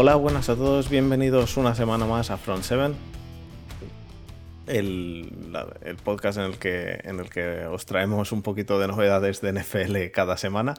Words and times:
Hola, 0.00 0.14
buenas 0.14 0.48
a 0.48 0.54
todos, 0.54 0.88
bienvenidos 0.88 1.56
una 1.56 1.74
semana 1.74 2.06
más 2.06 2.30
a 2.30 2.36
Front 2.36 2.62
7, 2.62 2.94
el, 4.68 5.52
la- 5.52 5.66
el 5.82 5.96
podcast 5.96 6.38
en 6.38 6.44
el, 6.44 6.56
que, 6.58 7.00
en 7.02 7.18
el 7.18 7.28
que 7.30 7.66
os 7.66 7.84
traemos 7.84 8.30
un 8.30 8.42
poquito 8.42 8.78
de 8.78 8.86
novedades 8.86 9.40
de 9.40 9.52
NFL 9.52 10.12
cada 10.12 10.36
semana. 10.36 10.74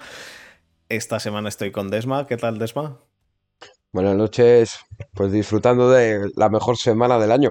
Esta 0.87 1.19
semana 1.19 1.49
estoy 1.49 1.71
con 1.71 1.89
Desma, 1.89 2.27
¿qué 2.27 2.37
tal 2.37 2.59
Desma? 2.59 2.99
Buenas 3.91 4.15
noches, 4.15 4.79
pues 5.13 5.33
disfrutando 5.33 5.89
de 5.91 6.31
la 6.37 6.47
mejor 6.47 6.77
semana 6.77 7.19
del 7.19 7.33
año, 7.33 7.49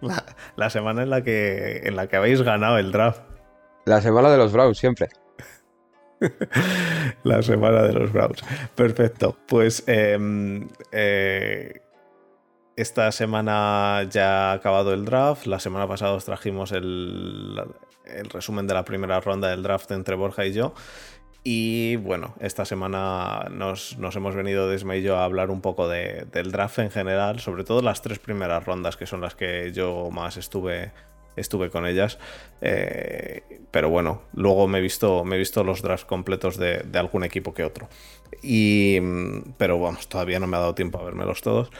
La, 0.00 0.24
la 0.56 0.68
semana 0.70 1.04
en 1.04 1.10
la, 1.10 1.22
que, 1.22 1.82
en 1.84 1.94
la 1.94 2.08
que 2.08 2.16
habéis 2.16 2.42
ganado 2.42 2.78
el 2.78 2.90
draft. 2.90 3.20
la 3.84 4.00
semana 4.00 4.30
de 4.30 4.38
los 4.38 4.52
Browns 4.52 4.78
siempre. 4.78 5.10
La 7.24 7.42
semana 7.42 7.82
de 7.82 7.92
los 7.92 8.12
Browns. 8.12 8.42
Perfecto. 8.74 9.36
Pues 9.46 9.84
em, 9.86 10.68
eh, 10.92 11.82
esta 12.76 13.10
semana 13.12 14.06
ya 14.10 14.50
ha 14.50 14.52
acabado 14.52 14.92
el 14.92 15.04
draft. 15.04 15.46
La 15.46 15.60
semana 15.60 15.86
pasada 15.88 16.12
os 16.12 16.24
trajimos 16.24 16.72
el, 16.72 17.60
resumen 18.32 18.66
de 18.66 18.74
la 18.74 18.84
primera 18.84 19.20
ronda 19.20 19.48
del 19.48 19.62
draft 19.62 19.90
entre 19.90 20.14
Borja 20.16 20.46
y 20.46 20.52
yo. 20.52 20.74
Y 21.42 21.94
bueno, 21.96 22.34
esta 22.40 22.64
semana 22.64 23.46
nos, 23.52 23.96
hemos 24.16 24.34
venido 24.34 24.68
Desma 24.68 24.96
y 24.96 25.02
yo 25.02 25.16
a 25.16 25.24
hablar 25.24 25.50
un 25.50 25.60
poco 25.60 25.88
de- 25.88 26.26
del 26.32 26.50
draft 26.50 26.80
en 26.80 26.90
general, 26.90 27.38
sobre 27.38 27.62
todo 27.62 27.82
las 27.82 28.02
tres 28.02 28.18
primeras 28.18 28.64
rondas, 28.64 28.96
que 28.96 29.06
son 29.06 29.20
las 29.20 29.36
que 29.36 29.70
yo 29.72 30.10
más 30.10 30.36
estuve, 30.38 30.92
estuve 31.36 31.70
con 31.70 31.86
ellas. 31.86 32.18
Eh, 32.60 33.42
pero 33.70 33.90
bueno, 33.90 34.22
luego 34.34 34.66
me 34.68 34.78
he 34.78 34.80
visto, 34.80 35.24
me 35.24 35.36
he 35.36 35.38
visto 35.38 35.62
los 35.62 35.82
drafts 35.82 36.06
completos 36.06 36.56
de, 36.56 36.84
algún 36.94 37.24
equipo 37.24 37.54
que 37.54 37.64
otro. 37.64 37.88
Y, 38.42 38.98
mm, 39.00 39.52
pero 39.58 39.78
vamos, 39.78 40.08
todavía 40.08 40.40
no 40.40 40.46
me 40.46 40.56
ha 40.56 40.60
dado 40.60 40.74
tiempo 40.74 40.98
a 40.98 41.04
vermelos 41.04 41.42
todos. 41.42 41.70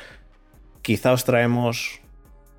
Quizá 0.83 1.13
os 1.13 1.25
traemos. 1.25 2.01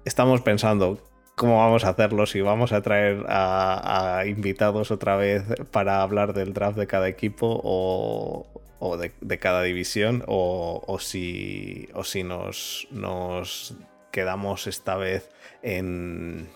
Estamos 0.05 0.41
pensando 0.41 1.01
cómo 1.35 1.57
vamos 1.57 1.85
a 1.85 1.89
hacerlo, 1.89 2.25
si 2.25 2.41
vamos 2.41 2.71
a 2.73 2.81
traer 2.81 3.23
a, 3.27 4.23
invitados 4.25 4.89
otra 4.89 5.15
vez 5.17 5.43
para 5.71 6.01
hablar 6.01 6.33
del 6.33 6.51
draft 6.53 6.77
de 6.77 6.87
cada 6.87 7.07
equipo 7.07 7.61
o, 7.63 8.97
de, 8.97 9.37
cada 9.37 9.61
división, 9.61 10.23
o, 10.27 10.83
o 10.87 10.97
si, 10.97 11.89
o 11.93 12.03
si 12.03 12.23
nos, 12.23 12.87
nos 12.89 13.75
quedamos 14.11 14.65
esta 14.65 14.95
vez 14.95 15.29
en, 15.61 16.49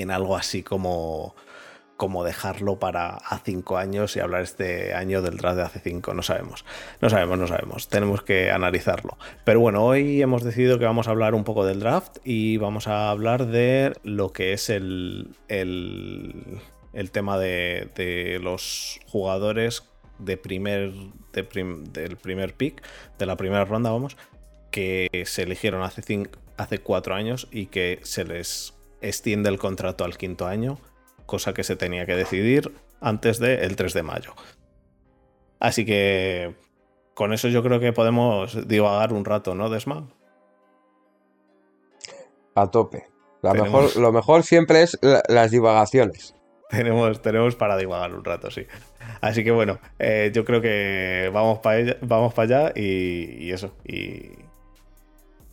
en 0.00 0.10
algo 0.10 0.36
así 0.36 0.62
como, 0.62 1.34
como 1.96 2.22
dejarlo 2.24 2.78
para 2.78 3.16
a 3.16 3.38
cinco 3.38 3.76
años 3.76 4.16
y 4.16 4.20
hablar 4.20 4.42
este 4.42 4.94
año 4.94 5.20
del 5.22 5.36
draft 5.36 5.56
de 5.56 5.62
hace 5.62 5.80
cinco. 5.80 6.14
No 6.14 6.22
sabemos, 6.22 6.64
no 7.00 7.10
sabemos, 7.10 7.38
no 7.38 7.46
sabemos. 7.46 7.88
Tenemos 7.88 8.22
que 8.22 8.50
analizarlo. 8.50 9.18
Pero 9.44 9.60
bueno, 9.60 9.84
hoy 9.84 10.22
hemos 10.22 10.44
decidido 10.44 10.78
que 10.78 10.84
vamos 10.84 11.08
a 11.08 11.10
hablar 11.10 11.34
un 11.34 11.44
poco 11.44 11.66
del 11.66 11.80
draft 11.80 12.18
y 12.24 12.56
vamos 12.56 12.86
a 12.86 13.10
hablar 13.10 13.46
de 13.46 13.92
lo 14.04 14.32
que 14.32 14.52
es 14.52 14.70
el, 14.70 15.34
el, 15.48 16.60
el 16.92 17.10
tema 17.10 17.38
de, 17.38 17.88
de 17.96 18.38
los 18.40 19.00
jugadores 19.06 19.82
de 20.18 20.36
primer, 20.36 20.92
de 21.32 21.44
prim- 21.44 21.84
del 21.92 22.16
primer 22.16 22.54
pick, 22.54 22.82
de 23.18 23.26
la 23.26 23.36
primera 23.36 23.64
ronda, 23.64 23.90
vamos, 23.90 24.16
que 24.72 25.22
se 25.26 25.42
eligieron 25.42 25.82
hace, 25.82 26.02
cin- 26.02 26.28
hace 26.56 26.78
cuatro 26.78 27.14
años 27.14 27.46
y 27.52 27.66
que 27.66 28.00
se 28.02 28.24
les 28.24 28.74
extiende 29.00 29.48
el 29.48 29.58
contrato 29.58 30.04
al 30.04 30.16
quinto 30.16 30.46
año, 30.46 30.78
cosa 31.26 31.52
que 31.54 31.64
se 31.64 31.76
tenía 31.76 32.06
que 32.06 32.16
decidir 32.16 32.72
antes 33.00 33.38
del 33.38 33.76
3 33.76 33.92
de 33.94 34.02
mayo. 34.02 34.34
Así 35.60 35.84
que 35.84 36.54
con 37.14 37.32
eso 37.32 37.48
yo 37.48 37.62
creo 37.62 37.80
que 37.80 37.92
podemos 37.92 38.66
divagar 38.68 39.12
un 39.12 39.24
rato, 39.24 39.54
¿no, 39.54 39.68
Desma? 39.70 40.08
A 42.54 42.70
tope. 42.70 43.04
La 43.42 43.52
Tenemos- 43.52 43.82
mejor, 43.96 44.02
lo 44.02 44.12
mejor 44.12 44.42
siempre 44.42 44.82
es 44.82 44.98
la- 45.00 45.22
las 45.28 45.50
divagaciones. 45.50 46.34
Tenemos, 46.70 47.22
tenemos 47.22 47.54
para 47.56 47.76
divagar 47.76 48.12
un 48.14 48.24
rato, 48.24 48.50
sí. 48.50 48.66
Así 49.20 49.42
que 49.42 49.50
bueno, 49.52 49.78
eh, 49.98 50.30
yo 50.34 50.44
creo 50.44 50.60
que 50.60 51.30
vamos 51.32 51.60
para 51.60 51.78
allá, 51.78 51.96
vamos 52.02 52.38
allá 52.38 52.72
y, 52.74 53.36
y 53.44 53.52
eso. 53.52 53.74
Y, 53.84 54.32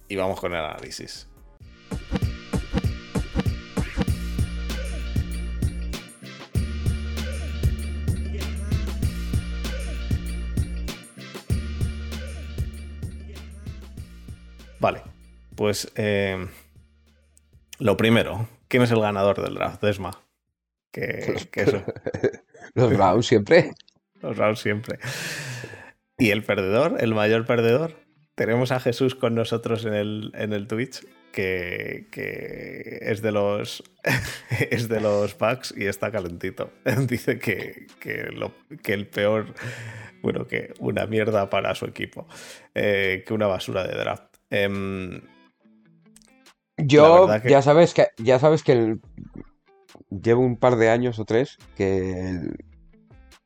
y 0.08 0.16
vamos 0.16 0.40
con 0.42 0.54
el 0.54 0.60
análisis. 0.64 1.30
Vale, 14.80 15.02
pues 15.56 15.92
eh, 15.96 16.48
lo 17.80 17.98
primero, 17.98 18.48
¿quién 18.68 18.84
es 18.84 18.92
el 18.92 19.02
ganador 19.02 19.42
del 19.42 19.56
draft, 19.56 19.82
Desma? 19.82 20.12
Que, 20.92 21.36
que 21.52 21.62
eso, 21.62 21.84
Los 22.74 22.94
Browns 22.96 23.26
siempre. 23.28 23.72
los 24.22 24.38
Browns 24.38 24.60
siempre. 24.60 25.00
Y 26.18 26.30
el 26.32 26.44
perdedor, 26.44 26.98
el 27.00 27.14
mayor 27.14 27.46
perdedor, 27.46 27.96
tenemos 28.36 28.72
a 28.72 28.80
Jesús 28.80 29.16
con 29.16 29.36
nosotros 29.36 29.86
en 29.86 29.94
el, 29.94 30.32
en 30.36 30.54
el 30.54 30.68
Twitch, 30.68 31.06
que, 31.34 32.08
que 32.12 33.00
es 33.02 33.22
de 33.22 33.34
los 33.34 33.84
es 34.72 34.88
de 34.88 35.02
los 35.02 35.34
packs 35.36 35.74
y 35.76 35.86
está 35.88 36.12
calentito. 36.12 36.72
Dice 37.08 37.40
que, 37.40 37.88
que, 38.00 38.30
lo- 38.34 38.54
que 38.82 38.94
el 38.94 39.08
peor, 39.08 39.54
bueno, 40.22 40.48
que 40.48 40.74
una 40.80 41.06
mierda 41.06 41.50
para 41.50 41.76
su 41.76 41.86
equipo, 41.86 42.28
eh, 42.74 43.24
que 43.28 43.34
una 43.34 43.48
basura 43.48 43.86
de 43.86 43.96
draft. 43.98 44.35
Em, 44.50 45.22
Yo 46.78 47.28
que- 47.42 47.50
ya 47.50 47.62
sabes 47.62 47.94
que 47.94 48.08
ya 48.18 48.40
sabes 48.40 48.64
que 48.64 48.72
el- 48.74 49.02
llevo 50.10 50.42
un 50.42 50.58
par 50.58 50.76
de 50.76 50.90
años 50.90 51.20
o 51.20 51.26
tres 51.26 51.58
que 51.76 52.30
el- 52.30 52.58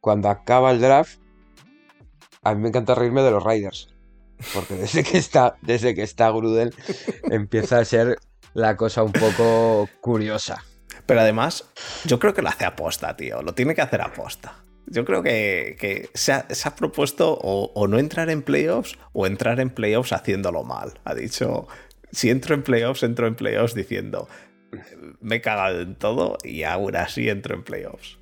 cuando 0.02 0.30
acaba 0.30 0.72
el 0.72 0.82
draft 0.82 1.20
a 2.42 2.54
mí 2.56 2.62
me 2.62 2.70
encanta 2.70 2.96
reírme 2.96 3.22
de 3.22 3.32
los 3.32 3.44
Raiders. 3.44 3.94
Porque 4.54 4.74
desde 4.76 5.04
que 5.04 5.18
está, 5.18 5.58
desde 5.62 5.94
que 5.94 6.02
está 6.04 6.30
Gruden 6.32 6.72
empieza 7.24 7.80
a 7.80 7.86
ser 7.86 8.18
la 8.54 8.78
cosa 8.78 9.04
un 9.04 9.12
poco 9.12 9.90
curiosa. 10.02 10.64
Pero 11.06 11.22
además, 11.22 11.66
yo 12.06 12.20
creo 12.20 12.34
que 12.34 12.42
lo 12.42 12.50
hace 12.50 12.66
aposta, 12.66 13.16
tío. 13.18 13.42
Lo 13.42 13.54
tiene 13.54 13.76
que 13.76 13.82
hacer 13.82 14.02
aposta. 14.02 14.64
Yo 14.92 15.06
creo 15.06 15.22
que, 15.22 16.10
se, 16.14 16.34
ha, 16.34 16.76
propuesto 16.76 17.38
o, 17.42 17.88
no 17.88 18.00
entrar 18.00 18.30
en 18.30 18.42
playoffs 18.42 18.98
o 19.14 19.28
entrar 19.28 19.60
en 19.60 19.70
playoffs 19.70 20.14
haciéndolo 20.14 20.64
mal. 20.64 21.00
Ha 21.04 21.14
dicho, 21.14 21.68
si 22.12 22.30
entro 22.30 22.56
en 22.56 22.64
playoffs, 22.64 23.04
entro 23.04 23.28
en 23.28 23.36
playoffs 23.36 23.76
diciendo, 23.76 24.28
me 25.22 25.36
he 25.36 25.42
cagado 25.42 25.82
en 25.82 25.96
todo 25.96 26.38
y 26.44 26.64
aún 26.64 26.96
así 26.96 27.30
entro 27.30 27.56
en 27.56 27.64
playoffs. 27.64 28.18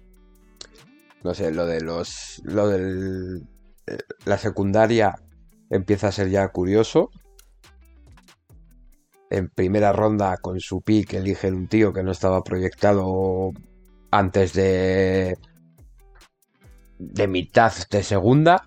No 1.23 1.33
sé, 1.33 1.51
lo 1.51 1.65
de 1.65 1.81
los. 1.81 2.41
Lo 2.43 2.67
del. 2.67 3.43
eh, 3.87 3.97
La 4.25 4.37
secundaria 4.37 5.15
empieza 5.69 6.09
a 6.09 6.11
ser 6.11 6.29
ya 6.29 6.47
curioso. 6.49 7.09
En 9.29 9.49
primera 9.49 9.91
ronda, 9.91 10.37
con 10.37 10.59
su 10.59 10.81
pick, 10.81 11.13
eligen 11.13 11.55
un 11.55 11.67
tío 11.67 11.91
que 11.91 12.03
no 12.03 12.11
estaba 12.11 12.43
proyectado 12.43 13.51
antes 14.11 14.53
de. 14.53 15.37
De 16.97 17.27
mitad 17.27 17.73
de 17.89 18.03
segunda. 18.03 18.63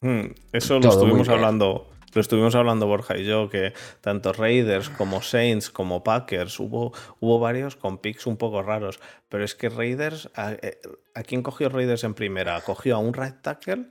Hmm, 0.00 0.32
eso 0.52 0.78
lo 0.78 0.88
estuvimos 0.88 1.28
hablando. 1.28 1.86
Lo 2.12 2.20
estuvimos 2.20 2.56
hablando 2.56 2.88
Borja 2.88 3.16
y 3.16 3.24
yo, 3.24 3.48
que 3.48 3.72
tanto 4.00 4.32
Raiders 4.32 4.90
como 4.90 5.22
Saints 5.22 5.70
como 5.70 6.02
Packers 6.02 6.58
hubo, 6.58 6.92
hubo 7.20 7.38
varios 7.38 7.76
con 7.76 7.98
picks 7.98 8.26
un 8.26 8.36
poco 8.36 8.62
raros. 8.62 8.98
Pero 9.28 9.44
es 9.44 9.54
que 9.54 9.68
Raiders, 9.68 10.28
¿a, 10.34 10.54
eh, 10.54 10.80
¿a 11.14 11.22
quién 11.22 11.44
cogió 11.44 11.68
Raiders 11.68 12.02
en 12.02 12.14
primera? 12.14 12.60
Cogió 12.62 12.96
a 12.96 12.98
un 12.98 13.14
right 13.14 13.40
tackle, 13.42 13.90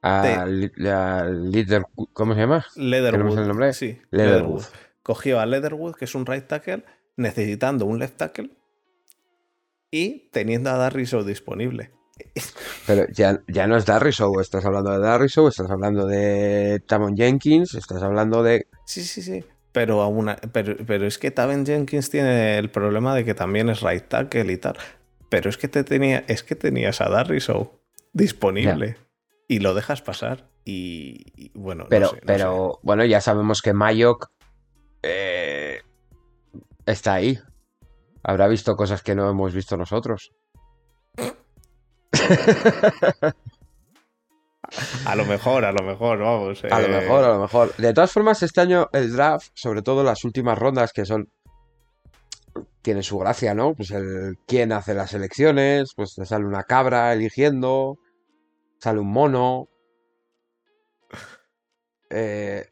A, 0.00 0.44
Li- 0.46 0.72
a 0.88 1.26
¿Cómo 2.12 2.34
se 2.34 2.40
llama? 2.40 2.66
Leatherwood. 2.74 3.20
¿Tenemos 3.20 3.38
el 3.38 3.46
nombre? 3.48 3.72
Sí, 3.74 4.00
Leatherwood. 4.10 4.62
Leatherwood. 4.62 4.64
Cogió 5.04 5.38
a 5.38 5.46
Leatherwood, 5.46 5.94
que 5.94 6.06
es 6.06 6.14
un 6.16 6.26
right 6.26 6.48
tackle, 6.48 6.84
necesitando 7.16 7.86
un 7.86 8.00
left 8.00 8.16
tackle 8.16 8.50
y 9.92 10.30
teniendo 10.30 10.70
a 10.70 10.78
Darriso 10.78 11.22
disponible. 11.22 11.92
Pero 12.86 13.06
ya, 13.12 13.42
ya 13.48 13.66
no 13.66 13.76
es 13.76 13.86
Darrisow, 13.86 14.40
estás 14.40 14.64
hablando 14.64 14.90
de 14.92 14.98
Darrisow, 14.98 15.48
estás 15.48 15.70
hablando 15.70 16.06
de 16.06 16.80
Tamon 16.86 17.16
Jenkins, 17.16 17.74
estás 17.74 18.02
hablando 18.02 18.42
de. 18.42 18.66
Sí, 18.86 19.02
sí, 19.04 19.22
sí. 19.22 19.44
Pero, 19.72 20.02
aún 20.02 20.30
pero, 20.52 20.76
pero 20.86 21.06
es 21.06 21.18
que 21.18 21.30
Taven 21.30 21.64
Jenkins 21.64 22.10
tiene 22.10 22.58
el 22.58 22.70
problema 22.70 23.14
de 23.14 23.24
que 23.24 23.34
también 23.34 23.70
es 23.70 23.80
right 23.80 24.06
tackle 24.06 24.52
y 24.52 24.58
tal. 24.58 24.76
Pero 25.30 25.48
es 25.48 25.56
que 25.56 25.68
te 25.68 25.82
tenía, 25.82 26.24
es 26.28 26.42
que 26.42 26.54
tenías 26.54 27.00
a 27.00 27.08
Darriso 27.08 27.80
disponible 28.12 28.96
y 29.48 29.60
lo 29.60 29.74
dejas 29.74 30.02
pasar. 30.02 30.50
Y, 30.64 31.32
y 31.34 31.50
bueno, 31.54 31.84
no 31.84 31.88
Pero, 31.88 32.10
sé, 32.10 32.16
no 32.16 32.22
pero 32.26 32.80
bueno, 32.82 33.04
ya 33.06 33.20
sabemos 33.20 33.62
que 33.62 33.72
Mayok 33.72 34.30
eh, 35.02 35.80
está 36.84 37.14
ahí. 37.14 37.38
Habrá 38.22 38.46
visto 38.48 38.76
cosas 38.76 39.02
que 39.02 39.14
no 39.14 39.28
hemos 39.28 39.54
visto 39.54 39.76
nosotros. 39.76 40.32
a 45.06 45.16
lo 45.16 45.24
mejor, 45.24 45.64
a 45.64 45.72
lo 45.72 45.84
mejor, 45.84 46.18
vamos. 46.18 46.64
A 46.64 46.80
lo 46.80 46.86
eh, 46.86 47.00
mejor, 47.00 47.24
a 47.24 47.34
lo 47.34 47.40
mejor. 47.40 47.74
De 47.76 47.92
todas 47.92 48.12
formas, 48.12 48.42
este 48.42 48.60
año 48.60 48.88
el 48.92 49.12
draft, 49.12 49.50
sobre 49.54 49.82
todo 49.82 50.02
las 50.02 50.24
últimas 50.24 50.58
rondas 50.58 50.92
que 50.92 51.04
son 51.04 51.28
tiene 52.82 53.02
su 53.02 53.18
gracia, 53.18 53.54
¿no? 53.54 53.74
Pues 53.74 53.92
el 53.92 54.36
quién 54.46 54.72
hace 54.72 54.94
las 54.94 55.14
elecciones, 55.14 55.92
pues 55.94 56.14
te 56.14 56.26
sale 56.26 56.44
una 56.44 56.64
cabra 56.64 57.12
eligiendo, 57.12 57.98
sale 58.78 58.98
un 58.98 59.12
mono. 59.12 59.68
Eh, 62.10 62.66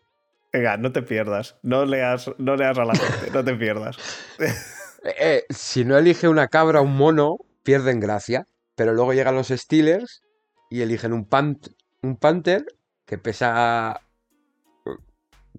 Venga, 0.52 0.76
no 0.76 0.92
te 0.92 1.02
pierdas. 1.02 1.56
No 1.62 1.84
leas, 1.84 2.30
no 2.38 2.56
leas 2.56 2.76
a 2.76 2.84
la 2.84 2.94
gente, 2.94 3.30
no 3.32 3.44
te 3.44 3.54
pierdas. 3.54 3.96
eh, 5.20 5.44
si 5.48 5.84
no 5.84 5.96
elige 5.96 6.28
una 6.28 6.48
cabra 6.48 6.80
o 6.80 6.84
un 6.84 6.96
mono, 6.96 7.36
pierden 7.62 8.00
gracia. 8.00 8.46
Pero 8.80 8.94
luego 8.94 9.12
llegan 9.12 9.34
los 9.34 9.48
Steelers 9.48 10.22
y 10.70 10.80
eligen 10.80 11.12
un, 11.12 11.26
pant 11.26 11.66
un 12.00 12.16
Panther 12.16 12.64
que 13.04 13.18
pesa 13.18 14.00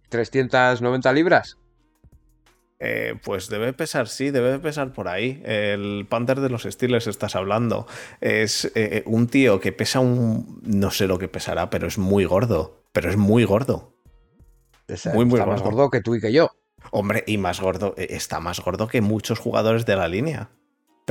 390 0.10 1.14
libras. 1.14 1.60
Eh, 2.80 3.14
pues 3.24 3.48
debe 3.48 3.74
pesar, 3.74 4.08
sí, 4.08 4.32
debe 4.32 4.58
pesar 4.58 4.92
por 4.92 5.08
ahí. 5.08 5.40
El 5.46 6.08
Panther 6.10 6.40
de 6.40 6.50
los 6.50 6.64
Steelers 6.64 7.06
estás 7.06 7.36
hablando. 7.36 7.86
Es 8.22 8.72
eh, 8.74 9.04
un 9.06 9.28
tío 9.28 9.60
que 9.60 9.72
pesa 9.72 10.00
un. 10.00 10.60
No 10.64 10.90
sé 10.90 11.06
lo 11.06 11.20
que 11.20 11.28
pesará, 11.28 11.70
pero 11.70 11.86
es 11.86 12.00
muy 12.00 12.26
gordo. 12.26 12.88
Pero 12.92 13.12
es 13.12 13.18
muy 13.18 13.44
gordo. 13.44 13.94
Es, 14.88 15.06
Muy, 15.06 15.26
muy 15.26 15.38
está 15.38 15.46
más 15.46 15.62
gordo. 15.62 15.76
gordo 15.78 15.92
que 15.92 16.02
tú 16.02 16.16
y 16.16 16.22
que 16.22 16.34
yo. 16.34 16.50
Hombre, 16.90 17.24
y 17.28 17.38
más 17.38 17.62
gordo. 17.62 17.94
eh, 18.00 18.08
Está 18.10 18.40
más 18.40 18.60
gordo 18.62 18.88
que 18.88 19.02
muchos 19.02 19.38
jugadores 19.38 19.86
de 19.86 19.96
la 19.96 20.08
línea. 20.08 20.50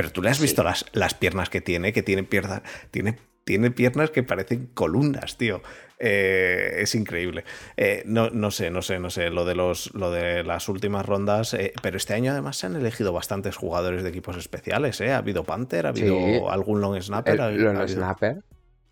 Pero 0.00 0.12
tú 0.12 0.22
le 0.22 0.30
has 0.30 0.38
Sí. 0.38 0.44
visto 0.44 0.62
las, 0.62 0.86
las 0.94 1.12
piernas 1.12 1.50
que 1.50 1.60
tiene, 1.60 1.92
que 1.92 2.02
tiene 2.02 2.22
piernas. 2.22 2.62
Tiene, 2.90 3.18
tiene 3.44 3.70
piernas 3.70 4.10
que 4.10 4.22
parecen 4.22 4.70
columnas, 4.72 5.36
tío. 5.36 5.60
Eh, 5.98 6.76
es 6.78 6.94
increíble. 6.94 7.44
Eh, 7.76 8.02
no, 8.06 8.30
no 8.30 8.50
sé, 8.50 8.70
no 8.70 8.80
sé, 8.80 8.98
no 8.98 9.10
sé. 9.10 9.28
Lo 9.28 9.44
de, 9.44 9.54
los, 9.54 9.92
lo 9.94 10.10
de 10.10 10.42
las 10.42 10.70
últimas 10.70 11.04
rondas. 11.04 11.52
eh, 11.52 11.74
pero 11.82 11.98
este 11.98 12.14
año 12.14 12.32
además 12.32 12.56
se 12.56 12.64
han 12.64 12.76
elegido 12.76 13.12
bastantes 13.12 13.56
jugadores 13.56 14.02
de 14.02 14.08
equipos 14.08 14.38
especiales. 14.38 14.98
¿eh? 15.02 15.12
Ha 15.12 15.18
habido 15.18 15.44
Panther, 15.44 15.84
ha 15.84 15.90
habido 15.90 16.16
Sí. 16.16 16.40
algún 16.48 16.80
long 16.80 16.98
snapper. 17.02 17.34
El, 17.34 17.40
ha- 17.42 17.50
Lon 17.50 17.76
ha 17.76 17.80
habido- 17.82 17.98
Snapper. 17.98 18.42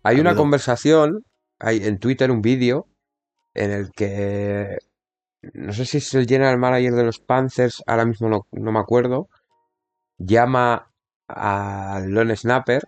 Hay 0.03 0.17
ha 0.17 0.21
una 0.21 0.29
habido- 0.29 0.43
conversación, 0.43 1.25
hay 1.57 1.83
en 1.87 1.97
Twitter 1.97 2.29
un 2.29 2.43
vídeo 2.43 2.85
en 3.55 3.71
el 3.71 3.89
que 3.93 4.77
no 5.53 5.73
sé 5.73 5.85
si 5.85 5.97
es 5.97 6.13
el 6.13 6.27
general 6.27 6.59
manager 6.59 6.93
de 6.93 7.03
los 7.05 7.17
Panthers, 7.19 7.81
ahora 7.87 8.05
mismo 8.05 8.29
no, 8.29 8.45
no 8.51 8.71
me 8.71 8.79
acuerdo, 8.79 9.27
llama 10.19 10.88
al 11.29 12.09
Lone 12.09 12.35
Snapper 12.35 12.87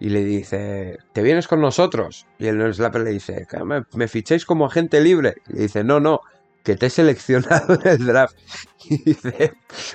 y 0.00 0.08
le 0.08 0.24
dice, 0.24 0.98
¿te 1.12 1.22
vienes 1.22 1.46
con 1.46 1.60
nosotros? 1.60 2.26
Y 2.38 2.46
el 2.46 2.56
Lone 2.56 2.72
Snapper 2.72 3.02
le 3.02 3.10
dice, 3.10 3.46
"Que 3.48 3.62
¿me, 3.64 3.84
me 3.94 4.08
ficháis 4.08 4.44
como 4.44 4.66
agente 4.66 5.00
libre? 5.00 5.36
Y 5.48 5.52
le 5.54 5.62
dice, 5.62 5.84
no, 5.84 6.00
no, 6.00 6.20
que 6.64 6.76
te 6.76 6.86
he 6.86 6.90
seleccionado 6.90 7.74
en 7.74 7.88
el 7.88 8.06
draft. 8.06 8.36
Y 8.84 8.98
dice, 9.04 9.54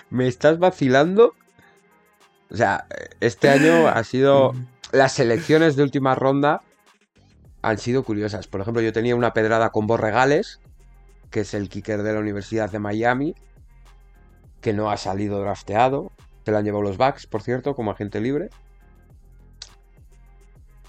¿me 0.09 0.27
estás 0.27 0.59
vacilando? 0.59 1.35
O 2.49 2.55
sea, 2.55 2.87
este 3.19 3.49
año 3.49 3.87
ha 3.89 4.01
sido 4.05 4.53
las 4.91 5.13
selecciones 5.13 5.75
de 5.75 5.83
última 5.83 6.15
ronda 6.15 6.61
han 7.61 7.77
sido 7.77 8.03
curiosas. 8.03 8.47
Por 8.47 8.61
ejemplo, 8.61 8.81
yo 8.81 8.93
tenía 8.93 9.15
una 9.15 9.33
pedrada 9.33 9.71
con 9.71 9.87
Borregales, 9.87 10.61
que 11.31 11.41
es 11.41 11.53
el 11.53 11.67
kicker 11.67 12.03
de 12.03 12.13
la 12.13 12.19
Universidad 12.19 12.71
de 12.71 12.79
Miami, 12.79 13.35
que 14.61 14.73
no 14.73 14.89
ha 14.89 14.97
salido 14.97 15.41
drafteado. 15.41 16.11
Se 16.47 16.51
lo 16.51 16.59
han 16.59 16.63
llevado 16.63 16.81
los 16.81 16.95
Bucks, 16.95 17.27
por 17.27 17.41
cierto, 17.41 17.75
como 17.75 17.91
agente 17.91 18.21
libre. 18.21 18.47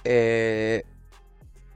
Eh, 0.04 0.84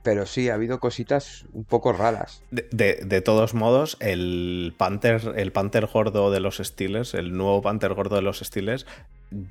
pero 0.04 0.24
sí, 0.24 0.48
ha 0.48 0.54
habido 0.54 0.78
cositas 0.78 1.46
un 1.52 1.64
poco 1.64 1.92
raras. 1.92 2.42
De, 2.52 2.68
de- 2.70 3.00
de 3.04 3.20
todos 3.22 3.54
modos, 3.54 3.96
el 3.98 4.72
Panther, 4.78 5.32
el 5.36 5.50
Panther 5.50 5.86
gordo 5.86 6.30
de 6.30 6.38
los 6.38 6.58
Steelers, 6.58 7.14
el 7.14 7.36
nuevo 7.36 7.60
Panther 7.60 7.94
gordo 7.94 8.14
de 8.14 8.22
los 8.22 8.38
Steelers, 8.38 8.86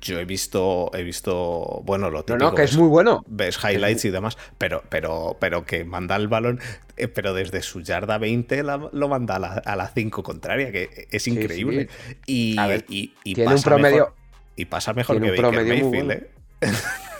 yo 0.00 0.18
he 0.20 0.24
visto, 0.24 0.90
he 0.94 1.02
visto, 1.02 1.82
bueno, 1.84 2.08
lo 2.10 2.18
No, 2.18 2.24
típico, 2.24 2.44
no, 2.50 2.54
que 2.54 2.62
es 2.62 2.76
muy 2.76 2.88
bueno. 2.88 3.24
ves 3.26 3.58
highlights 3.62 4.04
y 4.04 4.10
demás, 4.10 4.38
pero, 4.56 4.82
pero, 4.88 5.36
pero 5.40 5.64
que 5.64 5.84
manda 5.84 6.16
el 6.16 6.28
balón, 6.28 6.60
eh, 6.96 7.08
pero 7.08 7.34
desde 7.34 7.62
su 7.62 7.80
yarda 7.80 8.16
20 8.18 8.62
la- 8.62 8.88
lo 8.92 9.08
manda 9.08 9.36
a 9.36 9.38
la, 9.38 9.48
a 9.54 9.74
la 9.76 9.88
5 9.88 10.22
contraria, 10.22 10.70
que 10.70 11.08
es 11.10 11.26
increíble. 11.28 11.88
Y, 12.26 12.58
A 12.58 12.66
ver, 12.66 12.84
y- 12.88 13.12
y 13.24 13.34
tiene 13.34 13.54
un 13.54 13.62
promedio- 13.62 13.96
mejor- 13.96 14.21
y 14.56 14.66
pasa 14.66 14.92
mejor 14.92 15.18
tiene 15.18 15.34
que 15.34 15.42
Baker 15.42 15.66
Mayfield, 15.66 15.90
bueno. 15.90 16.12
¿eh? 16.12 16.30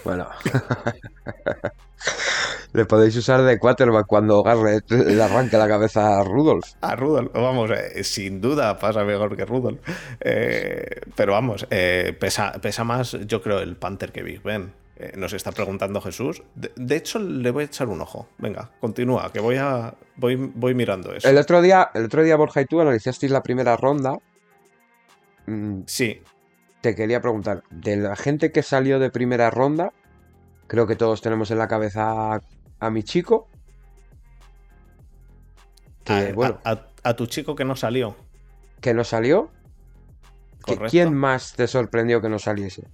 Bueno. 0.05 0.29
Le 2.73 2.87
podéis 2.87 3.15
usar 3.17 3.43
de 3.43 3.59
quarterback 3.59 4.07
cuando 4.07 4.43
Garrett 4.43 4.91
le 4.91 5.23
arranque 5.23 5.59
la 5.59 5.69
cabeza 5.69 6.19
a 6.19 6.25
Rudolph. 6.25 6.65
A 6.81 6.97
Rudolf, 6.97 7.31
vamos, 7.35 7.71
eh, 7.71 8.03
sin 8.03 8.41
duda 8.41 8.79
pasa 8.79 9.05
mejor 9.05 9.37
que 9.37 9.45
Rudolf. 9.45 9.79
Eh, 10.21 11.03
pero 11.15 11.33
vamos, 11.33 11.67
eh, 11.71 12.17
pesa, 12.19 12.53
pesa 12.53 12.83
más, 12.83 13.13
yo 13.27 13.43
creo, 13.43 13.61
el 13.61 13.77
Panther 13.77 14.11
que 14.11 14.23
Big 14.23 14.43
Ben. 14.43 14.73
Nos 15.17 15.33
está 15.33 15.51
preguntando 15.51 16.01
Jesús. 16.01 16.43
De, 16.55 16.71
de 16.77 16.97
hecho, 16.97 17.19
le 17.19 17.51
voy 17.51 17.63
a 17.63 17.67
echar 17.67 17.89
un 17.89 18.01
ojo. 18.01 18.29
Venga, 18.39 18.71
continúa, 18.81 19.33
que 19.33 19.41
voy 19.41 19.57
a. 19.57 19.93
Voy, 20.15 20.37
voy 20.37 20.75
mirando 20.75 21.13
eso. 21.13 21.29
El 21.29 21.39
otro 21.39 21.61
día, 21.61 21.91
el 21.93 22.05
otro 22.05 22.23
día 22.23 22.37
Borja 22.37 22.61
y 22.61 22.67
tú 22.67 22.81
analizasteis 22.81 23.33
la 23.33 23.43
primera 23.43 23.77
ronda. 23.77 24.17
Mm, 25.47 25.81
Sí, 25.87 26.23
Te 26.83 26.95
quería 26.95 27.21
preguntar, 27.23 27.63
de 27.71 27.97
la 27.97 28.17
gente 28.17 28.53
que 28.53 28.63
salió 28.63 28.99
de 28.99 29.11
primera 29.11 29.51
ronda, 29.51 29.93
creo 30.67 30.87
que 30.87 30.97
todos 30.97 31.23
tenemos 31.23 31.51
en 31.51 31.59
la 31.59 31.69
cabeza 31.69 32.35
a, 32.35 32.41
a 32.81 32.91
mi 32.91 33.03
chico. 33.05 33.49
Que, 36.05 36.13
a, 36.13 36.33
bueno, 36.35 36.61
a- 36.65 37.15
tu 37.17 37.27
chico 37.27 37.55
que 37.55 37.65
no 37.65 37.77
salió. 37.77 38.17
que 38.81 38.93
no 38.95 39.05
salió. 39.05 39.51
¿Qui- 40.61 40.75
Correcto. 40.75 40.91
¿Quién 40.91 41.15
más 41.15 41.55
te 41.55 41.67
sorprendió 41.69 42.21
que 42.21 42.29
no 42.29 42.39
saliese? 42.41 42.89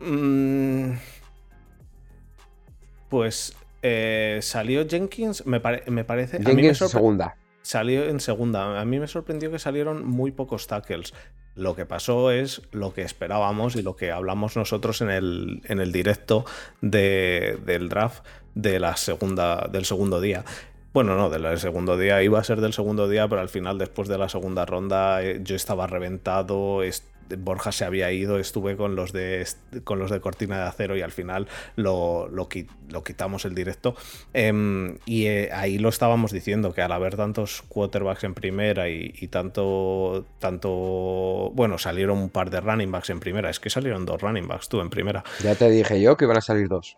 Mm, 0.00 0.92
pues 3.08 3.56
eh, 3.82 4.38
salió 4.42 4.86
Jenkins, 4.88 5.44
me, 5.46 5.58
pare- 5.60 5.82
me 5.90 6.04
parece. 6.04 6.36
a 6.36 6.40
mí 6.40 6.46
me 6.46 6.52
Jenkins 6.62 6.78
segunda. 6.90 7.36
Salió 7.62 8.04
en 8.08 8.20
segunda. 8.20 8.80
A 8.80 8.84
mí 8.84 8.98
me 8.98 9.06
sorprendió 9.06 9.50
que 9.50 9.58
salieron 9.58 10.06
muy 10.06 10.30
pocos 10.32 10.66
tackles. 10.66 11.12
Lo 11.54 11.74
que 11.74 11.86
pasó 11.86 12.30
es 12.30 12.62
lo 12.70 12.94
que 12.94 13.02
esperábamos 13.02 13.74
y 13.76 13.82
lo 13.82 13.96
que 13.96 14.12
hablamos 14.12 14.56
nosotros 14.56 15.00
en 15.00 15.10
el, 15.10 15.60
en 15.64 15.80
el 15.80 15.92
directo 15.92 16.44
de- 16.80 17.58
del 17.66 17.88
draft 17.88 18.24
de 18.54 18.78
la 18.78 18.96
segunda, 18.96 19.68
del 19.70 19.84
segundo 19.84 20.20
día. 20.20 20.44
Bueno, 20.94 21.16
no, 21.16 21.28
del 21.30 21.58
segundo 21.58 21.98
día 21.98 22.22
iba 22.22 22.38
a 22.38 22.44
ser 22.44 22.60
del 22.60 22.72
segundo 22.72 23.08
día, 23.08 23.28
pero 23.28 23.40
al 23.40 23.48
final, 23.48 23.76
después 23.76 24.08
de 24.08 24.18
la 24.18 24.28
segunda 24.28 24.64
ronda, 24.66 25.22
eh, 25.22 25.40
yo 25.42 25.54
estaba 25.54 25.86
reventado. 25.86 26.82
Borja 27.36 27.72
se 27.72 27.84
había 27.84 28.10
ido, 28.12 28.38
estuve 28.38 28.76
con 28.76 28.96
los 28.96 29.12
de 29.12 29.46
con 29.84 29.98
los 29.98 30.10
de 30.10 30.20
cortina 30.20 30.56
de 30.58 30.64
acero 30.68 30.96
y 30.96 31.02
al 31.02 31.12
final 31.12 31.46
lo, 31.76 32.28
lo, 32.28 32.48
qui- 32.48 32.68
lo 32.88 33.04
quitamos 33.04 33.44
el 33.44 33.54
directo. 33.54 33.94
Em, 34.32 34.98
y 35.06 35.26
eh, 35.26 35.50
ahí 35.52 35.78
lo 35.78 35.88
estábamos 35.88 36.32
diciendo, 36.32 36.72
que 36.72 36.82
al 36.82 36.92
haber 36.92 37.16
tantos 37.16 37.62
quarterbacks 37.68 38.24
en 38.24 38.34
primera 38.34 38.88
y, 38.88 39.12
y 39.20 39.28
tanto, 39.28 40.26
tanto, 40.38 41.50
bueno, 41.54 41.78
salieron 41.78 42.18
un 42.18 42.30
par 42.30 42.50
de 42.50 42.60
running 42.60 42.90
backs 42.90 43.10
en 43.10 43.20
primera, 43.20 43.50
es 43.50 43.60
que 43.60 43.70
salieron 43.70 44.06
dos 44.06 44.20
running 44.22 44.46
backs 44.48 44.68
tú 44.68 44.80
en 44.80 44.90
primera. 44.90 45.24
Ya 45.42 45.54
te 45.54 45.68
dije 45.70 46.00
yo 46.00 46.16
que 46.16 46.24
iban 46.24 46.36
a 46.36 46.40
salir 46.42 46.68
dos. 46.68 46.96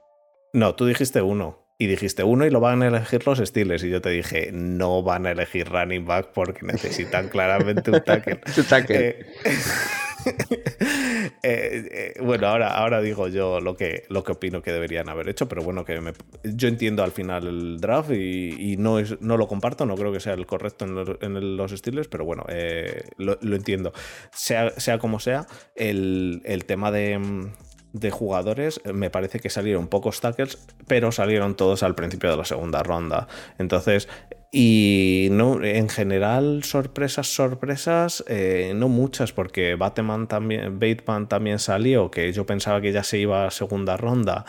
No, 0.53 0.75
tú 0.75 0.87
dijiste 0.87 1.23
uno. 1.23 1.67
Y 1.79 1.87
dijiste 1.87 2.25
uno 2.25 2.45
y 2.45 2.51
lo 2.51 2.61
van 2.61 2.83
a 2.83 2.89
elegir 2.89 3.27
los 3.27 3.39
Steelers. 3.39 3.83
Y 3.85 3.89
yo 3.89 4.03
te 4.03 4.11
dije, 4.11 4.51
no 4.53 5.03
van 5.03 5.25
a 5.27 5.31
elegir 5.31 5.67
running 5.71 6.05
back 6.05 6.29
porque 6.35 6.67
necesitan 6.67 7.29
claramente 7.31 7.91
un 7.91 8.03
tackle. 8.05 8.41
Tackle. 8.69 9.09
Eh, 9.09 9.27
eh, 11.43 12.15
eh, 12.15 12.15
bueno, 12.23 12.47
ahora, 12.49 12.69
ahora 12.77 13.01
digo 13.01 13.29
yo 13.29 13.61
lo 13.61 13.77
que, 13.77 14.05
lo 14.09 14.25
que 14.25 14.33
opino 14.33 14.63
que 14.63 14.73
deberían 14.73 15.09
haber 15.09 15.29
hecho, 15.29 15.49
pero 15.49 15.63
bueno, 15.63 15.85
que 15.85 16.01
me- 16.01 16.13
yo 16.45 16.69
entiendo 16.69 17.03
al 17.03 17.13
final 17.13 17.47
el 17.47 17.81
draft 17.81 18.11
y, 18.13 18.77
no, 18.79 18.99
es, 18.99 19.21
no 19.21 19.37
lo 19.37 19.49
comparto, 19.49 19.87
no 19.87 19.97
creo 19.97 20.13
que 20.13 20.21
sea 20.21 20.35
el 20.35 20.47
correcto 20.47 20.85
en 20.85 20.95
los, 20.95 21.09
en 21.21 21.57
los 21.57 21.71
Steelers, 21.73 22.09
pero 22.09 22.25
bueno, 22.25 22.45
eh, 22.49 23.05
lo, 23.19 23.39
entiendo. 23.55 23.93
Sea, 24.33 24.71
sea 24.79 24.99
como 24.99 25.21
sea, 25.21 25.47
el, 25.75 26.43
el 26.45 26.65
tema 26.65 26.91
de, 26.91 27.51
de 27.93 28.11
jugadores, 28.11 28.81
me 28.93 29.11
parece 29.11 29.41
que 29.41 29.51
salieron 29.51 29.89
pocos 29.89 30.21
tackles, 30.21 30.59
pero 30.87 31.13
salieron 31.13 31.57
todos 31.57 31.83
al 31.83 31.95
principio 31.95 32.31
de 32.31 32.37
la 32.37 32.45
segunda 32.45 32.83
ronda. 32.83 33.27
Entonces, 33.59 34.09
y 34.53 35.29
no, 35.31 35.63
en 35.63 35.89
general, 35.89 36.65
sorpresas, 36.65 37.29
sorpresas, 37.35 38.25
eh, 38.27 38.73
no 38.75 38.89
muchas, 38.89 39.33
porque 39.33 39.77
Bateman 39.77 40.27
también, 40.27 40.79
Bateman 40.81 41.29
también 41.29 41.59
salió, 41.59 42.11
que 42.11 42.33
yo 42.33 42.47
pensaba 42.47 42.81
que 42.81 42.93
ya 42.93 43.05
se 43.05 43.19
iba 43.19 43.47
a 43.47 43.51
segunda 43.51 43.97
ronda. 43.97 44.45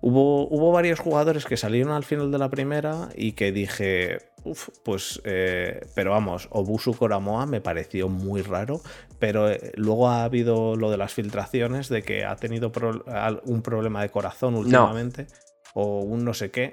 Hubo, 0.00 0.46
hubo 0.48 0.72
varios 0.72 0.98
jugadores 1.00 1.44
que 1.46 1.56
salieron 1.56 1.92
al 1.92 2.04
final 2.04 2.30
de 2.30 2.38
la 2.38 2.50
primera 2.50 3.08
y 3.16 3.32
que 3.32 3.50
dije, 3.52 4.18
uff, 4.44 4.68
pues, 4.84 5.20
eh, 5.24 5.80
pero 5.94 6.10
vamos, 6.10 6.48
Obusu 6.50 6.94
Koramoa 6.94 7.46
me 7.46 7.60
pareció 7.60 8.08
muy 8.08 8.42
raro, 8.42 8.80
pero 9.18 9.50
eh, 9.50 9.72
luego 9.76 10.08
ha 10.08 10.24
habido 10.24 10.76
lo 10.76 10.90
de 10.90 10.98
las 10.98 11.14
filtraciones 11.14 11.88
de 11.88 12.02
que 12.02 12.24
ha 12.24 12.36
tenido 12.36 12.70
pro- 12.72 13.04
un 13.44 13.62
problema 13.62 14.02
de 14.02 14.10
corazón 14.10 14.54
últimamente. 14.54 15.26
o 15.74 16.00
un 16.00 16.24
no 16.24 16.34
sé 16.34 16.50
qué. 16.50 16.72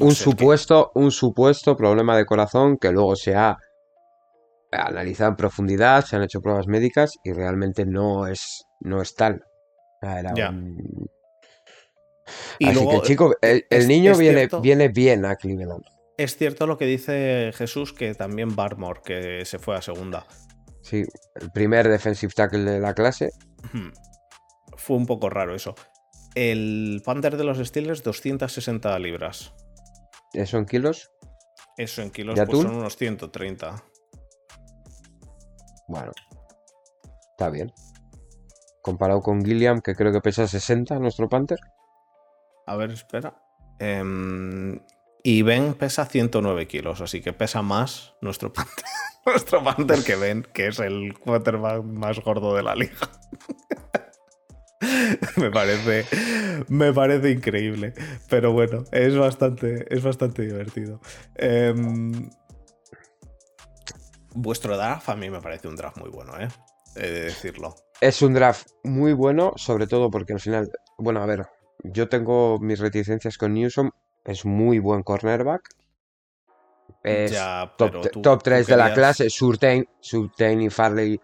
Un 0.00 0.14
supuesto, 0.14 0.92
un 0.94 1.10
supuesto 1.10 1.76
problema 1.76 2.16
de 2.16 2.26
corazón 2.26 2.76
que 2.78 2.90
luego 2.90 3.16
se 3.16 3.34
ha 3.34 3.56
analizado 4.72 5.30
en 5.30 5.36
profundidad, 5.36 6.04
se 6.04 6.16
han 6.16 6.22
hecho 6.22 6.40
pruebas 6.40 6.66
médicas 6.66 7.12
y 7.22 7.32
realmente 7.32 7.86
no 7.86 8.26
es, 8.26 8.64
no 8.80 9.00
es 9.00 9.14
tal. 9.14 9.44
Era 10.02 10.50
un... 10.50 11.08
Así 12.64 12.88
que 12.88 13.00
chico, 13.02 13.34
el, 13.40 13.88
niño 13.88 14.16
viene, 14.16 14.48
viene 14.62 14.88
bien 14.88 15.24
a 15.24 15.36
Cleveland. 15.36 15.84
Es 16.16 16.36
cierto 16.36 16.66
lo 16.66 16.78
que 16.78 16.86
dice 16.86 17.52
Jesús, 17.54 17.92
que 17.92 18.14
también 18.14 18.54
Barmore, 18.54 19.00
que 19.04 19.44
se 19.44 19.58
fue 19.58 19.76
a 19.76 19.82
segunda. 19.82 20.26
Sí, 20.82 21.04
el 21.34 21.50
primer 21.50 21.88
defensive 21.88 22.32
tackle 22.34 22.70
de 22.70 22.80
la 22.80 22.94
clase. 22.94 23.30
Fue 24.76 24.96
un 24.96 25.06
poco 25.06 25.30
raro 25.30 25.54
eso. 25.54 25.74
El 26.34 27.02
Panther 27.04 27.36
de 27.36 27.44
los 27.44 27.58
Steelers, 27.58 28.02
260 28.02 28.98
libras. 28.98 29.54
¿Eso 30.34 30.58
en 30.58 30.66
kilos? 30.66 31.12
Eso 31.76 32.02
en 32.02 32.10
kilos 32.10 32.38
pues 32.38 32.62
son 32.62 32.76
unos 32.76 32.96
130. 32.96 33.82
Bueno, 35.88 36.12
está 37.30 37.50
bien. 37.50 37.72
Comparado 38.82 39.20
con 39.20 39.44
Gilliam, 39.44 39.80
que 39.80 39.94
creo 39.94 40.12
que 40.12 40.20
pesa 40.20 40.46
60, 40.46 40.98
nuestro 40.98 41.28
Panther. 41.28 41.58
A 42.66 42.76
ver, 42.76 42.90
espera. 42.90 43.34
Em, 43.78 44.80
y 45.22 45.42
Ben 45.42 45.74
pesa 45.74 46.04
109 46.04 46.66
kilos, 46.66 47.00
así 47.00 47.20
que 47.20 47.32
pesa 47.32 47.62
más 47.62 48.14
nuestro 48.20 48.52
Panther, 48.52 48.84
nuestro 49.26 49.62
Panther 49.62 50.04
que 50.04 50.16
Ben, 50.16 50.46
que 50.52 50.68
es 50.68 50.78
el 50.80 51.18
quarterback 51.18 51.82
más 51.82 52.20
gordo 52.20 52.54
de 52.54 52.62
la 52.62 52.74
liga. 52.74 52.96
me 55.36 55.50
parece 55.50 56.04
me 56.68 56.92
parece 56.92 57.30
increíble. 57.30 57.94
Pero 58.28 58.52
bueno 58.52 58.84
es 58.92 59.16
bastante 59.16 59.86
es 59.94 60.02
bastante 60.02 60.42
divertido. 60.42 61.00
Em, 61.34 62.30
vuestro 64.34 64.76
draft 64.76 65.08
a 65.08 65.16
mí 65.16 65.30
me 65.30 65.40
parece 65.40 65.68
un 65.68 65.76
draft 65.76 65.98
muy 65.98 66.10
bueno 66.10 66.38
eh 66.38 66.48
he 66.96 67.10
de 67.10 67.20
decirlo. 67.24 67.74
Es 68.00 68.22
un 68.22 68.34
draft 68.34 68.68
muy 68.82 69.12
bueno 69.12 69.52
sobre 69.56 69.86
todo 69.86 70.10
porque 70.10 70.32
al 70.32 70.40
final 70.40 70.70
bueno 70.98 71.22
a 71.22 71.26
ver 71.26 71.46
yo 71.84 72.08
tengo 72.08 72.58
mis 72.58 72.78
reticencias 72.78 73.36
con 73.36 73.54
Newsom. 73.54 73.90
Es 74.24 74.44
muy 74.44 74.78
buen 74.78 75.02
cornerback. 75.02 75.68
Es 77.02 77.36
top, 77.76 78.42
3 78.42 78.66
de 78.66 78.76
la 78.76 78.94
clase. 78.94 79.28
Surtain, 79.28 79.86
Surtain 80.00 80.62
y 80.62 80.70
Farley 80.70 81.20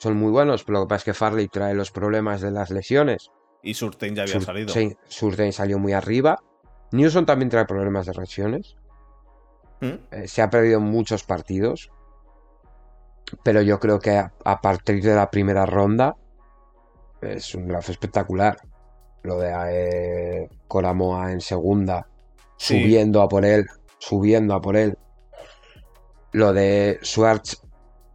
son 0.00 0.16
muy 0.16 0.30
buenos, 0.30 0.64
pero 0.64 0.78
lo 0.78 0.86
que 0.86 0.88
pasa 0.88 0.96
es 0.96 1.04
que 1.04 1.14
Farley 1.14 1.48
trae 1.48 1.74
los 1.74 1.90
problemas 1.90 2.40
de 2.40 2.50
las 2.50 2.70
lesiones. 2.70 3.30
Y 3.62 3.74
Surtain 3.74 4.14
ya 4.14 4.22
había 4.22 4.40
salido. 4.40 4.72
Sí, 4.72 4.96
Surtain 5.06 5.52
salió 5.52 5.78
muy 5.78 5.92
arriba. 5.92 6.42
Newson 6.92 7.26
también 7.26 7.50
trae 7.50 7.66
problemas 7.66 8.06
de 8.06 8.14
lesiones. 8.14 8.76
¿Mm? 9.80 9.86
Eh, 10.10 10.26
se 10.26 10.40
ha 10.40 10.48
perdido 10.48 10.80
muchos 10.80 11.24
partidos. 11.24 11.90
Pero 13.44 13.60
yo 13.60 13.78
creo 13.78 13.98
que 13.98 14.16
a, 14.16 14.60
partir 14.62 15.02
de 15.02 15.14
la 15.14 15.30
primera 15.30 15.66
ronda 15.66 16.16
es 17.20 17.54
un 17.54 17.68
draft 17.68 17.90
espectacular. 17.90 18.56
Lo 19.22 19.38
de 19.38 19.52
eh, 19.68 20.48
Coramoa 20.66 21.30
en 21.30 21.42
segunda, 21.42 22.08
subiendo 22.56 23.20
a 23.20 23.28
por 23.28 23.44
él, 23.44 23.66
subiendo 23.98 24.54
a 24.54 24.62
por 24.62 24.78
él. 24.78 24.96
Lo 26.32 26.54
de 26.54 26.98
Schwartz 27.02 27.62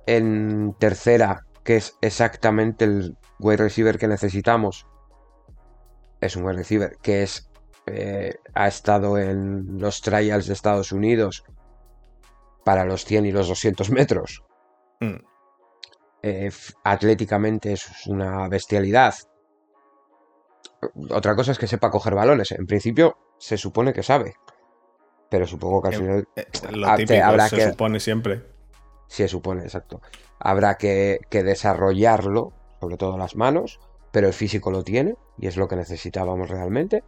en 0.08 0.75
tercera, 0.80 1.46
que 1.66 1.78
es 1.78 1.98
exactamente 2.00 2.86
el 2.86 3.18
wide 3.40 3.58
receiver 3.58 3.98
que 3.98 4.08
necesitamos. 4.08 4.88
Es 6.22 6.38
un 6.38 6.46
wide 6.46 6.58
receiver 6.58 6.98
que 7.02 7.24
es 7.24 7.50
eh, 7.88 8.36
ha 8.54 8.68
estado 8.68 9.18
en 9.18 9.80
los 9.80 10.02
trials 10.02 10.48
de 10.48 10.54
Estados 10.54 10.92
Unidos 10.92 11.44
para 12.64 12.86
los 12.86 13.04
100 13.04 13.26
y 13.26 13.32
los 13.32 13.48
200 13.48 13.90
metros. 13.90 14.44
Mm. 15.02 15.18
Eh, 16.22 16.52
atléticamente 16.84 17.74
es 17.74 18.08
una 18.08 18.48
bestialidad. 18.48 19.16
Otra 21.10 21.36
cosa 21.36 21.52
es 21.52 21.60
que 21.60 21.68
sepa 21.68 21.90
coger 21.92 22.14
balones. 22.14 22.52
En 22.52 22.68
principio 22.68 23.18
se 23.40 23.58
supone 23.58 23.92
que 23.92 24.04
sabe. 24.04 24.36
Pero 25.30 25.48
supongo 25.48 25.82
que 25.82 25.88
al 25.90 25.96
final... 25.96 26.28
Eh, 26.36 26.46
lo 26.72 26.96
típico, 26.96 27.48
se 27.50 27.70
supone 27.72 28.00
siempre. 28.00 28.55
Se 29.08 29.28
supone, 29.28 29.64
exacto. 29.64 30.02
Habrá 30.40 30.76
que, 30.76 31.20
desarrollarlo, 31.32 32.54
sobre 32.80 32.98
todo 32.98 33.18
las 33.18 33.36
manos, 33.36 33.80
pero 34.12 34.28
el 34.28 34.34
físico 34.34 34.72
lo 34.72 34.84
tiene 34.84 35.16
y 35.38 35.48
es 35.48 35.58
lo 35.58 35.68
que 35.68 35.76
necesitábamos 35.76 36.50
realmente. 36.50 37.04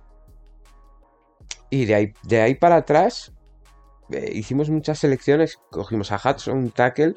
Y 1.70 1.86
de 1.86 1.96
ahí, 1.96 2.14
de 2.24 2.42
ahí 2.42 2.56
para 2.56 2.78
atrás 2.78 3.34
eh, 4.12 4.32
hicimos 4.34 4.70
muchas 4.70 5.00
selecciones, 5.00 5.60
cogimos 5.70 6.12
a 6.12 6.16
Hudson, 6.24 6.72
tackle, 6.72 7.16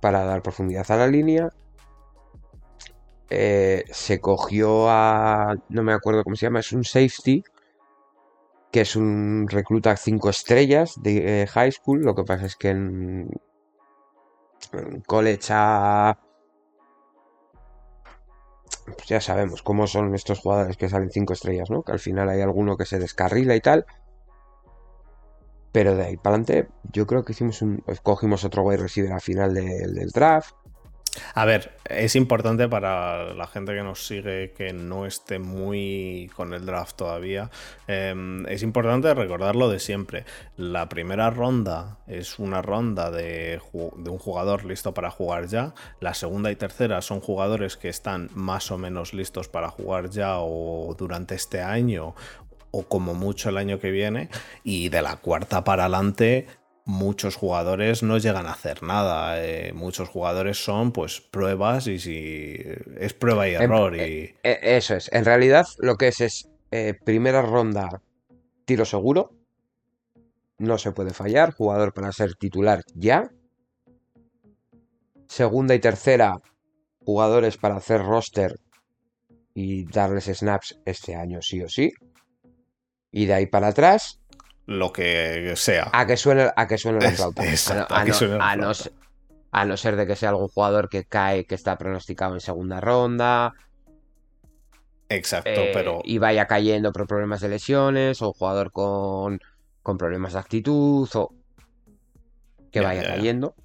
para 0.00 0.24
dar 0.24 0.42
profundidad 0.42 0.90
a 0.90 0.96
la 0.96 1.06
línea. 1.06 1.50
Eh, 3.30 3.84
se 3.90 4.20
cogió 4.20 4.90
a. 4.90 5.54
No 5.68 5.82
me 5.82 5.92
acuerdo 5.92 6.24
cómo 6.24 6.36
se 6.36 6.46
llama, 6.46 6.60
es 6.60 6.72
un 6.72 6.84
safety. 6.84 7.44
Que 8.72 8.82
es 8.82 8.94
un 8.94 9.48
recluta 9.48 9.96
5 9.96 10.30
estrellas 10.30 10.94
de 11.02 11.42
eh, 11.42 11.46
high 11.48 11.72
school. 11.72 12.02
Lo 12.02 12.14
que 12.14 12.22
pasa 12.22 12.46
es 12.46 12.54
que 12.54 12.68
en, 12.70 13.28
college 15.06 15.48
a... 15.50 16.18
Pues 18.86 19.08
ya 19.08 19.20
sabemos 19.20 19.62
cómo 19.62 19.86
son 19.86 20.14
estos 20.14 20.40
jugadores 20.40 20.76
que 20.76 20.88
salen 20.88 21.10
cinco 21.10 21.32
estrellas, 21.32 21.70
¿no? 21.70 21.82
Que 21.82 21.92
al 21.92 21.98
final 21.98 22.28
hay 22.28 22.40
alguno 22.40 22.76
que 22.76 22.86
se 22.86 22.98
descarrila 22.98 23.54
y 23.54 23.60
tal. 23.60 23.86
Pero 25.72 25.94
de 25.94 26.04
ahí 26.04 26.16
para 26.16 26.36
adelante, 26.36 26.68
yo 26.92 27.06
creo 27.06 27.24
que 27.24 27.32
hicimos 27.32 27.62
un. 27.62 27.84
Cogimos 28.02 28.44
otro 28.44 28.62
wide 28.62 28.78
receiver 28.78 29.12
al 29.12 29.20
final 29.20 29.54
del 29.54 30.10
draft. 30.10 30.54
A 31.34 31.44
ver, 31.44 31.72
es 31.84 32.14
importante 32.14 32.68
para 32.68 33.34
la 33.34 33.46
gente 33.46 33.74
que 33.74 33.82
nos 33.82 34.06
sigue 34.06 34.52
que 34.52 34.72
no 34.72 35.06
esté 35.06 35.38
muy 35.38 36.30
con 36.36 36.54
el 36.54 36.64
draft 36.64 36.96
todavía. 36.96 37.50
Em, 37.88 38.46
es 38.46 38.62
importante 38.62 39.12
recordarlo 39.12 39.68
de 39.68 39.80
siempre. 39.80 40.24
La 40.56 40.88
primera 40.88 41.30
ronda 41.30 41.98
es 42.06 42.38
una 42.38 42.62
ronda 42.62 43.10
de, 43.10 43.60
un 43.72 44.18
jugador 44.18 44.64
listo 44.64 44.94
para 44.94 45.10
jugar 45.10 45.48
ya. 45.48 45.74
La 46.00 46.14
segunda 46.14 46.50
y 46.52 46.56
tercera 46.56 47.02
son 47.02 47.20
jugadores 47.20 47.76
que 47.76 47.88
están 47.88 48.30
más 48.34 48.70
o 48.70 48.78
menos 48.78 49.12
listos 49.12 49.48
para 49.48 49.68
jugar 49.68 50.10
ya 50.10 50.36
o 50.38 50.94
durante 50.96 51.34
este 51.34 51.60
año 51.60 52.14
o 52.72 52.84
como 52.84 53.14
mucho 53.14 53.48
el 53.48 53.56
año 53.56 53.80
que 53.80 53.90
viene. 53.90 54.28
Y 54.62 54.90
de 54.90 55.02
la 55.02 55.16
cuarta 55.16 55.64
para 55.64 55.84
adelante 55.84 56.46
muchos 56.84 57.36
jugadores 57.36 58.02
no 58.02 58.18
llegan 58.18 58.46
a 58.46 58.52
hacer 58.52 58.82
nada. 58.82 59.44
Eh, 59.44 59.72
muchos 59.72 60.08
jugadores 60.08 60.62
son 60.62 60.92
pues 60.92 61.20
pruebas 61.20 61.86
y 61.86 61.98
si 61.98 62.56
es 62.98 63.14
prueba 63.14 63.48
y 63.48 63.54
error. 63.54 63.96
y... 63.96 64.00
Eh, 64.00 64.36
eh, 64.42 64.58
eso 64.62 64.96
es. 64.96 65.10
En 65.12 65.24
realidad 65.24 65.66
lo 65.78 65.96
que 65.96 66.08
es 66.08 66.20
es 66.20 66.48
primera 67.04 67.42
ronda 67.42 68.00
tiro 68.64 68.84
seguro. 68.84 69.32
No 70.58 70.78
se 70.78 70.92
puede 70.92 71.12
fallar. 71.12 71.52
Jugador 71.52 71.92
para 71.92 72.12
ser 72.12 72.34
titular 72.34 72.82
ya. 72.94 73.30
Segunda 75.26 75.74
y 75.74 75.78
tercera 75.78 76.40
jugadores 77.04 77.56
para 77.56 77.76
hacer 77.76 78.02
roster 78.02 78.60
y 79.54 79.84
darles 79.84 80.26
snaps 80.26 80.78
este 80.84 81.14
año 81.14 81.42
sí 81.42 81.62
o 81.62 81.68
sí. 81.68 81.92
Y 83.10 83.26
de 83.26 83.34
ahí 83.34 83.46
para 83.46 83.68
atrás 83.68 84.20
lo 84.70 84.92
que 84.92 85.54
sea. 85.56 85.90
A 85.92 86.06
que 86.06 86.16
suene, 86.16 86.48
a 86.54 86.68
que 86.68 86.78
suene 86.78 87.00
la 87.00 87.10
flauta. 87.16 87.42
a, 89.50 89.64
no, 89.66 89.76
ser 89.76 89.96
de 89.96 90.06
que 90.06 90.14
sea 90.14 90.28
algún 90.28 90.46
jugador 90.46 90.88
que 90.88 91.04
cae, 91.04 91.44
que 91.44 91.56
está 91.56 91.76
pronosticado 91.76 92.34
en 92.34 92.40
segunda 92.40 92.80
ronda. 92.80 93.52
Exacto, 95.08 95.50
eh, 95.50 95.72
pero. 95.74 96.02
Y 96.04 96.18
vaya 96.18 96.46
cayendo 96.46 96.92
por 96.92 97.08
problemas 97.08 97.40
de 97.40 97.48
lesiones, 97.48 98.22
o 98.22 98.28
un 98.28 98.32
jugador 98.32 98.70
con, 98.70 99.40
con 99.82 99.98
problemas 99.98 100.34
de 100.34 100.38
actitud, 100.38 101.08
o 101.14 101.34
que 102.70 102.80
vaya 102.80 103.02
cayendo. 103.02 103.56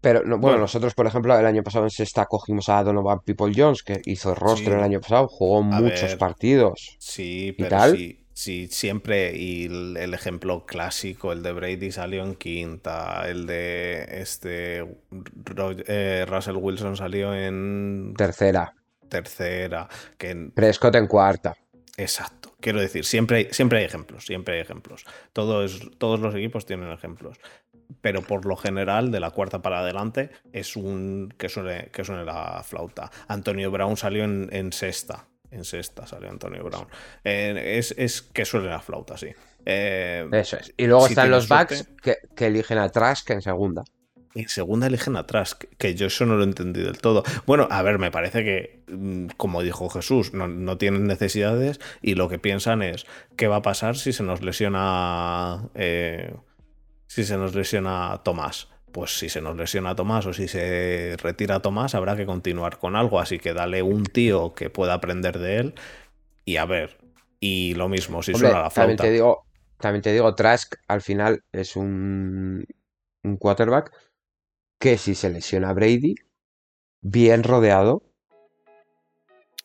Pero 0.00 0.22
bueno, 0.38 0.58
nosotros, 0.58 0.94
por 0.94 1.06
ejemplo, 1.06 1.36
el 1.36 1.46
año 1.46 1.62
pasado 1.62 1.84
en 1.84 1.90
sexta 1.90 2.26
cogimos 2.26 2.68
a 2.68 2.82
Donovan 2.84 3.20
People 3.20 3.52
Jones, 3.54 3.82
que 3.82 4.00
hizo 4.04 4.34
rostro 4.34 4.74
el 4.74 4.82
año 4.82 5.00
pasado, 5.00 5.26
jugó 5.26 5.62
muchos 5.62 6.14
partidos. 6.14 6.96
Sí, 7.00 7.54
pero 7.58 7.94
sí, 8.32 8.68
siempre. 8.68 9.36
Y 9.36 9.64
el, 9.64 10.14
ejemplo 10.14 10.64
clásico, 10.66 11.32
el 11.32 11.42
de 11.42 11.52
Brady 11.52 11.90
salió 11.90 12.22
en 12.22 12.36
quinta, 12.36 13.28
el 13.28 13.46
de 13.46 14.06
este 14.20 14.86
eh, 15.88 16.24
Russell 16.28 16.56
Wilson 16.56 16.96
salió 16.96 17.34
en 17.34 18.14
tercera. 18.16 18.74
Tercera. 19.08 19.88
Que 20.16 20.30
en... 20.30 20.52
Prescott 20.52 20.94
en 20.94 21.08
cuarta. 21.08 21.56
Exacto. 21.96 22.54
Quiero 22.60 22.80
decir, 22.80 23.04
siempre, 23.04 23.48
siempre 23.52 23.78
hay 23.78 23.84
ejemplos, 23.84 24.26
siempre 24.26 24.54
hay 24.54 24.60
ejemplos. 24.60 25.04
Todos, 25.32 25.90
todos 25.98 26.20
los 26.20 26.34
equipos 26.34 26.66
tienen 26.66 26.92
ejemplos 26.92 27.38
pero 28.00 28.22
por 28.22 28.46
lo 28.46 28.56
general, 28.56 29.10
de 29.10 29.20
la 29.20 29.30
cuarta 29.30 29.62
para 29.62 29.80
adelante, 29.80 30.30
es 30.52 30.76
un 30.76 31.32
que 31.36 31.48
suene, 31.48 31.90
que 31.92 32.04
suene 32.04 32.24
la 32.24 32.62
flauta. 32.62 33.10
Antonio 33.28 33.70
Brown 33.70 33.96
salió 33.96 34.24
en, 34.24 34.72
sexta. 34.72 35.26
En 35.50 35.64
sexta 35.64 36.06
salió 36.06 36.30
Antonio 36.30 36.62
Brown. 36.64 36.86
Eh, 37.24 37.76
es, 37.78 37.94
es, 37.96 38.22
que 38.22 38.44
suele 38.44 38.68
la 38.68 38.80
flauta, 38.80 39.16
sí. 39.16 39.28
Eh, 39.64 40.28
Eso 40.32 40.56
es. 40.56 40.72
Y 40.76 40.86
luego 40.86 41.06
están 41.06 41.30
los 41.30 41.48
backs 41.48 41.88
que, 42.02 42.16
que, 42.36 42.46
eligen 42.46 42.78
a 42.78 42.88
Trask 42.90 43.28
en 43.30 43.42
segunda. 43.42 43.82
En 44.34 44.48
segunda 44.48 44.86
eligen 44.86 45.16
a 45.16 45.26
Trask, 45.26 45.64
que 45.78 45.94
yo 45.94 46.06
eso 46.06 46.26
no 46.26 46.36
lo 46.36 46.44
entendí 46.44 46.80
del 46.82 46.98
todo. 46.98 47.24
Bueno, 47.46 47.66
a 47.70 47.82
ver, 47.82 47.98
me 47.98 48.10
parece 48.10 48.44
que, 48.44 48.84
mm, 48.88 49.28
como 49.36 49.62
dijo 49.62 49.88
Jesús, 49.88 50.34
no, 50.34 50.48
no 50.48 50.78
tienen 50.78 51.06
necesidades 51.06 51.80
y 52.02 52.14
lo 52.14 52.28
que 52.28 52.38
piensan 52.38 52.82
es 52.82 53.06
qué 53.36 53.48
va 53.48 53.56
a 53.56 53.62
pasar 53.62 53.96
si 53.96 54.12
se 54.12 54.22
nos 54.22 54.42
lesiona. 54.42 55.68
Eh, 55.74 56.34
si 57.08 57.24
se 57.24 57.36
nos 57.36 57.56
lesiona 57.56 58.20
Tomás 58.22 58.68
pues 58.92 59.18
si 59.18 59.28
se 59.28 59.40
nos 59.40 59.56
lesiona 59.56 59.94
Tomás 59.94 60.26
o 60.26 60.32
si 60.32 60.48
se 60.48 61.16
retira 61.18 61.60
Tomás, 61.60 61.94
habrá 61.94 62.16
que 62.16 62.26
continuar 62.26 62.78
con 62.78 62.96
algo. 62.96 63.20
Así 63.20 63.38
que 63.38 63.52
dale 63.52 63.82
un 63.82 64.04
tío 64.04 64.54
que 64.54 64.70
pueda 64.70 64.94
aprender 64.94 65.38
de 65.38 65.58
él 65.58 65.74
y 66.44 66.56
a 66.56 66.64
ver. 66.64 66.98
Y 67.40 67.74
lo 67.74 67.88
mismo, 67.88 68.22
si 68.22 68.34
suena 68.34 68.62
la 68.62 68.70
flauta. 68.70 68.96
También 68.96 68.96
te 68.96 69.10
digo, 69.12 69.46
también 69.78 70.02
te 70.02 70.12
digo, 70.12 70.34
Trask 70.34 70.74
al 70.88 71.02
final 71.02 71.44
es 71.52 71.76
un, 71.76 72.66
un 73.22 73.36
quarterback 73.36 73.92
que 74.80 74.98
si 74.98 75.14
se 75.14 75.30
lesiona 75.30 75.72
Brady, 75.72 76.16
bien 77.00 77.44
rodeado. 77.44 78.02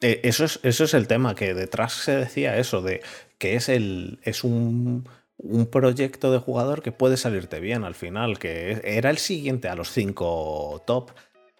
Eh, 0.01 0.19
eso, 0.23 0.45
es, 0.45 0.59
eso 0.63 0.83
es 0.83 0.93
el 0.93 1.07
tema, 1.07 1.33
que 1.33 1.53
detrás 1.53 1.93
se 1.93 2.15
decía 2.15 2.57
eso, 2.57 2.81
de 2.81 3.01
que 3.37 3.55
es 3.55 3.69
el. 3.69 4.19
es 4.23 4.43
un 4.43 5.07
un 5.37 5.65
proyecto 5.65 6.31
de 6.31 6.39
jugador 6.39 6.81
que 6.81 6.91
puede 6.91 7.17
salirte 7.17 7.59
bien 7.59 7.83
al 7.83 7.95
final, 7.95 8.39
que 8.39 8.81
era 8.83 9.09
el 9.09 9.17
siguiente 9.17 9.67
a 9.67 9.75
los 9.75 9.91
cinco 9.91 10.81
top 10.85 11.11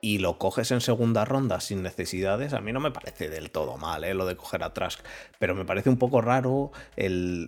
y 0.04 0.18
lo 0.18 0.38
coges 0.38 0.70
en 0.72 0.82
segunda 0.82 1.24
ronda 1.24 1.62
sin 1.62 1.82
necesidades, 1.82 2.52
a 2.52 2.60
mí 2.60 2.74
no 2.74 2.82
me 2.82 2.92
parece 2.92 3.30
del 3.30 3.52
todo 3.52 3.78
mal 3.78 4.04
¿eh? 4.04 4.14
lo 4.14 4.26
de 4.26 4.36
coger 4.36 4.62
a 4.64 4.74
Trask, 4.74 5.00
pero 5.40 5.56
me 5.56 5.64
parece 5.64 5.90
un 5.90 5.98
poco 5.98 6.20
raro 6.20 6.74
el, 6.98 7.48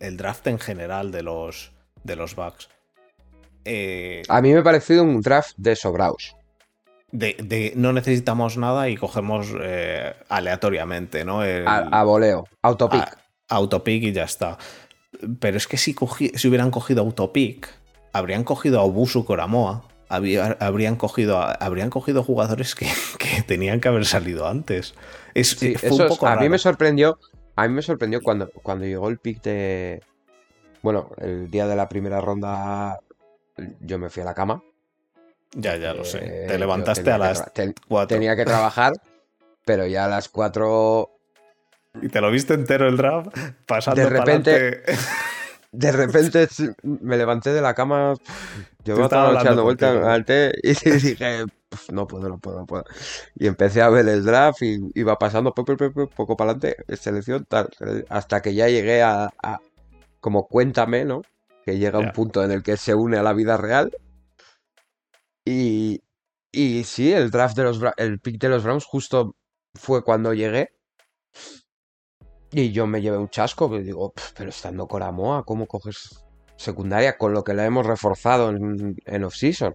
el, 0.00 0.16
draft 0.16 0.48
en 0.48 0.58
general 0.58 1.12
de 1.12 1.22
los, 1.22 1.70
de 2.02 2.16
los 2.16 2.34
Bucks. 2.34 2.68
Eh, 3.64 4.22
a 4.28 4.42
mí 4.42 4.52
me 4.52 4.58
ha 4.58 4.62
parecido 4.64 5.04
un 5.04 5.20
draft 5.20 5.52
de 5.56 5.76
sobraos. 5.76 6.34
De, 7.12 7.72
no 7.76 7.92
necesitamos 7.92 8.56
nada 8.56 8.88
y 8.88 8.96
cogemos 8.96 9.46
eh, 9.62 10.12
aleatoriamente, 10.28 11.24
¿no? 11.24 11.40
a, 11.40 12.02
voleo, 12.02 12.48
autopic. 12.62 13.16
autopic 13.48 14.02
y 14.02 14.12
ya 14.12 14.24
está. 14.24 14.58
Pero 15.40 15.56
es 15.56 15.66
que 15.66 15.76
si, 15.76 15.94
si 16.34 16.48
hubieran 16.48 16.70
cogido 16.70 17.02
Autopic, 17.02 17.68
habrían 18.12 18.44
cogido 18.44 18.80
a 18.80 18.84
Obusu 18.84 19.24
Koramoa, 19.24 19.84
habrían, 20.08 20.96
cogido 20.96 21.38
a, 21.38 21.52
habrían 21.52 21.90
cogido 21.90 22.22
jugadores 22.22 22.74
que, 22.74 22.86
tenían 23.46 23.80
que 23.80 23.88
haber 23.88 24.06
salido 24.06 24.46
antes. 24.46 24.94
Es, 25.34 25.56
a 26.22 26.36
mí 26.36 26.48
me 26.48 26.58
sorprendió. 26.58 27.18
A 27.56 27.68
mí 27.68 27.74
me 27.74 27.82
sorprendió 27.82 28.20
cuando, 28.20 28.50
cuando 28.50 28.84
llegó 28.84 29.08
el 29.08 29.18
pick 29.18 29.42
de. 29.42 30.02
Bueno, 30.82 31.10
el 31.18 31.50
día 31.50 31.66
de 31.66 31.76
la 31.76 31.88
primera 31.88 32.20
ronda 32.20 33.00
yo 33.80 33.98
me 33.98 34.10
fui 34.10 34.22
a 34.22 34.26
la 34.26 34.34
cama. 34.34 34.62
Ya, 35.52 35.76
ya 35.76 35.94
lo 35.94 36.04
sé. 36.04 36.46
Te 36.48 36.58
levantaste 36.58 37.10
a 37.10 37.18
las 37.18 37.44
4. 37.88 38.08
Tenía 38.08 38.34
que 38.34 38.44
trabajar, 38.44 38.92
pero 39.64 39.86
ya 39.86 40.06
a 40.06 40.08
las 40.08 40.28
4 40.28 41.13
y 42.00 42.08
te 42.08 42.20
lo 42.20 42.30
viste 42.30 42.54
entero 42.54 42.88
el 42.88 42.96
draft 42.96 43.28
pasando 43.66 44.00
de 44.00 44.08
repente 44.08 44.82
de 45.72 45.92
repente 45.92 46.48
me 46.82 47.16
levanté 47.16 47.52
de 47.52 47.60
la 47.60 47.74
cama 47.74 48.14
yo 48.84 48.96
me 48.96 49.02
estaba 49.04 49.40
echando 49.40 49.64
vueltas 49.64 50.04
al 50.04 50.24
té 50.24 50.52
y 50.62 50.74
dije 50.90 51.44
no 51.90 52.06
puedo 52.06 52.28
no 52.28 52.38
puedo 52.38 52.60
no 52.60 52.66
puedo 52.66 52.84
y 53.34 53.46
empecé 53.46 53.82
a 53.82 53.88
ver 53.88 54.08
el 54.08 54.24
draft 54.24 54.62
y 54.62 54.78
iba 54.94 55.18
pasando 55.18 55.52
poco, 55.52 55.76
poco, 55.76 56.36
para 56.36 56.52
adelante 56.52 56.76
selección 56.96 57.44
tal 57.48 57.68
hasta 58.08 58.40
que 58.42 58.54
ya 58.54 58.68
llegué 58.68 59.02
a, 59.02 59.30
como 60.20 60.46
cuéntame 60.46 61.04
no 61.04 61.22
que 61.64 61.78
llega 61.78 61.98
un 61.98 62.12
punto 62.12 62.44
en 62.44 62.50
el 62.50 62.62
que 62.62 62.76
se 62.76 62.94
une 62.94 63.16
a 63.16 63.22
la 63.22 63.32
vida 63.32 63.56
real. 63.56 63.90
Y 65.44 66.02
y 66.52 66.84
sí 66.84 67.12
el 67.12 67.30
draft 67.30 67.56
de 67.56 67.64
los 67.64 67.80
el 67.96 68.20
pick 68.20 68.40
de 68.40 68.48
los 68.48 68.62
Browns 68.62 68.84
justo 68.84 69.34
fue 69.74 70.04
cuando 70.04 70.34
llegué 70.34 70.70
y 72.62 72.72
yo 72.72 72.86
me 72.86 73.02
llevé 73.02 73.18
un 73.18 73.28
chasco, 73.28 73.70
que 73.70 73.80
digo, 73.80 74.12
pero 74.36 74.50
estando 74.50 74.86
Coramoa, 74.86 75.44
¿cómo 75.44 75.66
coges 75.66 76.24
secundaria 76.56 77.18
con 77.18 77.32
lo 77.32 77.44
que 77.44 77.54
la 77.54 77.66
hemos 77.66 77.86
reforzado 77.86 78.50
en, 78.50 78.96
en 79.04 79.24
off-season? 79.24 79.74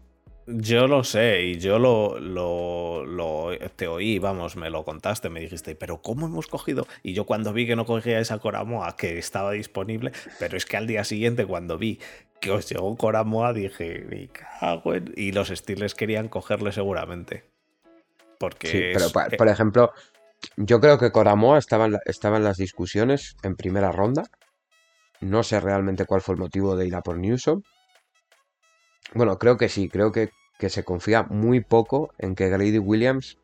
Yo 0.51 0.87
lo 0.87 1.03
sé 1.03 1.43
y 1.43 1.59
yo 1.59 1.77
lo, 1.77 2.19
lo, 2.19 3.51
te 3.75 3.87
oí, 3.87 4.17
vamos, 4.17 4.55
me 4.55 4.71
lo 4.71 4.83
contaste, 4.83 5.29
me 5.29 5.41
dijiste, 5.41 5.75
pero 5.75 6.01
¿cómo 6.01 6.25
hemos 6.25 6.47
cogido? 6.47 6.87
Y 7.03 7.13
yo 7.13 7.27
cuando 7.27 7.53
vi 7.53 7.67
que 7.67 7.75
no 7.75 7.85
cogía 7.85 8.19
esa 8.19 8.39
Coramoa 8.39 8.95
que 8.95 9.19
estaba 9.19 9.51
disponible, 9.51 10.11
pero 10.39 10.57
es 10.57 10.65
que 10.65 10.77
al 10.77 10.87
día 10.87 11.03
siguiente 11.03 11.45
cuando 11.45 11.77
vi 11.77 11.99
que 12.41 12.49
os 12.49 12.67
llegó 12.67 12.95
Coramoa 12.97 13.53
dije, 13.53 14.05
me 14.09 14.27
cago 14.29 14.95
en... 14.95 15.13
Y 15.15 15.33
los 15.33 15.49
Steelers 15.49 15.93
querían 15.93 16.29
cogerle 16.29 16.71
seguramente. 16.71 17.43
Porque... 18.39 18.67
Sí, 18.69 18.81
pero 18.93 19.37
por 19.37 19.49
ejemplo, 19.49 19.91
yo 20.57 20.79
creo 20.79 20.97
que 20.97 21.11
Coramoa 21.11 21.57
estaba 21.57 21.85
en, 21.85 22.43
las 22.43 22.57
discusiones 22.57 23.35
en 23.43 23.55
primera 23.55 23.91
ronda. 23.91 24.23
No 25.21 25.43
sé 25.43 25.59
realmente 25.59 26.05
cuál 26.05 26.21
fue 26.21 26.35
el 26.35 26.41
motivo 26.41 26.75
de 26.75 26.87
ir 26.87 26.95
a 26.95 27.01
por 27.01 27.17
Newsom. 27.17 27.61
Bueno, 29.13 29.37
creo 29.37 29.57
que 29.57 29.69
sí, 29.69 29.89
creo 29.89 30.11
que, 30.11 30.31
se 30.69 30.83
confía 30.83 31.23
muy 31.23 31.61
poco 31.61 32.13
en 32.17 32.35
que 32.35 32.49
Grady 32.49 32.77
Williams 32.77 33.37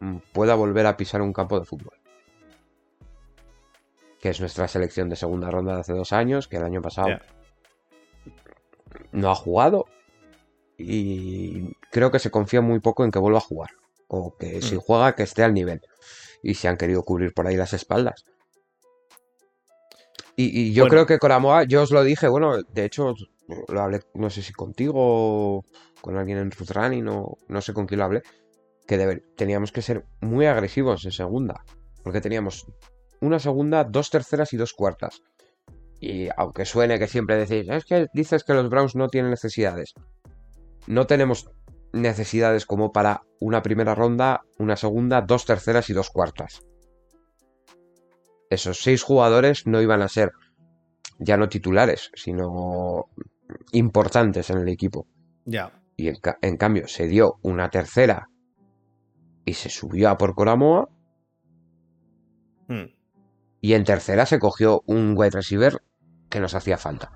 mm, 0.00 0.16
pueda 0.32 0.54
volver 0.54 0.86
a 0.86 0.96
pisar 0.96 1.22
un 1.22 1.32
campo 1.32 1.58
de 1.58 1.66
fútbol. 1.66 1.94
Que 4.20 4.30
es 4.30 4.40
nuestra 4.40 4.68
selección 4.68 5.08
de 5.08 5.16
segunda 5.16 5.50
ronda 5.50 5.74
de 5.74 5.80
hace 5.80 5.92
dos 5.92 6.12
años, 6.12 6.48
que 6.48 6.56
el 6.56 6.64
año 6.64 6.82
pasado 6.82 7.18
no 9.12 9.30
ha 9.30 9.34
jugado. 9.34 9.86
Y 10.78 11.74
creo 11.90 12.10
que 12.10 12.18
se 12.18 12.30
confía 12.30 12.60
muy 12.60 12.80
poco 12.80 13.04
en 13.04 13.10
que 13.10 13.18
vuelva 13.18 13.38
a 13.38 13.42
jugar 13.42 13.70
o 14.08 14.36
que 14.36 14.62
si 14.62 14.76
mm. 14.76 14.80
juega 14.80 15.14
que 15.14 15.22
esté 15.22 15.42
al 15.42 15.54
nivel. 15.54 15.80
Y 16.42 16.54
se 16.54 16.68
han 16.68 16.76
querido 16.76 17.02
cubrir 17.02 17.32
por 17.34 17.46
ahí 17.46 17.56
las 17.56 17.72
espaldas. 17.72 18.24
Y, 20.38 20.74
yo 20.74 20.86
creo 20.88 21.06
que 21.06 21.18
Coramoa, 21.18 21.64
yo 21.64 21.82
os 21.82 21.90
lo 21.90 22.04
dije, 22.04 22.28
bueno, 22.28 22.58
de 22.62 22.84
hecho 22.84 23.14
lo 23.68 23.80
hablé, 23.80 24.02
no 24.12 24.28
sé 24.28 24.42
si 24.42 24.52
contigo 24.52 24.94
o 24.96 25.64
con 26.02 26.18
alguien 26.18 26.36
en 26.36 26.50
Ruth 26.50 26.72
Running, 26.72 27.04
no, 27.04 27.38
no 27.48 27.60
sé 27.62 27.72
con 27.72 27.86
quién 27.86 28.00
lo 28.00 28.04
hablé, 28.04 28.22
que 28.86 29.22
teníamos 29.34 29.72
que 29.72 29.80
ser 29.80 30.04
muy 30.20 30.44
agresivos 30.44 31.04
en 31.06 31.12
segunda. 31.12 31.64
Porque 32.02 32.20
teníamos 32.20 32.66
una 33.20 33.38
segunda, 33.38 33.84
dos 33.84 34.10
terceras 34.10 34.52
y 34.52 34.58
dos 34.58 34.74
cuartas. 34.74 35.22
Y 36.00 36.28
aunque 36.36 36.66
suene 36.66 36.98
que 36.98 37.08
siempre 37.08 37.36
decís, 37.36 37.68
es 37.70 37.84
que 37.84 38.06
dices 38.12 38.44
que 38.44 38.52
los 38.52 38.68
Browns 38.68 38.94
no 38.94 39.08
tienen 39.08 39.30
necesidades. 39.30 39.94
No 40.86 41.06
tenemos 41.06 41.50
necesidades 41.96 42.66
como 42.66 42.92
para 42.92 43.22
una 43.40 43.62
primera 43.62 43.94
ronda, 43.94 44.42
una 44.58 44.76
segunda, 44.76 45.22
dos 45.22 45.44
terceras 45.44 45.90
y 45.90 45.92
dos 45.92 46.10
cuartas. 46.10 46.62
Esos 48.50 48.78
seis 48.78 49.02
jugadores 49.02 49.66
no 49.66 49.80
iban 49.82 50.02
a 50.02 50.08
ser 50.08 50.32
ya 51.18 51.36
no 51.36 51.48
titulares, 51.48 52.10
sino 52.14 53.06
importantes 53.72 54.50
en 54.50 54.58
el 54.58 54.68
equipo. 54.68 55.06
Ya. 55.44 55.72
Y 55.96 56.08
en, 56.08 56.56
cambio 56.56 56.88
se 56.88 57.06
dio 57.06 57.38
una 57.42 57.70
tercera 57.70 58.28
y 59.44 59.54
se 59.54 59.70
subió 59.70 60.10
a 60.10 60.18
por 60.18 60.34
Coramoa. 60.34 60.88
Hmm. 62.68 62.94
Y 63.60 63.74
en 63.74 63.84
tercera 63.84 64.26
se 64.26 64.38
cogió 64.38 64.82
un 64.86 65.14
wide 65.16 65.30
receiver 65.30 65.82
que 66.28 66.40
nos 66.40 66.54
hacía 66.54 66.76
falta. 66.76 67.12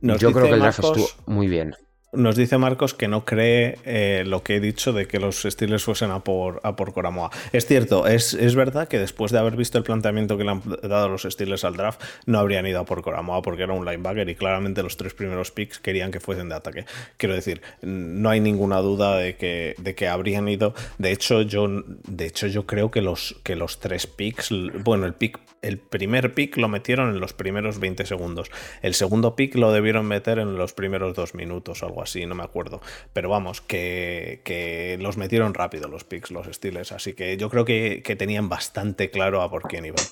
Yo 0.00 0.32
creo 0.32 0.46
que 0.46 0.54
el 0.54 0.60
draft 0.60 0.80
estuvo 0.80 1.06
muy 1.26 1.48
bien. 1.48 1.74
Nos 2.16 2.36
dice 2.36 2.58
Marcos 2.58 2.94
que 2.94 3.08
no 3.08 3.24
cree 3.24 3.78
eh, 3.84 4.24
lo 4.26 4.42
que 4.42 4.56
he 4.56 4.60
dicho 4.60 4.92
de 4.92 5.06
que 5.06 5.18
los 5.18 5.42
Steelers 5.42 5.84
fuesen 5.84 6.10
a 6.10 6.20
por, 6.20 6.60
a 6.62 6.76
por 6.76 6.92
Coramoa. 6.92 7.30
Es 7.52 7.66
cierto, 7.66 8.06
es, 8.06 8.54
verdad 8.54 8.88
que 8.88 8.98
después 8.98 9.32
de 9.32 9.38
haber 9.38 9.56
visto 9.56 9.78
el 9.78 9.84
planteamiento 9.84 10.36
que 10.36 10.44
le 10.44 10.50
han 10.50 10.62
dado 10.82 11.08
los 11.08 11.22
Steelers 11.22 11.64
al 11.64 11.76
draft, 11.76 12.02
no 12.26 12.38
habrían 12.38 12.66
ido 12.66 12.80
a 12.80 12.84
por 12.84 13.02
Coramoa 13.02 13.42
porque 13.42 13.62
era 13.62 13.72
un 13.72 13.84
linebacker 13.84 14.28
y 14.28 14.34
claramente 14.34 14.82
los 14.82 14.96
tres 14.96 15.14
primeros 15.14 15.50
picks 15.50 15.78
querían 15.78 16.10
que 16.10 16.20
fuesen 16.20 16.48
de 16.48 16.54
ataque. 16.54 16.84
Quiero 17.16 17.34
decir, 17.34 17.62
no 17.82 18.30
hay 18.30 18.40
ninguna 18.40 18.78
duda 18.78 19.16
de 19.16 19.36
que, 19.36 19.74
de 19.78 19.94
que 19.94 20.08
habrían 20.08 20.48
ido. 20.48 20.74
De 20.98 21.12
hecho, 21.12 21.42
yo, 21.42 21.68
de 21.68 22.26
hecho, 22.26 22.46
yo 22.46 22.66
creo 22.66 22.90
que 22.90 23.02
los, 23.02 23.36
que 23.42 23.56
los 23.56 23.80
tres 23.80 24.06
picks, 24.06 24.50
bueno, 24.82 25.06
el 25.06 25.14
pick 25.14 25.38
el 25.64 25.78
primer 25.78 26.34
pick 26.34 26.58
lo 26.58 26.68
metieron 26.68 27.08
en 27.08 27.20
los 27.20 27.32
primeros 27.32 27.80
20 27.80 28.04
segundos. 28.04 28.50
El 28.82 28.92
segundo 28.92 29.34
pick 29.34 29.54
lo 29.54 29.72
debieron 29.72 30.06
meter 30.06 30.38
en 30.38 30.56
los 30.58 30.74
primeros 30.74 31.14
dos 31.14 31.34
minutos 31.34 31.82
o 31.82 31.86
algo 31.86 32.02
así, 32.04 32.24
no 32.26 32.34
me 32.34 32.44
acuerdo. 32.44 32.80
Pero 33.12 33.28
vamos, 33.28 33.60
que, 33.60 34.96
los 35.00 35.16
metieron 35.16 35.54
rápido 35.54 35.88
los 35.88 36.04
picks, 36.04 36.30
los 36.30 36.46
estiles. 36.46 36.92
Así 36.92 37.14
que 37.14 37.36
yo 37.36 37.50
creo 37.50 37.64
que, 37.64 38.02
tenían 38.16 38.48
bastante 38.48 39.10
claro 39.10 39.42
a 39.42 39.50
por 39.50 39.62
quién 39.62 39.86
iban. 39.86 40.04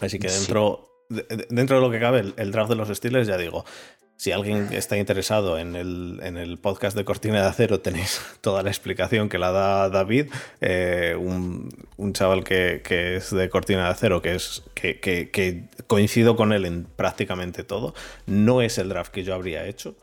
Así 0.00 0.18
que 0.18 0.28
dentro, 0.28 0.88
dentro 1.48 1.76
de 1.76 1.82
lo 1.82 1.90
que 1.90 2.00
cabe, 2.00 2.24
el, 2.36 2.52
draft 2.52 2.70
de 2.70 2.76
los 2.76 2.90
estiles, 2.90 3.26
ya 3.26 3.38
digo, 3.38 3.64
Si 4.18 4.32
alguien 4.32 4.72
está 4.72 4.96
interesado 4.96 5.58
en 5.58 5.76
el, 5.76 6.20
en 6.22 6.38
el, 6.38 6.58
podcast 6.58 6.96
de 6.96 7.04
Cortina 7.04 7.42
de 7.42 7.48
Acero, 7.48 7.80
tenéis 7.80 8.20
toda 8.40 8.62
la 8.62 8.70
explicación 8.70 9.28
que 9.28 9.38
la 9.38 9.52
da 9.52 9.90
David, 9.90 10.32
eh, 10.60 11.14
un, 11.18 11.68
un, 11.96 12.12
chaval 12.14 12.42
que, 12.42 12.80
que, 12.82 13.16
es 13.16 13.30
de 13.30 13.50
Cortina 13.50 13.84
de 13.84 13.90
Acero, 13.90 14.22
que, 14.22 14.34
es, 14.34 14.62
que, 14.74 14.98
que, 15.00 15.68
coincido 15.86 16.34
con 16.34 16.52
él 16.52 16.64
en 16.64 16.84
prácticamente 16.84 17.62
todo. 17.62 17.94
No 18.26 18.62
es 18.62 18.78
el 18.78 18.88
draft 18.88 19.12
que 19.12 19.22
yo 19.22 19.34
habría 19.34 19.66
hecho, 19.66 19.96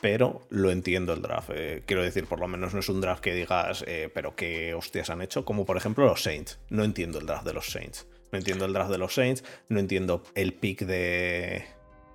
pero 0.00 0.42
lo 0.50 0.70
entiendo 0.70 1.12
el 1.12 1.22
draft. 1.22 1.50
Eh, 1.54 1.82
quiero 1.86 2.02
decir, 2.02 2.26
por 2.26 2.40
lo 2.40 2.48
menos 2.48 2.74
no 2.74 2.80
es 2.80 2.88
un 2.88 3.00
draft 3.00 3.22
que 3.22 3.34
digas, 3.34 3.84
eh, 3.86 4.10
pero 4.12 4.36
qué 4.36 4.74
hostias 4.74 5.10
han 5.10 5.22
hecho, 5.22 5.44
como 5.44 5.64
por 5.64 5.76
ejemplo 5.76 6.04
los 6.04 6.22
Saints. 6.22 6.58
No 6.68 6.84
entiendo 6.84 7.18
el 7.18 7.26
draft 7.26 7.46
de 7.46 7.54
los 7.54 7.70
Saints. 7.70 8.06
No 8.32 8.38
entiendo 8.38 8.64
el 8.64 8.72
draft 8.72 8.90
de 8.90 8.98
los 8.98 9.14
Saints, 9.14 9.44
no 9.68 9.78
entiendo 9.78 10.22
el 10.34 10.52
pick 10.52 10.80
de, 10.80 11.64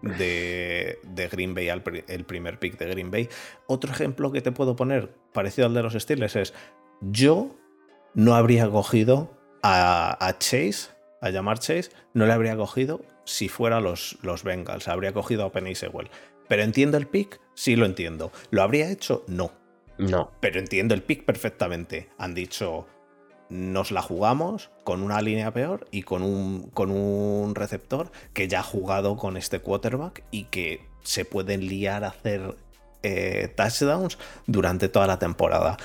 de, 0.01 1.27
Green 1.31 1.53
Bay, 1.53 1.69
el 1.69 2.25
primer 2.25 2.59
pick 2.59 2.77
de 2.77 2.87
Green 2.87 3.11
Bay. 3.11 3.29
Otro 3.67 3.91
ejemplo 3.91 4.31
que 4.31 4.41
te 4.41 4.51
puedo 4.51 4.75
poner, 4.75 5.09
parecido 5.33 5.67
al 5.67 5.73
de 5.73 5.83
los 5.83 5.93
Steelers, 5.93 6.35
es 6.35 6.53
yo 7.01 7.55
no 8.13 8.35
habría 8.35 8.69
cogido 8.69 9.31
a, 9.63 10.35
Chase, 10.39 10.89
a 11.21 11.29
llamar 11.29 11.59
Chase, 11.59 11.91
no 12.13 12.25
le 12.25 12.33
habría 12.33 12.55
cogido 12.55 13.01
si 13.23 13.47
fuera 13.47 13.79
los, 13.79 14.17
los 14.21 14.43
Bengals, 14.43 14.87
habría 14.87 15.13
cogido 15.13 15.45
a 15.45 15.51
Penny 15.51 15.75
Sewell. 15.75 16.09
Pero 16.47 16.63
entiendo 16.63 16.97
el 16.97 17.07
pick, 17.07 17.39
sí 17.61 17.75
lo 17.75 17.85
entiendo. 17.85 18.31
¿Lo 18.49 18.63
habría 18.63 18.89
hecho? 18.89 19.23
No. 19.27 19.51
No. 19.99 20.31
Pero 20.39 20.59
entiendo 20.59 20.95
el 20.95 21.03
pick 21.03 21.25
perfectamente. 21.25 22.09
Han 22.17 22.33
dicho, 22.33 22.87
nos 23.49 23.91
la 23.91 24.01
jugamos 24.01 24.71
con 24.83 25.03
una 25.03 25.21
línea 25.21 25.53
peor 25.53 25.87
y 25.91 26.01
con 26.01 26.23
un, 26.23 26.71
con 26.73 26.89
un 26.89 27.53
receptor 27.53 28.11
que 28.33 28.47
ya 28.47 28.61
ha 28.61 28.63
jugado 28.63 29.15
con 29.15 29.37
este 29.37 29.59
quarterback 29.59 30.23
y 30.31 30.45
que 30.45 30.87
se 31.03 31.23
pueden 31.23 31.67
liar 31.67 32.03
a 32.03 32.07
hacer 32.07 32.55
eh, 33.03 33.53
touchdowns 33.55 34.17
durante 34.47 34.89
toda 34.89 35.05
la 35.05 35.19
temporada. 35.19 35.77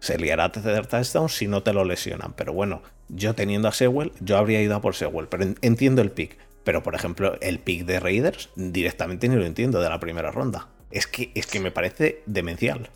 Se 0.00 0.18
liará 0.18 0.44
a 0.44 0.46
hacer 0.48 0.86
touchdowns 0.86 1.34
si 1.34 1.46
no 1.46 1.62
te 1.62 1.72
lo 1.72 1.86
lesionan. 1.86 2.34
Pero 2.34 2.52
bueno, 2.52 2.82
yo 3.08 3.34
teniendo 3.34 3.68
a 3.68 3.72
Sewell, 3.72 4.12
yo 4.20 4.36
habría 4.36 4.60
ido 4.60 4.76
a 4.76 4.82
por 4.82 4.94
Sewell. 4.94 5.28
Pero 5.28 5.54
entiendo 5.62 6.02
el 6.02 6.10
pick. 6.10 6.36
Pero 6.62 6.82
por 6.82 6.94
ejemplo, 6.94 7.38
el 7.40 7.58
pick 7.58 7.86
de 7.86 8.00
Raiders 8.00 8.50
directamente 8.54 9.30
ni 9.30 9.36
lo 9.36 9.46
entiendo 9.46 9.80
de 9.80 9.88
la 9.88 9.98
primera 9.98 10.30
ronda. 10.30 10.68
Es 10.92 11.06
que, 11.06 11.32
es 11.34 11.46
que 11.46 11.58
me 11.58 11.70
parece 11.70 12.22
demencial. 12.26 12.90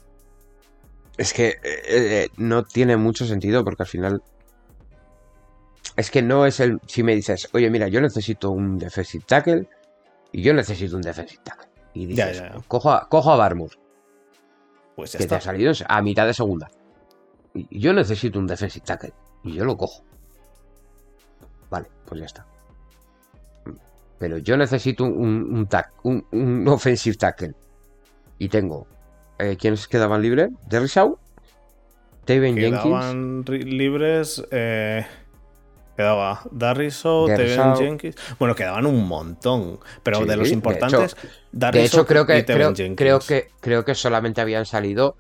Es 1.17 1.33
que 1.33 1.49
eh, 1.49 1.83
eh, 1.89 2.29
no 2.37 2.63
tiene 2.65 2.97
mucho 2.97 3.25
sentido 3.25 3.65
porque 3.65 3.83
al 3.83 3.89
final. 3.89 4.23
Es 5.97 6.11
que 6.11 6.21
no 6.21 6.45
es 6.45 6.61
el. 6.61 6.79
Si 6.87 7.03
me 7.03 7.15
dices, 7.15 7.49
oye, 7.55 7.71
mira, 7.71 7.89
yo 7.89 8.03
necesito 8.03 8.51
un 8.51 8.79
defensive 8.79 9.25
tackle 9.27 9.67
y 10.31 10.43
yo 10.43 10.53
necesito 10.53 10.97
un 10.97 11.03
defensive 11.03 11.43
tackle. 11.43 11.69
Y 11.95 12.05
dices, 12.05 12.43
Cojo, 12.69 12.93
a, 12.93 13.09
cojo 13.09 13.33
a 13.33 13.37
Barmur. 13.37 13.71
Pues 14.95 15.17
que 15.17 15.27
te 15.27 15.35
ha 15.35 15.41
salido 15.41 15.73
a 15.89 16.03
mitad 16.03 16.27
de 16.27 16.35
segunda. 16.35 16.69
Y 17.55 17.81
yo 17.81 17.95
necesito 17.95 18.39
un 18.39 18.47
defensive 18.47 18.85
tackle 18.85 19.15
y 19.43 19.55
yo 19.55 19.65
lo 19.65 19.77
cojo. 19.77 20.05
Vale, 21.71 21.89
pues 22.05 22.21
ya 22.21 22.27
está. 22.27 22.47
Pero 24.19 24.37
yo 24.39 24.59
necesito 24.59 25.05
un, 25.05 25.67
un, 26.03 26.27
un 26.33 26.69
offensive 26.69 27.17
tackle. 27.17 27.55
Y 28.39 28.49
tengo 28.49 28.87
eh, 29.39 29.57
¿quiénes 29.59 29.89
quedaban 29.89 30.23
libres? 30.23 30.51
Derry 30.69 30.87
Shaw, 30.87 31.19
Taven 32.25 32.57
Jenkins. 32.57 32.83
Quedaban 32.83 33.45
libres. 33.47 34.43
Eh, 34.51 35.07
quedaba 35.97 36.43
Darry 36.51 36.91
Shaw, 36.91 37.29
Taven 37.29 37.77
Jenkins. 37.77 38.17
Bueno, 38.39 38.55
quedaban 38.55 38.87
un 38.87 39.07
montón. 39.07 39.79
Pero 40.03 40.27
de 40.27 40.37
los 40.37 40.51
importantes, 40.51 41.17
de 41.53 41.85
hecho, 41.85 42.05
creo 42.07 42.27
que, 42.27 42.45
creo, 42.45 42.75
creo, 42.97 43.21
que 43.21 43.49
creo 43.61 43.85
que 43.85 43.95
solamente 43.95 44.41
habían 44.41 44.67
salido 44.67 45.17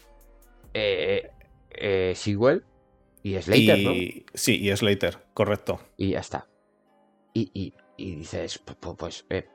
eh, 0.74 1.30
eh, 1.70 2.12
Sewell 2.16 2.64
y 3.22 3.40
Slater, 3.40 3.78
¿no? 3.78 3.92
Sí, 4.34 4.56
y 4.60 4.76
Slater, 4.76 5.18
correcto. 5.32 5.80
Y 5.96 6.10
ya 6.10 6.20
está. 6.20 6.48
Y, 7.32 7.50
y, 7.54 7.74
y 7.96 8.16
dices, 8.16 8.58
pues, 8.58 8.96
pues 8.96 9.26
eh, 9.30 9.46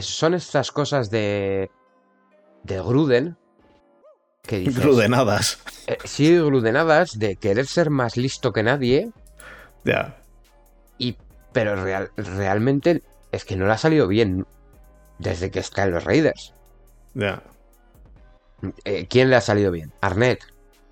son 0.00 0.34
estas 0.34 0.70
cosas 0.70 1.10
de, 1.10 1.70
de 2.64 2.80
Gruden 2.80 3.36
¿Qué 4.46 4.64
Gludenadas. 4.64 5.58
Eh, 5.86 5.96
sí, 6.04 6.36
gludenadas 6.38 7.18
de 7.18 7.36
querer 7.36 7.66
ser 7.66 7.88
más 7.88 8.16
listo 8.16 8.52
que 8.52 8.62
nadie. 8.62 9.10
Ya. 9.84 10.16
Y, 10.98 11.16
pero 11.52 11.82
real, 11.82 12.10
realmente 12.16 13.02
es 13.32 13.44
que 13.44 13.56
no 13.56 13.66
le 13.66 13.72
ha 13.72 13.78
salido 13.78 14.06
bien 14.06 14.46
desde 15.18 15.50
que 15.50 15.60
está 15.60 15.84
en 15.84 15.92
los 15.92 16.04
Raiders. 16.04 16.54
Ya. 17.14 17.42
Eh, 18.84 19.06
¿Quién 19.08 19.30
le 19.30 19.36
ha 19.36 19.40
salido 19.40 19.70
bien? 19.70 19.92
Arnett, 20.02 20.40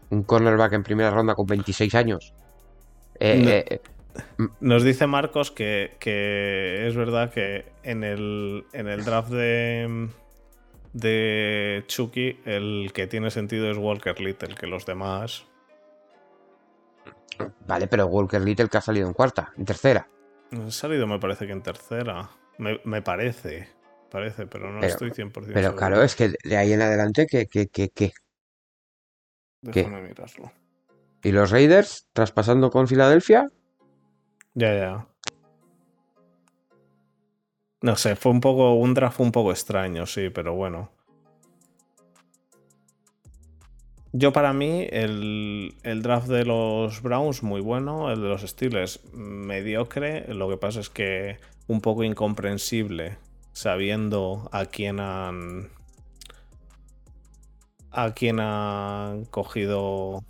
un 0.08 0.22
cornerback 0.22 0.72
en 0.72 0.82
primera 0.82 1.10
ronda 1.10 1.34
con 1.34 1.46
26 1.46 1.94
años. 1.94 2.32
Eh, 3.20 3.80
nos 4.60 4.82
dice 4.82 5.06
Marcos 5.06 5.50
que, 5.50 5.92
que, 6.00 6.86
es 6.86 6.96
verdad 6.96 7.30
que 7.32 7.66
en 7.82 8.02
el, 8.02 8.64
en 8.72 8.88
el 8.88 9.04
draft 9.04 9.30
de, 9.30 10.08
de 10.92 11.84
Chucky, 11.86 12.40
el 12.44 12.90
que 12.94 13.06
tiene 13.06 13.30
sentido 13.30 13.70
es 13.70 13.76
Walker 13.76 14.20
Little, 14.20 14.54
que 14.54 14.66
los 14.66 14.86
demás. 14.86 15.46
Vale, 17.66 17.86
pero 17.86 18.06
Walker 18.06 18.40
Little 18.40 18.68
que 18.68 18.78
ha 18.78 18.82
salido 18.82 19.08
en 19.08 19.14
cuarta, 19.14 19.52
en 19.56 19.64
tercera. 19.64 20.08
Ha 20.52 20.70
salido, 20.70 21.06
me 21.06 21.18
parece 21.18 21.46
que 21.46 21.52
en 21.52 21.62
tercera. 21.62 22.30
Me, 22.58 23.02
parece, 23.02 23.68
parece, 24.10 24.46
pero 24.46 24.70
no 24.70 24.82
estoy 24.82 25.10
100% 25.10 25.52
Pero 25.54 25.74
claro, 25.74 26.02
es 26.02 26.14
que 26.14 26.34
de 26.44 26.56
ahí 26.56 26.72
en 26.72 26.82
adelante, 26.82 27.26
¿qué, 27.26 27.46
qué, 27.46 27.68
qué, 27.68 27.88
qué? 27.88 28.12
Déjame 29.62 30.02
mirarlo. 30.02 30.52
¿Y 31.22 31.32
los 31.32 31.50
Raiders 31.50 32.06
traspasando 32.12 32.70
con 32.70 32.88
Filadelfia? 32.88 33.48
Ya, 34.54 34.74
ya. 34.74 35.11
No 37.82 37.96
sé, 37.96 38.14
fue 38.14 38.32
un 38.32 38.40
poco. 38.40 38.74
Un 38.74 38.94
draft 38.94 39.20
un 39.20 39.32
poco 39.32 39.50
extraño, 39.50 40.06
sí, 40.06 40.30
pero 40.30 40.54
bueno. 40.54 40.90
Yo 44.12 44.32
para 44.32 44.52
mí, 44.52 44.86
el, 44.90 45.74
draft 46.02 46.28
de 46.28 46.44
los 46.44 47.02
Browns 47.02 47.42
muy 47.42 47.60
bueno, 47.60 48.10
el 48.10 48.20
de 48.20 48.28
los 48.28 48.42
Steelers 48.42 49.00
mediocre. 49.14 50.32
Lo 50.32 50.48
que 50.48 50.58
pasa 50.58 50.80
es 50.80 50.90
que 50.90 51.38
un 51.66 51.80
poco 51.80 52.04
incomprensible, 52.04 53.16
sabiendo 53.52 54.48
a 54.52 54.66
quién 54.66 55.00
han. 55.00 55.70
a 57.90 58.12
quién 58.14 58.38
han 58.38 59.24
cogido. 59.24 60.22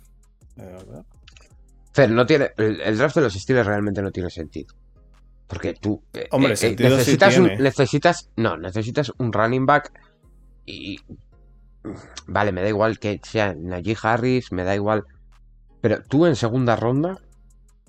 Fer, 1.93 2.09
no 2.09 2.25
tiene. 2.25 2.51
el 2.57 2.97
draft 2.97 3.15
de 3.15 3.21
los 3.21 3.33
Steelers 3.33 3.67
realmente 3.67 4.01
no 4.01 4.11
tiene 4.11 4.29
sentido. 4.29 4.73
Porque 5.47 5.73
tú 5.73 6.01
eh, 6.13 6.27
Hombre, 6.31 6.53
eh, 6.61 6.75
necesitas, 6.77 7.37
un, 7.37 7.47
necesitas. 7.57 8.29
No, 8.35 8.57
necesitas 8.57 9.11
un 9.17 9.33
running 9.33 9.65
back 9.65 9.91
y. 10.65 10.99
Vale, 12.27 12.51
me 12.53 12.61
da 12.61 12.69
igual 12.69 12.97
que 12.97 13.19
sea 13.23 13.53
Najee 13.53 13.97
Harris, 14.01 14.51
me 14.51 14.63
da 14.63 14.73
igual. 14.73 15.03
Pero 15.81 16.01
tú 16.01 16.25
en 16.25 16.35
segunda 16.35 16.75
ronda. 16.75 17.19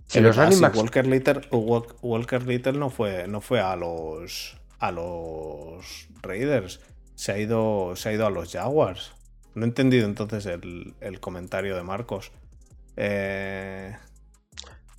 Si 0.07 0.21
los 0.21 0.37
running 0.37 0.61
backs. 0.61 0.77
Walker 0.77 1.07
Little, 1.07 1.41
Walker 2.03 2.47
Little 2.47 2.73
no 2.73 2.91
fue, 2.91 3.29
no 3.29 3.41
fue 3.41 3.61
a 3.61 3.77
los. 3.77 4.57
a 4.81 4.91
los 4.91 6.09
Raiders. 6.23 6.81
Se 7.15 7.33
ha 7.33 7.39
ido. 7.39 7.95
Se 7.95 8.09
ha 8.09 8.13
ido 8.13 8.27
a 8.27 8.31
los 8.31 8.53
Jaguars. 8.53 9.13
No 9.55 9.65
he 9.65 9.69
entendido 9.69 10.07
entonces 10.07 10.47
el, 10.47 10.95
el 11.01 11.21
comentario 11.21 11.77
de 11.77 11.85
Marcos. 11.85 12.33
Eh. 12.97 13.97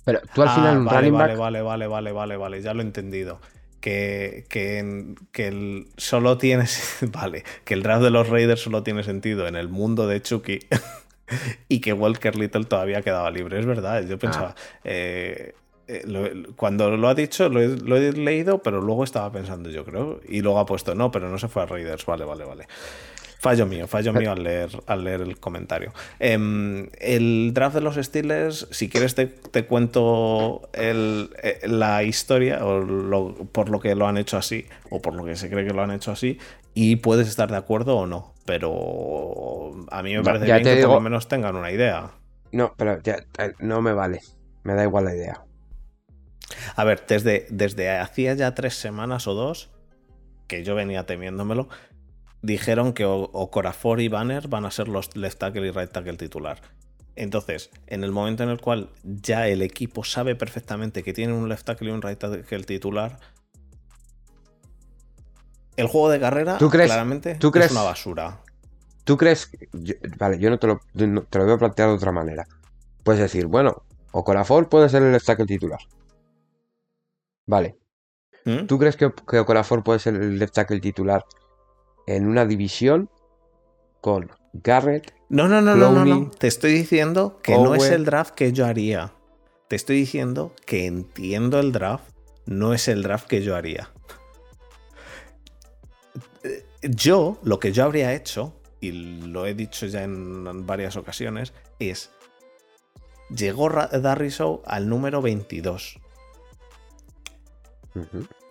Pero 0.06 0.20
tú 0.32 0.42
al 0.42 0.50
final 0.50 0.76
ah, 0.88 0.92
vale, 0.92 1.10
vale, 1.10 1.34
vale, 1.34 1.62
vale, 1.62 1.88
vale, 1.88 2.12
vale, 2.12 2.36
vale, 2.36 2.62
ya 2.62 2.72
lo 2.72 2.80
he 2.80 2.84
entendido. 2.84 3.40
Que, 3.80 4.44
que, 4.48 5.14
que 5.32 5.48
el, 5.48 5.88
solo 5.96 6.38
tienes. 6.38 6.98
Vale, 7.12 7.44
que 7.64 7.74
el 7.74 7.82
draft 7.82 8.02
de 8.02 8.10
los 8.10 8.28
Raiders 8.28 8.60
solo 8.60 8.82
tiene 8.82 9.02
sentido 9.02 9.46
en 9.46 9.54
el 9.54 9.68
mundo 9.68 10.06
de 10.06 10.22
Chucky. 10.22 10.60
y 11.68 11.80
que 11.80 11.92
Walker 11.92 12.36
Little 12.36 12.64
todavía 12.64 13.02
quedaba 13.02 13.30
libre. 13.30 13.58
Es 13.58 13.66
verdad, 13.66 14.04
yo 14.06 14.18
pensaba. 14.18 14.54
Ah. 14.56 14.80
Eh, 14.84 15.54
eh, 15.88 16.44
cuando 16.56 16.96
lo 16.96 17.08
ha 17.08 17.14
dicho, 17.14 17.48
lo 17.48 17.60
he, 17.60 17.68
lo 17.68 17.96
he, 17.96 18.12
leído, 18.12 18.62
pero 18.62 18.80
luego 18.80 19.04
estaba 19.04 19.30
pensando, 19.30 19.70
yo 19.70 19.84
creo. 19.84 20.20
Y 20.28 20.40
luego 20.40 20.60
ha 20.60 20.66
puesto, 20.66 20.94
no, 20.94 21.10
pero 21.10 21.28
no 21.28 21.38
se 21.38 21.48
fue 21.48 21.62
a 21.62 21.66
Raiders. 21.66 22.06
Vale, 22.06 22.24
vale, 22.24 22.44
vale. 22.44 22.66
Fallo 23.38 23.66
mío, 23.66 23.86
fallo 23.86 24.12
mío 24.12 24.32
al 24.32 24.42
leer, 24.42 24.70
al 24.86 25.04
leer 25.04 25.20
el 25.20 25.38
comentario. 25.38 25.92
Em, 26.18 26.88
el 26.98 27.52
draft 27.52 27.74
de 27.74 27.80
los 27.82 27.96
Steelers, 27.96 28.66
si 28.70 28.88
quieres 28.88 29.14
te, 29.14 29.64
cuento 29.66 30.68
eh, 30.72 31.60
la 31.64 32.02
historia 32.02 32.64
o 32.64 33.46
por 33.52 33.68
lo 33.68 33.80
que 33.80 33.94
lo 33.94 34.06
han 34.06 34.16
hecho 34.16 34.38
así, 34.38 34.66
o 34.90 35.02
por 35.02 35.14
lo 35.14 35.24
que 35.24 35.36
se 35.36 35.50
cree 35.50 35.66
que 35.66 35.74
lo 35.74 35.82
han 35.82 35.90
hecho 35.90 36.12
así, 36.12 36.38
y 36.74 36.96
puedes 36.96 37.28
estar 37.28 37.50
de 37.50 37.56
acuerdo 37.56 37.96
o 37.96 38.06
no. 38.06 38.34
Pero 38.46 39.72
a 39.90 40.02
mí 40.02 40.16
me 40.16 40.22
parece 40.22 40.46
bien 40.46 40.62
que 40.62 40.82
por 40.82 40.94
lo 40.94 41.00
menos 41.00 41.28
tengan 41.28 41.56
una 41.56 41.70
idea. 41.70 42.10
No, 42.52 42.74
pero 42.76 43.02
ya, 43.02 43.16
eh, 43.38 43.52
no 43.58 43.82
me 43.82 43.92
vale. 43.92 44.20
Me 44.62 44.74
da 44.74 44.84
igual 44.84 45.04
la 45.04 45.14
idea. 45.14 45.44
A 46.74 46.84
ver, 46.84 47.04
desde, 47.06 47.46
desde 47.50 47.90
hacía 47.90 48.34
ya 48.34 48.54
tres 48.54 48.74
semanas 48.74 49.26
o 49.26 49.34
dos, 49.34 49.70
que 50.46 50.64
yo 50.64 50.74
venía 50.74 51.06
temiéndomelo, 51.06 51.68
dijeron 52.46 52.92
que 52.92 53.04
Okorafor 53.04 54.00
y 54.00 54.08
Banner 54.08 54.46
van 54.48 54.64
a 54.64 54.70
ser 54.70 54.88
los 54.88 55.14
left 55.16 55.38
tackle 55.38 55.66
y 55.66 55.70
right 55.72 55.90
tackle 55.90 56.16
titular. 56.16 56.60
Entonces, 57.16 57.70
en 57.86 58.04
el 58.04 58.12
momento 58.12 58.44
en 58.44 58.50
el 58.50 58.60
cual 58.60 58.90
ya 59.02 59.48
el 59.48 59.62
equipo 59.62 60.04
sabe 60.04 60.36
perfectamente 60.36 61.02
que 61.02 61.12
tiene 61.12 61.32
un 61.32 61.48
left 61.48 61.66
tackle 61.66 61.88
y 61.88 61.92
un 61.92 62.02
right 62.02 62.18
tackle 62.18 62.64
titular, 62.64 63.18
el 65.76 65.88
juego 65.88 66.08
de 66.08 66.20
carrera 66.20 66.58
claramente 66.58 67.32
es 67.32 67.70
una 67.72 67.82
basura. 67.82 68.40
¿Tú 69.04 69.16
crees? 69.16 69.50
vale, 70.18 70.38
yo 70.38 70.50
no 70.50 70.58
te, 70.58 70.66
lo, 70.66 70.80
te 70.94 71.38
lo 71.38 71.44
voy 71.44 71.54
a 71.54 71.58
plantear 71.58 71.88
de 71.88 71.94
otra 71.94 72.12
manera. 72.12 72.46
Puedes 73.02 73.20
decir, 73.20 73.46
bueno, 73.46 73.82
Okorafor 74.12 74.68
puede 74.68 74.88
ser 74.88 75.02
el 75.02 75.12
left 75.12 75.26
tackle 75.26 75.46
titular. 75.46 75.80
Vale. 77.46 77.76
¿Mm? 78.44 78.66
¿Tú 78.66 78.78
crees 78.78 78.96
que, 78.96 79.12
que 79.28 79.38
Okorafor 79.38 79.82
puede 79.82 79.98
ser 79.98 80.14
el 80.14 80.38
left 80.38 80.54
tackle 80.54 80.80
titular 80.80 81.24
en 82.06 82.26
una 82.26 82.46
división 82.46 83.10
con 84.00 84.30
Garrett. 84.52 85.12
No, 85.28 85.48
no, 85.48 85.60
no, 85.60 85.74
no, 85.74 85.90
no, 85.90 86.04
no. 86.04 86.30
Te 86.30 86.46
estoy 86.46 86.72
diciendo 86.72 87.40
que 87.42 87.52
no 87.56 87.74
es 87.74 87.90
el 87.90 88.04
draft 88.04 88.34
que 88.34 88.52
yo 88.52 88.66
haría. 88.66 89.12
Te 89.68 89.76
estoy 89.76 89.96
diciendo 89.96 90.54
que 90.64 90.86
entiendo 90.86 91.58
el 91.58 91.72
draft, 91.72 92.04
no 92.46 92.72
es 92.72 92.86
el 92.86 93.02
draft 93.02 93.26
que 93.26 93.42
yo 93.42 93.56
haría. 93.56 93.90
Yo, 96.82 97.38
lo 97.42 97.58
que 97.58 97.72
yo 97.72 97.82
habría 97.82 98.14
hecho, 98.14 98.54
y 98.80 98.92
lo 98.92 99.46
he 99.46 99.54
dicho 99.54 99.86
ya 99.86 100.04
en 100.04 100.66
varias 100.66 100.96
ocasiones, 100.96 101.52
es. 101.80 102.10
Llegó 103.28 103.68
Darriso 103.70 104.62
al 104.66 104.88
número 104.88 105.20
22. 105.20 105.98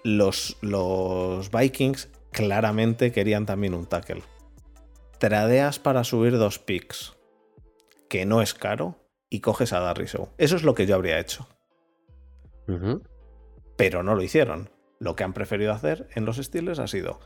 los, 0.03 0.57
los 0.61 1.49
Vikings 1.49 2.09
claramente 2.35 3.13
querían 3.13 3.45
también 3.45 3.73
un 3.73 3.85
tackle. 3.85 4.21
Tradeas 5.19 5.79
para 5.79 6.03
subir 6.03 6.37
dos 6.37 6.59
picks, 6.59 7.15
que 8.09 8.25
no 8.25 8.41
es 8.41 8.53
caro, 8.53 8.97
y 9.29 9.39
coges 9.39 9.71
a 9.71 9.79
Darriso. 9.79 10.33
Eso 10.37 10.57
es 10.57 10.63
lo 10.63 10.75
que 10.75 10.85
yo 10.85 10.95
habría 10.95 11.17
hecho. 11.17 11.47
Pero 13.77 14.03
no 14.03 14.15
lo 14.15 14.21
hicieron. 14.21 14.69
Lo 14.99 15.15
que 15.15 15.23
han 15.23 15.33
preferido 15.33 15.71
hacer 15.71 16.09
en 16.13 16.25
los 16.25 16.35
Steelers 16.37 16.79
ha 16.79 16.87
sido 16.87 17.21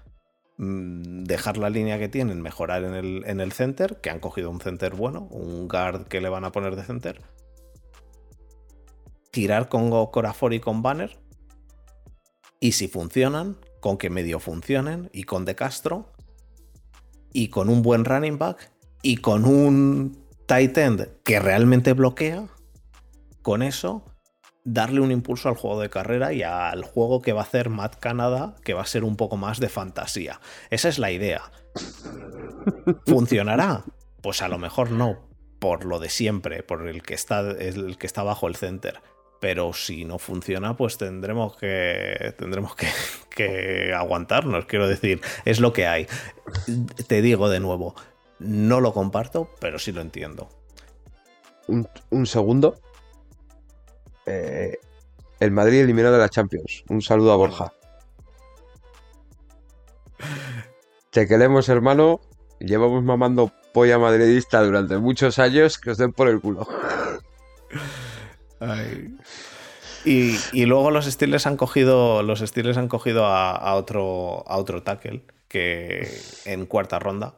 mm, 0.57 1.23
dejar 1.23 1.57
la 1.57 1.71
línea 1.71 1.97
que 1.97 2.07
tienen, 2.07 2.41
mejorar 2.41 2.83
en 2.83 2.93
el, 2.93 3.23
en 3.25 3.39
el 3.39 3.51
center, 3.51 4.01
que 4.01 4.11
han 4.11 4.19
cogido 4.19 4.51
un 4.51 4.61
center 4.61 4.93
bueno, 4.93 5.27
un 5.31 5.67
guard 5.67 6.07
que 6.07 6.21
le 6.21 6.29
van 6.29 6.45
a 6.45 6.51
poner 6.51 6.75
de 6.75 6.83
center, 6.83 7.21
tirar 9.31 9.69
con 9.69 9.89
Corafor 10.11 10.53
y 10.53 10.59
con 10.59 10.83
Banner, 10.83 11.17
y 12.59 12.73
si 12.73 12.87
funcionan, 12.87 13.57
con 13.79 13.97
que 13.97 14.09
medio 14.09 14.39
funcionen 14.39 15.09
y 15.13 15.23
con 15.23 15.45
De 15.45 15.55
Castro 15.55 16.11
y 17.31 17.49
con 17.49 17.69
un 17.69 17.81
buen 17.81 18.05
running 18.05 18.37
back 18.37 18.71
y 19.01 19.17
con 19.17 19.45
un 19.45 20.25
tight 20.45 20.77
end 20.77 21.09
que 21.23 21.39
realmente 21.39 21.93
bloquea, 21.93 22.47
con 23.41 23.61
eso 23.61 24.03
darle 24.63 24.99
un 24.99 25.11
impulso 25.11 25.49
al 25.49 25.55
juego 25.55 25.79
de 25.79 25.89
carrera 25.89 26.33
y 26.33 26.43
al 26.43 26.83
juego 26.83 27.21
que 27.21 27.33
va 27.33 27.41
a 27.41 27.43
hacer 27.43 27.69
Matt 27.69 27.95
Canada, 27.99 28.55
que 28.63 28.73
va 28.73 28.81
a 28.81 28.85
ser 28.85 29.03
un 29.03 29.15
poco 29.15 29.37
más 29.37 29.59
de 29.59 29.69
fantasía. 29.69 30.39
Esa 30.69 30.89
es 30.89 30.99
la 30.99 31.11
idea. 31.11 31.51
¿Funcionará? 33.05 33.83
Pues 34.21 34.41
a 34.41 34.47
lo 34.47 34.57
mejor 34.57 34.91
no, 34.91 35.29
por 35.59 35.85
lo 35.85 35.99
de 35.99 36.09
siempre, 36.09 36.61
por 36.61 36.87
el 36.87 37.03
que 37.03 37.13
está, 37.13 37.39
el 37.39 37.97
que 37.97 38.07
está 38.07 38.23
bajo 38.23 38.47
el 38.47 38.55
center 38.55 39.01
pero 39.39 39.73
si 39.73 40.05
no 40.05 40.19
funciona, 40.19 40.75
pues 40.75 40.97
tendremos 40.97 41.55
que 41.55 42.33
tendremos 42.37 42.75
que, 43.29 43.93
aguantarnos. 43.93 44.65
Quiero 44.65 44.87
decir, 44.87 45.21
es 45.45 45.59
lo 45.59 45.73
que 45.73 45.87
hay. 45.87 46.07
Te 47.07 47.21
digo 47.21 47.49
de 47.49 47.59
nuevo, 47.59 47.95
no 48.39 48.81
lo 48.81 48.93
comparto, 48.93 49.49
pero 49.59 49.79
sí 49.79 49.91
lo 49.91 50.01
entiendo. 50.01 50.49
Un, 51.67 52.25
segundo. 52.25 52.79
Eh, 54.25 54.77
el 55.39 55.51
Madrid 55.51 55.81
eliminado 55.81 56.15
de 56.15 56.21
la 56.21 56.29
Champions. 56.29 56.83
Un 56.89 57.01
saludo 57.01 57.31
a 57.31 57.35
Borja. 57.35 57.73
Te 61.11 61.27
queremos, 61.27 61.69
hermano. 61.69 62.19
Llevamos 62.59 63.03
mamando 63.03 63.53
polla 63.73 63.99
madridista 63.99 64.61
durante 64.63 64.97
muchos 64.97 65.39
años. 65.39 65.77
Que 65.77 65.91
os 65.91 65.97
den 65.97 66.11
por 66.11 66.27
el 66.27 66.41
culo. 66.41 66.67
Y, 70.05 70.65
luego 70.65 70.91
los 70.91 71.05
Steelers 71.05 71.47
han 71.47 71.57
cogido. 71.57 72.23
Los 72.23 72.39
Steelers 72.39 72.77
han 72.77 72.87
cogido 72.87 73.25
a, 73.25 73.73
otro, 73.75 74.43
a 74.47 74.57
otro 74.57 74.83
tackle 74.83 75.23
que 75.47 76.07
en 76.45 76.65
cuarta 76.65 76.99
ronda. 76.99 77.35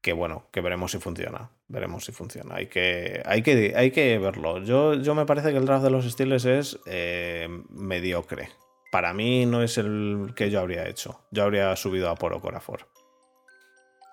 Que 0.00 0.12
bueno, 0.12 0.46
que 0.50 0.60
veremos 0.60 0.92
si 0.92 0.98
funciona. 0.98 1.50
Veremos 1.68 2.04
si 2.04 2.12
funciona. 2.12 2.56
Hay 2.56 2.66
que, 2.66 3.22
hay 3.26 3.42
que, 3.42 3.74
hay 3.76 3.90
que 3.90 4.18
verlo. 4.18 4.62
Yo, 4.62 4.94
yo 4.94 5.14
me 5.14 5.26
parece 5.26 5.52
que 5.52 5.58
el 5.58 5.66
draft 5.66 5.84
de 5.84 5.90
los 5.90 6.10
Steelers 6.10 6.44
es 6.46 6.78
eh, 6.86 7.48
mediocre. 7.68 8.48
Para 8.90 9.12
mí 9.12 9.46
no 9.46 9.62
es 9.62 9.78
el 9.78 10.32
que 10.34 10.50
yo 10.50 10.60
habría 10.60 10.88
hecho. 10.88 11.20
Yo 11.30 11.44
habría 11.44 11.76
subido 11.76 12.08
a 12.10 12.16
por 12.16 12.32
Ocorafor. 12.32 12.88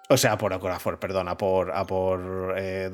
O 0.09 0.17
sea, 0.17 0.37
por 0.37 0.53
Ocorafor, 0.53 0.99
perdón, 0.99 1.29
a 1.29 1.37
por, 1.37 1.71
a 1.71 1.85
por 1.85 2.53
eh, 2.57 2.89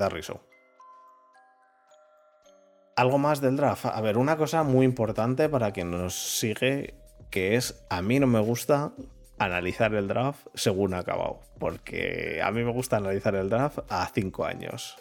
algo 2.95 3.17
más 3.17 3.41
del 3.41 3.55
draft. 3.55 3.85
A 3.85 4.01
ver, 4.01 4.17
una 4.17 4.37
cosa 4.37 4.63
muy 4.63 4.85
importante 4.85 5.49
para 5.49 5.71
quien 5.71 5.91
nos 5.91 6.13
sigue, 6.13 6.95
que 7.29 7.55
es 7.55 7.83
a 7.89 8.01
mí 8.01 8.19
no 8.19 8.27
me 8.27 8.39
gusta 8.39 8.93
analizar 9.39 9.93
el 9.95 10.07
draft 10.07 10.47
según 10.53 10.93
ha 10.93 10.99
acabado, 10.99 11.41
porque 11.59 12.41
a 12.43 12.51
mí 12.51 12.63
me 12.63 12.71
gusta 12.71 12.97
analizar 12.97 13.35
el 13.35 13.49
draft 13.49 13.79
a 13.89 14.09
cinco 14.13 14.45
años. 14.45 14.95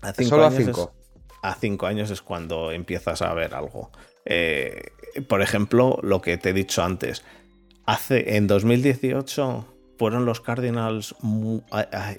A 0.00 0.12
cinco 0.12 0.36
años 0.36 0.54
a 0.54 0.56
cinco. 0.56 0.92
a 1.42 1.54
cinco 1.54 1.86
años 1.86 2.10
es 2.10 2.22
cuando 2.22 2.70
empiezas 2.70 3.22
a 3.22 3.34
ver 3.34 3.54
algo. 3.54 3.90
Eh, 4.24 4.92
por 5.28 5.42
ejemplo, 5.42 5.98
lo 6.02 6.20
que 6.20 6.38
te 6.38 6.50
he 6.50 6.52
dicho 6.52 6.82
antes. 6.82 7.24
Hace, 7.84 8.36
en 8.36 8.46
2018 8.46 9.77
fueron 9.98 10.24
los 10.24 10.40
Cardinals, 10.40 11.16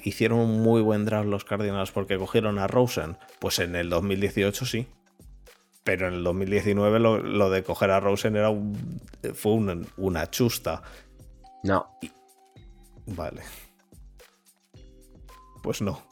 hicieron 0.04 0.39
un 0.39 0.62
muy 0.62 0.82
buen 0.82 1.06
draft 1.06 1.28
los 1.28 1.46
Cardinals 1.46 1.92
porque 1.92 2.18
cogieron 2.18 2.60
a 2.60 2.68
Rosen. 2.68 3.18
Pues 3.39 3.60
en 3.60 3.76
el 3.76 3.89
2018 3.89 4.65
sí. 4.65 4.88
Pero 5.86 6.10
en 6.10 6.15
el 6.15 6.24
2019 6.24 7.00
lo, 7.00 7.50
de 7.50 7.63
coger 7.63 7.92
a 7.92 8.02
Rosen 8.02 8.36
era 8.36 8.50
fue 9.34 9.54
una, 9.54 10.30
chusta. 10.30 10.84
No. 11.63 11.98
vale. 13.08 13.42
Pues 15.63 15.82
no. 15.82 16.04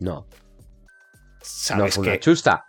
No. 0.00 0.26
¿Sabes 1.42 1.96
no 1.98 2.02
fue 2.02 2.10
una 2.10 2.20
chusta. 2.20 2.64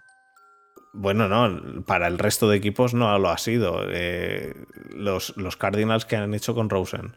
Bueno, 0.93 1.27
no, 1.27 1.83
para 1.83 2.07
el 2.07 2.17
resto 2.17 2.49
de 2.49 2.57
equipos 2.57 2.93
no 2.93 3.17
lo 3.19 3.29
ha 3.29 3.37
sido. 3.37 3.81
Eh, 3.89 4.53
los, 4.89 5.35
los 5.37 5.55
Cardinals 5.55 6.05
que 6.05 6.17
han 6.17 6.33
hecho 6.33 6.53
con 6.53 6.69
Rosen 6.69 7.15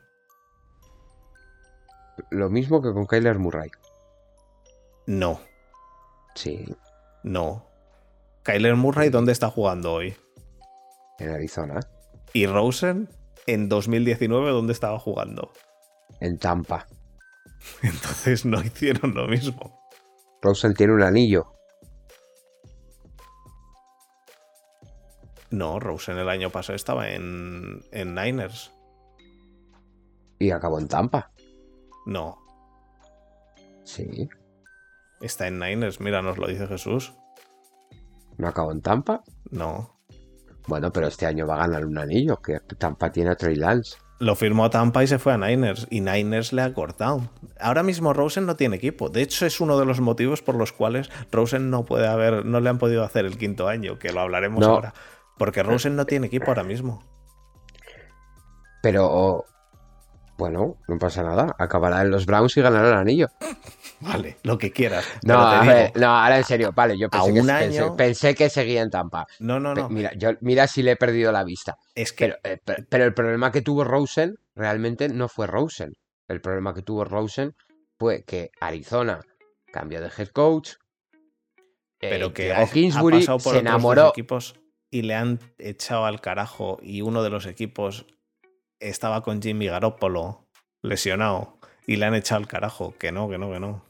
lo 2.31 2.51
mismo 2.51 2.83
que 2.83 2.93
con 2.93 3.07
Kyler 3.07 3.39
Murray. 3.39 3.71
No. 5.07 5.41
Sí. 6.35 6.65
No. 7.23 7.67
Kyler 8.43 8.77
Murray, 8.77 9.11
¿dónde 9.11 9.33
está 9.33 9.51
jugando 9.51 9.93
hoy? 9.93 10.17
En 11.19 11.31
Arizona. 11.31 11.81
¿Y 12.33 12.47
Rosen? 12.47 13.09
En 13.47 13.69
2019, 13.69 14.51
¿dónde 14.51 14.73
estaba 14.73 14.99
jugando? 14.99 15.53
En 16.21 16.39
Tampa. 16.39 16.87
Entonces 17.83 18.45
no 18.45 18.63
hicieron 18.63 19.15
lo 19.15 19.27
mismo. 19.27 19.81
Rosen 20.43 20.75
tiene 20.75 20.93
un 20.93 21.03
anillo. 21.03 21.55
No, 25.51 25.81
Rosen 25.81 26.19
el 26.19 26.29
año 26.29 26.51
pasado 26.51 26.77
estaba 26.77 27.09
en, 27.11 27.83
en 27.91 28.15
Niners. 28.15 28.71
Y 30.39 30.51
acabó 30.51 30.79
en 30.79 30.89
Tampa. 30.89 31.33
No. 32.09 32.39
Sí. 33.85 34.31
Está 35.21 35.47
en 35.47 35.59
Niners, 35.59 36.01
mira, 36.01 36.23
nos 36.23 36.39
lo 36.39 36.47
dice 36.47 36.67
Jesús. 36.67 37.13
¿No 38.39 38.49
acabó 38.49 38.73
en 38.73 38.81
Tampa? 38.81 39.23
No. 39.51 40.01
Bueno, 40.67 40.91
pero 40.91 41.07
este 41.07 41.27
año 41.27 41.47
va 41.47 41.57
a 41.57 41.67
ganar 41.67 41.85
un 41.85 41.99
anillo, 41.99 42.41
que 42.41 42.61
Tampa 42.61 43.13
tiene 43.13 43.31
a 43.31 43.37
Trey 43.37 43.57
Lance. 43.57 43.99
Lo 44.21 44.37
firmó 44.37 44.71
Tampa 44.71 45.05
y 45.05 45.07
se 45.07 45.19
fue 45.19 45.35
a 45.35 45.39
Niners, 45.39 45.87
y 45.91 46.01
Niners 46.01 46.55
le 46.55 46.63
ha 46.63 46.73
cortado. 46.73 47.29
Ahora 47.61 47.83
mismo 47.83 48.15
Rosen 48.15 48.47
no 48.47 48.57
tiene 48.57 48.77
equipo. 48.77 49.11
De 49.11 49.21
hecho, 49.21 49.45
es 49.45 49.61
uno 49.61 49.79
de 49.79 49.85
los 49.85 50.01
motivos 50.01 50.41
por 50.41 50.55
los 50.55 50.73
cuales 50.73 51.11
Rosen 51.31 51.69
no 51.69 51.85
puede 51.85 52.09
haber, 52.09 52.47
no 52.47 52.61
le 52.61 52.71
han 52.71 52.79
podido 52.79 53.05
hacer 53.05 53.27
el 53.27 53.37
quinto 53.37 53.69
año, 53.69 53.99
que 53.99 54.15
lo 54.15 54.21
hablaremos 54.21 54.65
ahora. 54.65 54.95
Porque 55.37 55.63
Rosen 55.63 55.95
no 55.95 56.07
tiene 56.07 56.29
equipo 56.29 56.47
ahora 56.47 56.65
mismo. 56.65 57.05
Pero 58.83 59.45
Bueno, 60.39 60.77
no 60.87 60.99
pasa 60.99 61.23
nada. 61.23 61.55
Acabará 61.59 62.01
en 62.03 62.11
los 62.11 62.25
Browns 62.25 62.57
y 62.57 62.63
ganará 62.63 62.89
el 62.89 62.95
anillo. 62.95 63.29
Vale, 64.01 64.39
lo 64.45 64.57
que 64.57 64.71
quieras. 64.71 65.05
No, 65.25 65.41
a 65.41 65.65
ver, 65.65 65.93
no, 65.97 66.07
ahora 66.07 66.39
en 66.39 66.45
serio, 66.45 66.71
vale, 66.73 66.97
yo 66.97 67.11
pensé, 67.11 67.31
A 67.31 67.33
que, 67.33 67.41
pensé- 67.41 67.81
año- 67.83 67.97
pensé 67.97 68.35
que 68.37 68.49
seguía 68.49 68.83
en 68.83 68.91
Tampa. 68.91 69.27
No, 69.41 69.59
no, 69.59 69.75
Pe- 69.75 69.81
no. 69.83 69.89
Mira, 69.89 70.13
yo, 70.15 70.31
mira 70.41 70.69
si 70.69 70.83
le 70.85 70.93
he 70.93 70.97
perdido 70.97 71.33
la 71.33 71.43
vista. 71.43 71.77
Es 71.95 72.13
que 72.13 72.27
Pero, 72.29 72.37
eh, 72.45 72.59
pe- 72.65 72.85
pero 72.89 73.05
el 73.05 73.13
problema 73.15 73.51
que 73.51 73.63
tuvo 73.63 73.83
Rosen 73.83 74.37
realmente 74.55 75.09
no 75.09 75.29
fue 75.29 75.49
Rosen. 75.49 75.93
El 76.29 76.41
problema 76.41 76.73
que 76.73 76.83
tuvo 76.83 77.05
Rosen 77.05 77.55
fue 77.99 78.23
que 78.23 78.51
Arizona 78.61 79.21
cambió 79.73 80.01
de 80.01 80.11
head 80.17 80.29
coach. 80.29 80.75
eh, 82.01 82.11
pero 82.11 82.33
que 82.33 82.45
llegó 82.45 82.55
ha, 82.61 82.63
ha 82.63 82.67
Kingsbury, 82.71 83.19
pasado 83.19 83.39
por 83.39 83.55
se 83.55 83.59
enamoró. 83.59 84.11
equipos 84.11 84.55
y 84.91 85.03
le 85.03 85.17
han 85.17 85.41
echado 85.59 86.05
al 86.07 86.21
carajo 86.21 86.79
y 86.81 87.01
uno 87.03 87.25
de 87.25 87.31
los 87.31 87.45
equipos 87.47 88.07
estaba 88.81 89.23
con 89.23 89.43
Jimmy 89.43 89.67
Garoppolo 89.67 90.47
lesionado 90.83 91.59
y 91.87 91.97
le 91.97 92.07
han 92.07 92.15
echado 92.15 92.41
al 92.41 92.49
carajo. 92.49 92.95
Que 92.99 93.13
no, 93.13 93.29
que 93.29 93.39
no, 93.39 93.51
que 93.51 93.61
no. 93.61 93.85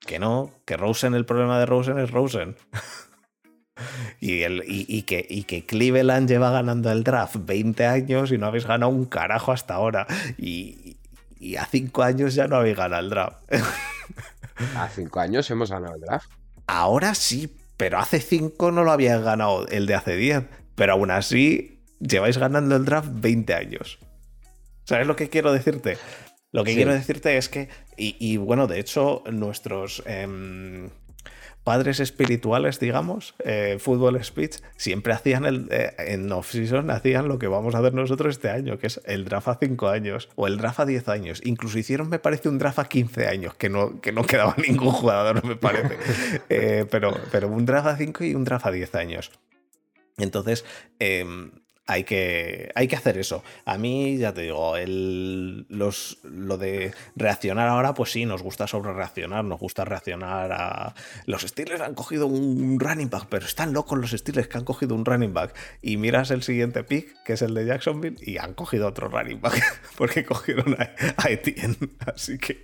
Que 0.00 0.18
no, 0.18 0.50
que 0.64 0.76
Rosen, 0.76 1.14
el 1.14 1.26
problema 1.26 1.58
de 1.58 1.66
Rosen 1.66 1.98
es 1.98 2.10
Rosen. 2.10 2.56
y, 4.20 4.42
el, 4.42 4.62
y, 4.66 4.86
y 4.88 5.02
que, 5.02 5.26
y 5.28 5.44
que 5.44 5.66
Cleveland 5.66 6.28
lleva 6.28 6.50
ganando 6.50 6.90
el 6.92 7.02
draft 7.04 7.36
20 7.38 7.86
años 7.86 8.32
y 8.32 8.38
no 8.38 8.46
habéis 8.46 8.66
ganado 8.66 8.92
un 8.92 9.06
carajo 9.06 9.52
hasta 9.52 9.74
ahora. 9.74 10.06
Y, 10.38 10.98
y 11.38 11.56
a 11.56 11.66
5 11.66 12.02
años 12.02 12.34
ya 12.34 12.46
no 12.46 12.56
habéis 12.56 12.76
ganado 12.76 13.02
el 13.02 13.10
draft. 13.10 13.52
A 14.76 14.88
cinco 14.88 15.20
años 15.20 15.50
hemos 15.50 15.70
ganado 15.70 15.94
el 15.96 16.00
draft. 16.00 16.30
Ahora 16.66 17.14
sí, 17.14 17.54
pero 17.76 17.98
hace 17.98 18.20
5 18.20 18.72
no 18.72 18.84
lo 18.84 18.92
habías 18.92 19.22
ganado 19.22 19.66
el 19.68 19.86
de 19.86 19.94
hace 19.94 20.16
10. 20.16 20.44
Pero 20.74 20.94
aún 20.94 21.10
así, 21.10 21.75
lleváis 22.00 22.38
ganando 22.38 22.76
el 22.76 22.84
draft 22.84 23.08
20 23.12 23.54
años. 23.54 23.98
¿Sabes 24.84 25.06
lo 25.06 25.16
que 25.16 25.28
quiero 25.28 25.52
decirte? 25.52 25.98
Lo 26.52 26.64
que 26.64 26.70
Sí. 26.70 26.76
quiero 26.76 26.92
decirte 26.92 27.36
es 27.36 27.48
que, 27.48 27.68
y, 27.96 28.16
y, 28.20 28.36
bueno, 28.36 28.66
de 28.66 28.78
hecho, 28.78 29.22
nuestros 29.30 30.02
em, 30.06 30.90
padres 31.64 31.98
espirituales, 31.98 32.78
digamos, 32.78 33.34
eh, 33.44 33.78
fútbol 33.80 34.22
speech, 34.22 34.58
siempre 34.76 35.12
hacían 35.12 35.44
el, 35.44 35.66
eh, 35.72 35.92
en 35.98 36.30
off-season, 36.30 36.90
hacían 36.92 37.26
lo 37.26 37.40
que 37.40 37.48
vamos 37.48 37.74
a 37.74 37.78
hacer 37.78 37.92
nosotros 37.92 38.36
este 38.36 38.48
año, 38.50 38.78
que 38.78 38.86
es 38.86 39.00
el 39.06 39.24
draft 39.24 39.48
a 39.48 39.58
5 39.60 39.88
años 39.88 40.28
o 40.36 40.46
el 40.46 40.56
draft 40.58 40.78
a 40.78 40.86
10 40.86 41.08
años. 41.08 41.40
Incluso 41.44 41.78
hicieron, 41.80 42.08
me 42.08 42.20
parece, 42.20 42.48
un 42.48 42.58
draft 42.58 42.78
a 42.78 42.84
15 42.88 43.26
años, 43.26 43.54
que 43.54 43.68
no, 43.68 44.00
que 44.00 44.12
no 44.12 44.22
quedaba 44.24 44.54
ningún 44.68 44.92
jugador, 44.92 45.44
me 45.44 45.56
parece. 45.56 45.96
Eh, 46.48 46.86
pero, 46.88 47.18
pero 47.32 47.48
un 47.48 47.66
draft 47.66 47.88
a 47.88 47.96
5 47.96 48.22
y 48.22 48.34
un 48.36 48.44
draft 48.44 48.66
a 48.66 48.70
10 48.70 48.94
años. 48.94 49.32
Entonces, 50.18 50.64
em, 51.00 51.50
hay, 51.86 52.04
que, 52.04 52.70
hay 52.74 52.88
que 52.88 52.96
hacer 52.96 53.16
eso. 53.18 53.42
A 53.64 53.78
mí, 53.78 54.18
ya 54.18 54.32
te 54.34 54.42
digo, 54.42 54.76
el, 54.76 55.66
los, 55.68 56.18
lo 56.24 56.58
de 56.58 56.92
reaccionar 57.14 57.68
ahora, 57.68 57.94
pues 57.94 58.10
sí, 58.10 58.26
nos 58.26 58.42
gusta 58.42 58.66
sobre 58.66 58.92
reaccionar, 58.92 59.44
nos 59.44 59.60
gusta 59.60 59.84
reaccionar 59.84 60.52
a... 60.52 60.94
Los 61.26 61.42
Steelers 61.42 61.80
han 61.80 61.94
cogido 61.94 62.26
un 62.26 62.80
running 62.80 63.08
back, 63.08 63.26
pero 63.28 63.46
están 63.46 63.72
locos 63.72 63.98
los 63.98 64.10
Steelers 64.10 64.48
que 64.48 64.58
han 64.58 64.64
cogido 64.64 64.94
un 64.94 65.04
running 65.04 65.32
back. 65.32 65.54
Y 65.80 65.96
miras 65.96 66.30
el 66.30 66.42
siguiente 66.42 66.82
pick, 66.82 67.22
que 67.24 67.34
es 67.34 67.42
el 67.42 67.54
de 67.54 67.66
Jacksonville, 67.66 68.16
y 68.20 68.38
han 68.38 68.54
cogido 68.54 68.88
otro 68.88 69.08
running 69.08 69.40
back, 69.40 69.62
porque 69.96 70.24
cogieron 70.24 70.74
a, 70.74 70.90
a 71.16 71.30
Etienne. 71.30 71.76
Así 72.06 72.38
que... 72.38 72.60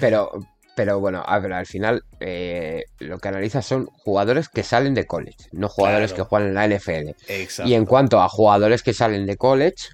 Pero, 0.00 0.30
pero 0.76 0.98
bueno, 1.00 1.22
a 1.26 1.38
ver, 1.38 1.52
al 1.52 1.66
final 1.66 2.02
eh, 2.20 2.84
lo 2.98 3.18
que 3.18 3.28
analizas 3.28 3.64
son 3.66 3.86
jugadores 3.86 4.48
que 4.48 4.62
salen 4.62 4.94
de 4.94 5.06
college, 5.06 5.36
no 5.52 5.68
jugadores 5.68 6.12
Claro. 6.12 6.24
que 6.24 6.28
juegan 6.28 6.48
en 6.48 6.54
la 6.54 6.64
NFL. 6.66 7.14
Exacto. 7.28 7.70
Y 7.70 7.74
en 7.74 7.84
cuanto 7.86 8.20
a 8.20 8.28
jugadores 8.28 8.82
que 8.82 8.92
salen 8.92 9.26
de 9.26 9.36
college, 9.36 9.88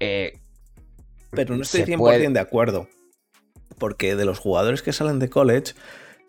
eh, 0.00 0.32
Pero 1.30 1.56
no 1.56 1.62
estoy 1.62 1.80
se 1.80 1.86
100% 1.86 1.98
puede- 1.98 2.28
de 2.28 2.40
acuerdo. 2.40 2.88
Porque 3.78 4.14
de 4.16 4.24
los 4.24 4.38
jugadores 4.38 4.82
que 4.82 4.92
salen 4.92 5.18
de 5.18 5.30
college, 5.30 5.72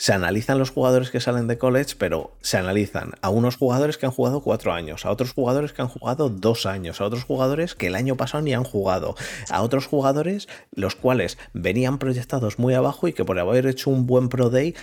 se 0.01 0.13
analizan 0.13 0.57
los 0.57 0.71
jugadores 0.71 1.11
que 1.11 1.19
salen 1.19 1.45
de 1.45 1.59
college, 1.59 1.93
pero 1.95 2.35
se 2.41 2.57
analizan 2.57 3.11
a 3.21 3.29
unos 3.29 3.55
jugadores 3.55 3.99
que 3.99 4.07
han 4.07 4.11
jugado 4.11 4.41
cuatro 4.41 4.73
años, 4.73 5.05
a 5.05 5.11
otros 5.11 5.31
jugadores 5.31 5.73
que 5.73 5.83
han 5.83 5.89
jugado 5.89 6.27
dos 6.27 6.65
años, 6.65 6.99
a 6.99 7.05
otros 7.05 7.23
jugadores 7.23 7.75
que 7.75 7.85
el 7.85 7.93
año 7.93 8.17
pasado 8.17 8.41
ni 8.41 8.51
han 8.55 8.63
jugado, 8.63 9.13
a 9.51 9.61
otros 9.61 9.85
jugadores 9.85 10.47
los 10.71 10.95
cuales 10.95 11.37
venían 11.53 11.99
proyectados 11.99 12.57
muy 12.57 12.73
abajo 12.73 13.07
y 13.09 13.13
que 13.13 13.25
por 13.25 13.37
haber 13.37 13.67
hecho 13.67 13.91
un 13.91 14.07
buen 14.07 14.29
Pro 14.29 14.49
Day 14.49 14.73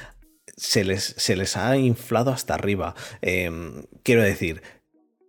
se 0.57 0.85
les, 0.85 1.16
se 1.16 1.35
les 1.35 1.57
ha 1.57 1.76
inflado 1.76 2.31
hasta 2.31 2.54
arriba. 2.54 2.94
Em, 3.20 3.87
quiero 4.04 4.22
decir, 4.22 4.62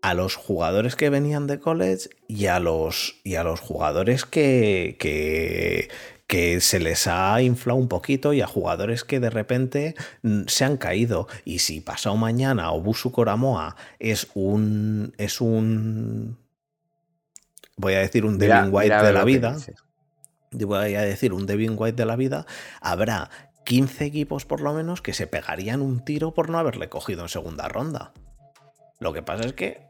a 0.03 0.13
los 0.13 0.35
jugadores 0.35 0.95
que 0.95 1.09
venían 1.09 1.47
de 1.47 1.59
college 1.59 2.09
y 2.27 2.45
a 2.45 2.59
los, 2.59 3.19
y 3.23 3.35
a 3.35 3.43
los 3.43 3.59
jugadores 3.59 4.25
que, 4.25 4.97
que, 4.99 5.89
que 6.29 6.61
se 6.61 6.79
les 6.79 7.07
ha 7.07 7.41
inflado 7.41 7.79
un 7.79 7.87
poquito 7.87 8.33
y 8.33 8.41
a 8.41 8.45
jugadores 8.45 9.03
que 9.03 9.19
de 9.19 9.31
repente 9.31 9.95
mm, 10.21 10.43
se 10.45 10.63
han 10.63 10.77
caído. 10.77 11.27
Y 11.43 11.57
si 11.57 11.81
pasado 11.81 12.15
mañana 12.17 12.71
Obusu 12.71 13.11
Koramoa 13.11 13.75
es 13.97 14.27
un. 14.35 15.15
es 15.17 15.41
un. 15.41 16.37
Voy 17.77 17.95
a 17.95 17.99
decir 17.99 18.25
un 18.25 18.37
mira- 18.37 18.57
Devin 18.59 18.73
White 18.75 18.85
mira 18.95 19.03
de 19.03 19.11
la 19.13 19.23
vida. 19.23 19.57
voy 20.51 20.93
a 20.93 21.01
decir 21.01 21.33
un 21.33 21.47
Devin 21.47 21.73
White 21.75 21.95
de 21.97 22.05
la 22.05 22.15
vida. 22.15 22.45
Habrá 22.79 23.31
15 23.65 24.05
equipos 24.05 24.45
por 24.45 24.61
lo 24.61 24.71
menos 24.73 25.01
que 25.01 25.13
se 25.13 25.25
pegarían 25.25 25.81
un 25.81 26.05
tiro 26.05 26.35
por 26.35 26.51
no 26.51 26.59
haberle 26.59 26.89
cogido 26.89 27.23
en 27.23 27.29
segunda 27.29 27.67
ronda. 27.69 28.13
Lo 28.99 29.13
que 29.13 29.23
pasa 29.23 29.45
es 29.45 29.53
que 29.53 29.88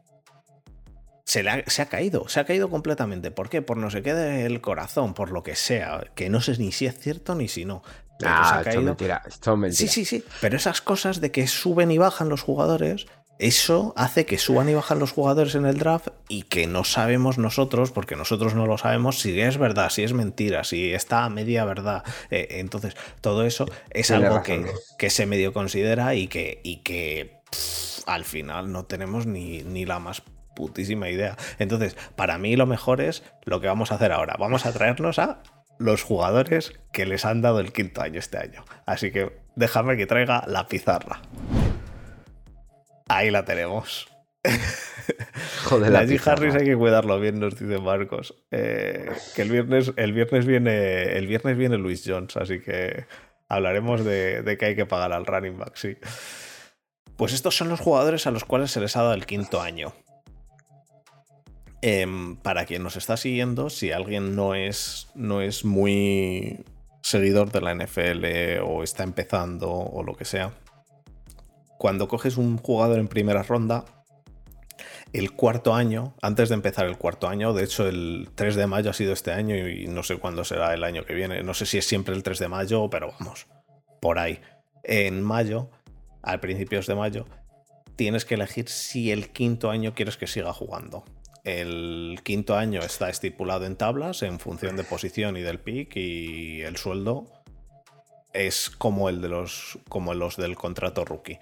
se, 1.30 1.44
le 1.44 1.50
ha, 1.50 1.64
se 1.68 1.80
ha 1.80 1.86
caído, 1.86 2.28
se 2.28 2.40
ha 2.40 2.44
caído 2.44 2.68
completamente. 2.68 3.30
¿Por 3.30 3.48
qué? 3.48 3.62
Por 3.62 3.76
no 3.76 3.88
se 3.88 4.02
quede 4.02 4.46
el 4.46 4.60
corazón, 4.60 5.14
por 5.14 5.30
lo 5.30 5.44
que 5.44 5.54
sea, 5.54 6.00
que 6.16 6.28
no 6.28 6.40
sé 6.40 6.58
ni 6.58 6.72
si 6.72 6.86
es 6.86 6.98
cierto 6.98 7.36
ni 7.36 7.46
si 7.46 7.64
no. 7.64 7.84
Ah, 8.24 8.64
esto 8.66 8.82
mentira, 8.82 9.22
esto 9.24 9.52
es 9.52 9.58
mentira. 9.58 9.78
Sí, 9.78 9.86
sí, 9.86 10.04
sí. 10.04 10.24
Pero 10.40 10.56
esas 10.56 10.80
cosas 10.80 11.20
de 11.20 11.30
que 11.30 11.46
suben 11.46 11.92
y 11.92 11.98
bajan 11.98 12.28
los 12.28 12.42
jugadores, 12.42 13.06
eso 13.38 13.94
hace 13.96 14.26
que 14.26 14.38
suban 14.38 14.68
y 14.70 14.74
bajan 14.74 14.98
los 14.98 15.12
jugadores 15.12 15.54
en 15.54 15.66
el 15.66 15.78
draft 15.78 16.08
y 16.28 16.42
que 16.42 16.66
no 16.66 16.82
sabemos 16.82 17.38
nosotros, 17.38 17.92
porque 17.92 18.16
nosotros 18.16 18.56
no 18.56 18.66
lo 18.66 18.76
sabemos, 18.76 19.20
si 19.20 19.40
es 19.40 19.56
verdad, 19.56 19.90
si 19.90 20.02
es 20.02 20.12
mentira, 20.12 20.64
si 20.64 20.92
está 20.92 21.24
a 21.24 21.30
media 21.30 21.64
verdad. 21.64 22.02
Eh, 22.32 22.48
entonces, 22.58 22.96
todo 23.20 23.44
eso 23.44 23.66
es 23.90 24.10
algo 24.10 24.42
que, 24.42 24.66
que 24.98 25.10
se 25.10 25.26
medio 25.26 25.52
considera 25.52 26.16
y 26.16 26.26
que, 26.26 26.60
y 26.64 26.78
que 26.78 27.40
pff, 27.52 28.00
al 28.08 28.24
final 28.24 28.72
no 28.72 28.86
tenemos 28.86 29.26
ni, 29.26 29.62
ni 29.62 29.86
la 29.86 30.00
más 30.00 30.24
putísima 30.60 31.08
idea. 31.08 31.36
Entonces, 31.58 31.96
para 32.16 32.36
mí 32.36 32.54
lo 32.54 32.66
mejor 32.66 33.00
es 33.00 33.22
lo 33.44 33.60
que 33.62 33.66
vamos 33.66 33.92
a 33.92 33.94
hacer 33.94 34.12
ahora. 34.12 34.36
Vamos 34.38 34.66
a 34.66 34.72
traernos 34.72 35.18
a 35.18 35.42
los 35.78 36.02
jugadores 36.02 36.74
que 36.92 37.06
les 37.06 37.24
han 37.24 37.40
dado 37.40 37.60
el 37.60 37.72
quinto 37.72 38.02
año 38.02 38.18
este 38.18 38.36
año. 38.36 38.62
Así 38.84 39.10
que 39.10 39.40
déjame 39.56 39.96
que 39.96 40.04
traiga 40.04 40.44
la 40.46 40.68
pizarra. 40.68 41.22
Ahí 43.08 43.30
la 43.30 43.46
tenemos. 43.46 44.08
Joder, 45.64 45.92
La 45.92 46.04
G. 46.04 46.20
Harris 46.26 46.54
hay 46.54 46.66
que 46.66 46.76
cuidarlo 46.76 47.18
bien, 47.18 47.40
nos 47.40 47.58
dice 47.58 47.78
Marcos. 47.78 48.34
Eh, 48.50 49.10
que 49.34 49.42
el 49.42 49.50
viernes, 49.50 49.92
el 49.96 50.12
viernes 50.12 50.44
viene. 50.44 51.16
El 51.16 51.26
viernes 51.26 51.56
viene 51.56 51.78
Luis 51.78 52.04
Jones, 52.06 52.36
así 52.36 52.60
que 52.60 53.06
hablaremos 53.48 54.04
de, 54.04 54.42
de 54.42 54.58
que 54.58 54.66
hay 54.66 54.76
que 54.76 54.86
pagar 54.86 55.12
al 55.14 55.24
running 55.24 55.58
back, 55.58 55.76
sí. 55.76 55.96
Pues 57.16 57.32
estos 57.32 57.56
son 57.56 57.70
los 57.70 57.80
jugadores 57.80 58.26
a 58.26 58.30
los 58.30 58.44
cuales 58.44 58.70
se 58.70 58.80
les 58.80 58.96
ha 58.96 59.02
dado 59.02 59.14
el 59.14 59.26
quinto 59.26 59.60
año. 59.60 59.94
Em, 61.82 62.36
para 62.36 62.66
quien 62.66 62.82
nos 62.82 62.96
está 62.96 63.16
siguiendo, 63.16 63.70
si 63.70 63.90
alguien 63.90 64.36
no 64.36 64.54
es, 64.54 65.08
no 65.14 65.40
es 65.40 65.64
muy 65.64 66.64
seguidor 67.02 67.50
de 67.52 67.62
la 67.62 67.74
NFL 67.74 68.60
o 68.62 68.82
está 68.82 69.02
empezando 69.02 69.70
o 69.70 70.02
lo 70.02 70.14
que 70.14 70.26
sea, 70.26 70.52
cuando 71.78 72.08
coges 72.08 72.36
un 72.36 72.58
jugador 72.58 72.98
en 72.98 73.08
primera 73.08 73.42
ronda, 73.42 73.86
el 75.14 75.32
cuarto 75.32 75.74
año, 75.74 76.14
antes 76.20 76.50
de 76.50 76.54
empezar 76.54 76.86
el 76.86 76.98
cuarto 76.98 77.26
año, 77.26 77.54
de 77.54 77.64
hecho 77.64 77.88
el 77.88 78.28
3 78.34 78.54
de 78.54 78.66
mayo 78.66 78.90
ha 78.90 78.92
sido 78.92 79.14
este 79.14 79.32
año 79.32 79.56
y 79.56 79.86
no 79.88 80.02
sé 80.02 80.18
cuándo 80.18 80.44
será 80.44 80.74
el 80.74 80.84
año 80.84 81.04
que 81.04 81.14
viene, 81.14 81.42
no 81.42 81.54
sé 81.54 81.64
si 81.64 81.78
es 81.78 81.86
siempre 81.86 82.14
el 82.14 82.22
3 82.22 82.38
de 82.38 82.48
mayo, 82.48 82.90
pero 82.90 83.12
vamos, 83.18 83.46
por 84.00 84.18
ahí. 84.18 84.40
En 84.84 85.22
mayo, 85.22 85.70
al 86.22 86.40
principios 86.40 86.86
de 86.86 86.94
mayo, 86.94 87.26
tienes 87.96 88.24
que 88.24 88.34
elegir 88.34 88.68
si 88.68 89.10
el 89.10 89.30
quinto 89.30 89.70
año 89.70 89.94
quieres 89.94 90.16
que 90.16 90.26
siga 90.26 90.52
jugando. 90.52 91.04
El 91.44 92.20
quinto 92.22 92.56
año 92.56 92.80
está 92.80 93.08
estipulado 93.08 93.64
en 93.64 93.76
tablas 93.76 94.22
en 94.22 94.38
función 94.38 94.76
de 94.76 94.84
posición 94.84 95.36
y 95.36 95.40
del 95.42 95.58
pick 95.58 95.96
y 95.96 96.60
el 96.62 96.76
sueldo 96.76 97.26
es 98.32 98.70
como 98.70 99.08
el 99.08 99.20
de 99.20 99.28
los 99.28 99.78
como 99.88 100.12
los 100.14 100.36
del 100.36 100.54
contrato 100.56 101.04
rookie. 101.04 101.38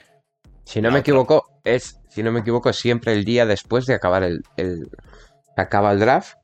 Si 0.64 0.80
no 0.80 0.88
La 0.88 0.94
me 0.94 1.00
otra. 1.00 1.10
equivoco, 1.10 1.60
es, 1.64 2.00
si 2.08 2.22
no 2.22 2.30
me 2.30 2.40
equivoco, 2.40 2.72
siempre 2.72 3.12
el 3.12 3.24
día 3.24 3.46
después 3.46 3.86
de 3.86 3.94
acabar 3.94 4.22
el, 4.22 4.42
el- 4.56 4.88
acaba 5.56 5.92
el 5.92 5.98
draft. 5.98 6.36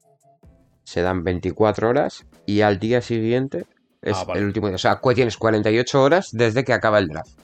Se 0.83 1.03
dan 1.03 1.25
24 1.25 1.89
horas 1.89 2.27
y 2.47 2.61
al 2.63 2.79
día 2.79 3.01
siguiente 3.03 3.67
es 4.03 4.17
Ah, 4.17 4.25
vale. 4.25 4.41
el 4.41 4.47
último 4.47 4.67
día. 4.67 4.77
O 4.77 4.79
sea, 4.79 5.01
tienes 5.15 5.37
48 5.37 6.03
horas 6.03 6.29
desde 6.33 6.65
que 6.65 6.73
acaba 6.73 6.99
el 6.99 7.09
draft. 7.09 7.39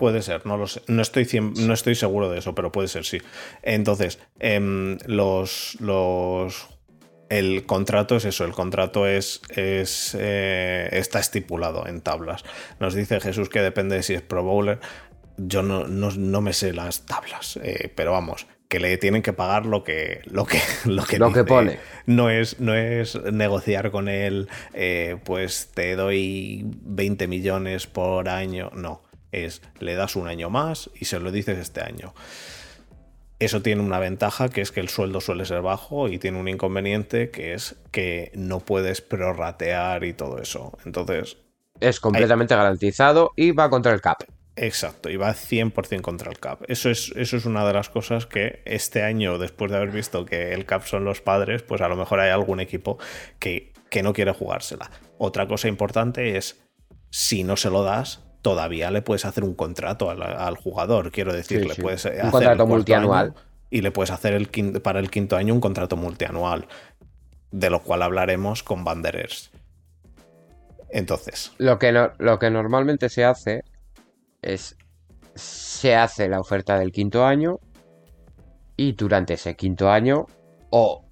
Puede 0.00 0.22
ser, 0.22 0.46
no 0.46 0.56
lo 0.56 0.66
sé. 0.66 0.80
No 0.86 1.02
estoy, 1.02 1.26
cien- 1.26 1.54
no 1.66 1.74
estoy 1.74 1.94
seguro 1.94 2.30
de 2.30 2.38
eso, 2.38 2.54
pero 2.54 2.72
puede 2.72 2.88
ser, 2.88 3.04
sí. 3.04 3.18
Entonces, 3.62 4.18
em, 4.38 4.96
los, 5.04 5.76
los 5.78 6.68
el 7.28 7.66
contrato 7.66 8.16
es 8.16 8.24
eso, 8.24 8.46
el 8.46 8.52
contrato 8.52 9.06
es, 9.06 9.42
es 9.50 10.16
eh, 10.18 10.88
está 10.92 11.20
estipulado 11.20 11.86
en 11.86 12.00
tablas. 12.00 12.44
Nos 12.78 12.94
dice 12.94 13.20
Jesús 13.20 13.50
que 13.50 13.60
depende 13.60 13.96
de 13.96 14.02
si 14.02 14.14
es 14.14 14.22
Pro 14.22 14.42
Bowler. 14.42 14.78
Yo 15.36 15.62
no, 15.62 15.86
no, 15.86 16.40
me 16.40 16.54
sé 16.54 16.72
las 16.72 17.04
tablas, 17.04 17.60
eh, 17.62 17.92
pero 17.94 18.12
vamos, 18.12 18.46
que 18.68 18.80
le 18.80 18.96
tienen 18.96 19.20
que 19.20 19.34
pagar 19.34 19.66
lo 19.66 19.84
que 19.84 20.22
lo 20.24 20.46
que 20.46 20.60
lo 20.86 21.04
que, 21.04 21.18
lo 21.18 21.30
que 21.30 21.44
pone 21.44 21.78
no 22.06 22.30
es 22.30 22.58
no 22.58 22.74
es 22.74 23.22
negociar 23.22 23.90
con 23.90 24.08
él 24.08 24.48
eh, 24.72 25.18
pues 25.24 25.72
te 25.74 25.94
doy 25.94 26.62
20 26.64 27.26
millones 27.28 27.86
por 27.86 28.30
año 28.30 28.70
no 28.74 29.02
es 29.32 29.62
le 29.78 29.94
das 29.94 30.16
un 30.16 30.28
año 30.28 30.50
más 30.50 30.90
y 30.94 31.06
se 31.06 31.20
lo 31.20 31.30
dices 31.32 31.58
este 31.58 31.80
año 31.80 32.14
eso 33.40 33.62
tiene 33.62 33.82
una 33.82 33.98
ventaja 33.98 34.50
que 34.50 34.60
es 34.60 34.70
que 34.70 34.80
el 34.80 34.90
sueldo 34.90 35.20
suele 35.20 35.46
ser 35.46 35.62
bajo 35.62 36.08
y 36.08 36.18
tiene 36.18 36.38
un 36.38 36.46
inconveniente 36.46 37.30
que 37.30 37.54
es 37.54 37.76
que 37.90 38.30
no 38.34 38.60
puedes 38.60 39.00
prorratear 39.00 40.04
y 40.04 40.12
todo 40.12 40.38
eso. 40.38 40.78
Entonces... 40.84 41.38
Es 41.80 41.98
completamente 42.00 42.54
garantizado 42.54 43.32
y 43.36 43.52
va 43.52 43.70
contra 43.70 43.92
el 43.92 44.02
CAP. 44.02 44.24
Exacto, 44.56 45.08
y 45.08 45.16
va 45.16 45.30
100% 45.30 46.02
contra 46.02 46.30
el 46.30 46.38
CAP. 46.38 46.64
Eso 46.68 46.90
es, 46.90 47.14
eso 47.16 47.38
es 47.38 47.46
una 47.46 47.66
de 47.66 47.72
las 47.72 47.88
cosas 47.88 48.26
que 48.26 48.60
este 48.66 49.02
año, 49.02 49.38
después 49.38 49.70
de 49.70 49.78
haber 49.78 49.90
visto 49.90 50.26
que 50.26 50.52
el 50.52 50.66
CAP 50.66 50.84
son 50.84 51.06
los 51.06 51.22
padres, 51.22 51.62
pues 51.62 51.80
a 51.80 51.88
lo 51.88 51.96
mejor 51.96 52.20
hay 52.20 52.28
algún 52.28 52.60
equipo 52.60 52.98
que, 53.38 53.72
que 53.88 54.02
no 54.02 54.12
quiere 54.12 54.32
jugársela. 54.32 54.90
Otra 55.16 55.48
cosa 55.48 55.68
importante 55.68 56.36
es, 56.36 56.60
si 57.08 57.42
no 57.42 57.56
se 57.56 57.70
lo 57.70 57.82
das, 57.84 58.29
todavía 58.42 58.90
le 58.90 59.02
puedes 59.02 59.24
hacer 59.24 59.44
un 59.44 59.54
contrato 59.54 60.10
al, 60.10 60.56
jugador. 60.56 61.10
Quiero 61.12 61.32
decir, 61.32 61.66
le 61.66 61.74
puedes 61.74 62.04
un 62.04 62.12
hacer 62.12 62.30
contrato 62.30 62.66
multianual. 62.66 63.34
Y 63.72 63.82
le 63.82 63.92
puedes 63.92 64.10
hacer 64.10 64.34
el 64.34 64.48
para 64.82 64.98
el 64.98 65.10
quinto 65.10 65.36
año 65.36 65.54
un 65.54 65.60
contrato 65.60 65.96
multianual, 65.96 66.66
de 67.52 67.70
lo 67.70 67.82
cual 67.82 68.02
hablaremos 68.02 68.64
con 68.64 68.82
Banderers. 68.84 69.52
Entonces. 70.90 71.52
Lo 71.58 71.78
que, 71.78 71.92
lo 71.92 72.38
que 72.38 72.50
normalmente 72.50 73.08
se 73.08 73.24
hace 73.24 73.62
es. 74.42 74.76
Se 75.36 75.94
hace 75.94 76.28
la 76.28 76.40
oferta 76.40 76.78
del 76.78 76.90
quinto 76.90 77.24
año. 77.24 77.60
Y 78.76 78.92
durante 78.92 79.34
ese 79.34 79.54
quinto 79.54 79.88
año. 79.88 80.26
O. 80.70 81.04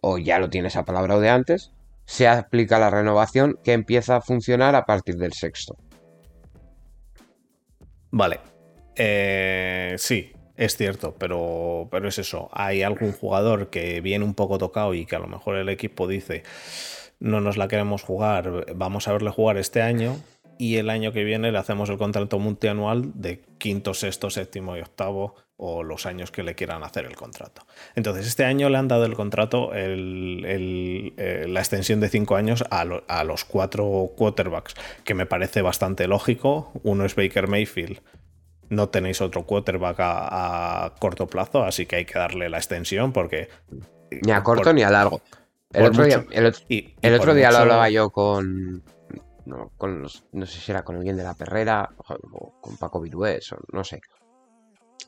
O 0.00 0.16
ya 0.16 0.38
lo 0.38 0.48
tienes 0.48 0.76
a 0.76 0.84
palabra 0.84 1.18
de 1.18 1.28
antes. 1.28 1.72
Se 2.06 2.26
aplica 2.26 2.78
la 2.78 2.88
renovación 2.88 3.58
que 3.62 3.74
empieza 3.74 4.16
a 4.16 4.20
funcionar 4.22 4.74
a 4.76 4.86
partir 4.86 5.16
del 5.16 5.34
sexto. 5.34 5.76
Vale. 8.16 8.40
Eh, 8.94 9.94
sí, 9.98 10.32
es 10.56 10.74
cierto, 10.78 11.14
pero, 11.18 11.86
pero 11.90 12.08
es 12.08 12.18
eso. 12.18 12.48
Hay 12.50 12.82
algún 12.82 13.12
jugador 13.12 13.68
que 13.68 14.00
viene 14.00 14.24
un 14.24 14.32
poco 14.32 14.56
tocado 14.56 14.94
y 14.94 15.04
que 15.04 15.16
a 15.16 15.18
lo 15.18 15.26
mejor 15.26 15.56
el 15.56 15.68
equipo 15.68 16.08
dice 16.08 16.42
no 17.20 17.42
nos 17.42 17.58
la 17.58 17.68
queremos 17.68 18.02
jugar, 18.02 18.72
vamos 18.74 19.06
a 19.06 19.12
verle 19.12 19.30
jugar 19.30 19.58
este 19.58 19.82
año 19.82 20.16
y 20.56 20.76
el 20.76 20.88
año 20.88 21.12
que 21.12 21.24
viene 21.24 21.52
le 21.52 21.58
hacemos 21.58 21.90
el 21.90 21.98
contrato 21.98 22.38
multianual 22.38 23.12
de 23.20 23.42
quinto, 23.58 23.92
sexto, 23.92 24.30
séptimo 24.30 24.78
y 24.78 24.80
octavo 24.80 25.34
o 25.58 25.82
los 25.82 26.04
años 26.06 26.30
que 26.30 26.42
le 26.42 26.54
quieran 26.54 26.82
hacer 26.82 27.06
el 27.06 27.16
contrato. 27.16 27.66
Entonces, 27.94 28.26
este 28.26 28.44
año 28.44 28.68
le 28.68 28.76
han 28.76 28.88
dado 28.88 29.06
el 29.06 29.14
contrato, 29.14 29.70
eh, 29.72 31.44
la 31.48 31.60
extensión 31.60 32.00
de 32.00 32.08
cinco 32.08 32.36
años 32.36 32.64
a, 32.70 32.82
a, 33.08 33.24
los 33.24 33.44
cuatro 33.44 34.10
quarterbacks, 34.16 34.74
que 35.04 35.14
me 35.14 35.26
parece 35.26 35.62
bastante 35.62 36.06
lógico. 36.08 36.72
Uno 36.82 37.04
es 37.04 37.14
Baker 37.14 37.48
Mayfield. 37.48 38.00
No 38.68 38.88
tenéis 38.88 39.20
otro 39.20 39.44
quarterback 39.44 39.96
a, 40.00 40.94
corto 40.98 41.26
plazo, 41.26 41.62
así 41.62 41.86
que 41.86 41.96
hay 41.96 42.04
que 42.04 42.18
darle 42.18 42.48
la 42.48 42.58
extensión 42.58 43.12
porque... 43.12 43.48
Ni 44.10 44.32
a 44.32 44.42
corto 44.42 44.72
ni 44.72 44.82
a 44.82 44.90
largo. 44.90 45.22
El 45.72 45.86
otro 45.86 46.04
día, 46.04 46.24
el 46.30 46.46
otro, 46.46 47.34
día 47.34 47.50
lo 47.50 47.58
hablaba 47.58 47.90
yo 47.90 48.10
con, 48.10 48.82
no, 49.44 49.72
con 49.76 50.02
no 50.02 50.46
sé 50.46 50.60
si 50.60 50.70
era 50.70 50.82
con 50.84 50.96
alguien 50.96 51.16
de 51.16 51.24
la 51.24 51.34
perrera 51.34 51.90
o 52.32 52.60
con 52.60 52.76
Paco 52.76 53.00
Virués 53.00 53.52
o 53.52 53.58
no 53.72 53.84
sé 53.84 54.00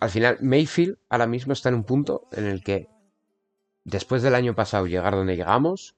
al 0.01 0.11
final 0.11 0.39
Mayfield 0.41 0.97
ahora 1.09 1.27
mismo 1.27 1.53
está 1.53 1.69
en 1.69 1.77
un 1.77 1.85
punto 1.85 2.29
en 2.33 2.47
el 2.47 2.63
que 2.63 2.89
después 3.85 4.23
del 4.23 4.35
año 4.35 4.55
pasado 4.55 4.87
llegar 4.87 5.15
donde 5.15 5.37
llegamos, 5.37 5.95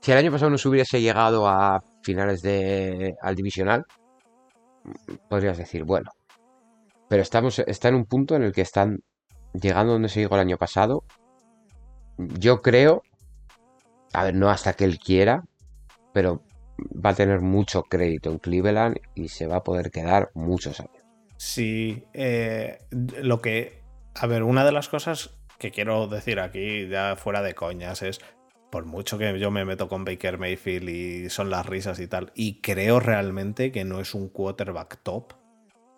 si 0.00 0.12
el 0.12 0.18
año 0.18 0.32
pasado 0.32 0.50
nos 0.50 0.64
hubiese 0.64 1.00
llegado 1.00 1.46
a 1.46 1.82
finales 2.02 2.42
de 2.42 3.16
al 3.20 3.34
divisional, 3.34 3.84
podrías 5.28 5.58
decir, 5.58 5.84
bueno, 5.84 6.10
pero 7.08 7.22
estamos 7.22 7.58
está 7.58 7.88
en 7.88 7.96
un 7.96 8.06
punto 8.06 8.34
en 8.34 8.42
el 8.42 8.52
que 8.52 8.62
están 8.62 9.00
llegando 9.52 9.92
donde 9.92 10.08
se 10.08 10.20
llegó 10.20 10.36
el 10.36 10.42
año 10.42 10.56
pasado. 10.56 11.04
Yo 12.16 12.62
creo, 12.62 13.02
a 14.12 14.24
ver, 14.24 14.34
no 14.34 14.48
hasta 14.48 14.72
que 14.74 14.84
él 14.84 14.98
quiera, 14.98 15.44
pero 16.12 16.42
va 16.78 17.10
a 17.10 17.14
tener 17.14 17.40
mucho 17.40 17.82
crédito 17.82 18.30
en 18.30 18.38
Cleveland 18.38 18.96
y 19.14 19.28
se 19.28 19.46
va 19.46 19.56
a 19.56 19.64
poder 19.64 19.90
quedar 19.90 20.30
muchos 20.34 20.80
años. 20.80 20.99
Sí, 21.40 22.04
eh, 22.12 22.80
lo 22.90 23.40
que... 23.40 23.82
A 24.14 24.26
ver, 24.26 24.42
una 24.42 24.62
de 24.62 24.72
las 24.72 24.90
cosas 24.90 25.38
que 25.58 25.70
quiero 25.70 26.06
decir 26.06 26.38
aquí, 26.38 26.86
ya 26.86 27.16
fuera 27.16 27.40
de 27.40 27.54
coñas, 27.54 28.02
es 28.02 28.20
por 28.70 28.84
mucho 28.84 29.16
que 29.16 29.38
yo 29.38 29.50
me 29.50 29.64
meto 29.64 29.88
con 29.88 30.04
Baker 30.04 30.36
Mayfield 30.36 30.90
y 30.90 31.30
son 31.30 31.48
las 31.48 31.64
risas 31.64 31.98
y 31.98 32.06
tal, 32.08 32.30
y 32.34 32.60
creo 32.60 33.00
realmente 33.00 33.72
que 33.72 33.86
no 33.86 34.00
es 34.00 34.12
un 34.12 34.28
quarterback 34.28 35.02
top, 35.02 35.32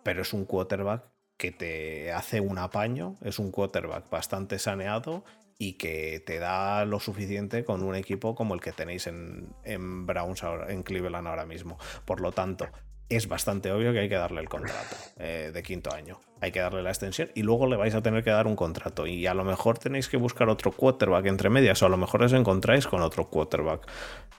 pero 0.04 0.22
es 0.22 0.32
un 0.32 0.44
quarterback 0.44 1.10
que 1.36 1.50
te 1.50 2.12
hace 2.12 2.40
un 2.40 2.58
apaño, 2.58 3.16
es 3.20 3.40
un 3.40 3.50
quarterback 3.50 4.08
bastante 4.10 4.60
saneado 4.60 5.24
y 5.58 5.72
que 5.72 6.22
te 6.24 6.38
da 6.38 6.84
lo 6.84 7.00
suficiente 7.00 7.64
con 7.64 7.82
un 7.82 7.96
equipo 7.96 8.36
como 8.36 8.54
el 8.54 8.60
que 8.60 8.70
tenéis 8.70 9.08
en, 9.08 9.48
en 9.64 10.06
Browns, 10.06 10.44
en 10.68 10.84
Cleveland 10.84 11.26
ahora 11.26 11.46
mismo. 11.46 11.78
Por 12.04 12.20
lo 12.20 12.30
tanto, 12.30 12.68
es 13.16 13.28
bastante 13.28 13.70
obvio 13.72 13.92
que 13.92 14.00
hay 14.00 14.08
que 14.08 14.16
darle 14.16 14.40
el 14.40 14.48
contrato 14.48 14.96
eh, 15.18 15.50
de 15.52 15.62
quinto 15.62 15.92
año. 15.94 16.20
Hay 16.40 16.50
que 16.50 16.60
darle 16.60 16.82
la 16.82 16.90
extensión 16.90 17.30
y 17.34 17.42
luego 17.42 17.66
le 17.66 17.76
vais 17.76 17.94
a 17.94 18.02
tener 18.02 18.24
que 18.24 18.30
dar 18.30 18.46
un 18.46 18.56
contrato. 18.56 19.06
Y 19.06 19.26
a 19.26 19.34
lo 19.34 19.44
mejor 19.44 19.78
tenéis 19.78 20.08
que 20.08 20.16
buscar 20.16 20.48
otro 20.48 20.72
quarterback 20.72 21.26
entre 21.26 21.50
medias, 21.50 21.82
o 21.82 21.86
a 21.86 21.88
lo 21.88 21.96
mejor 21.96 22.22
os 22.22 22.32
encontráis 22.32 22.86
con 22.86 23.02
otro 23.02 23.28
quarterback. 23.28 23.86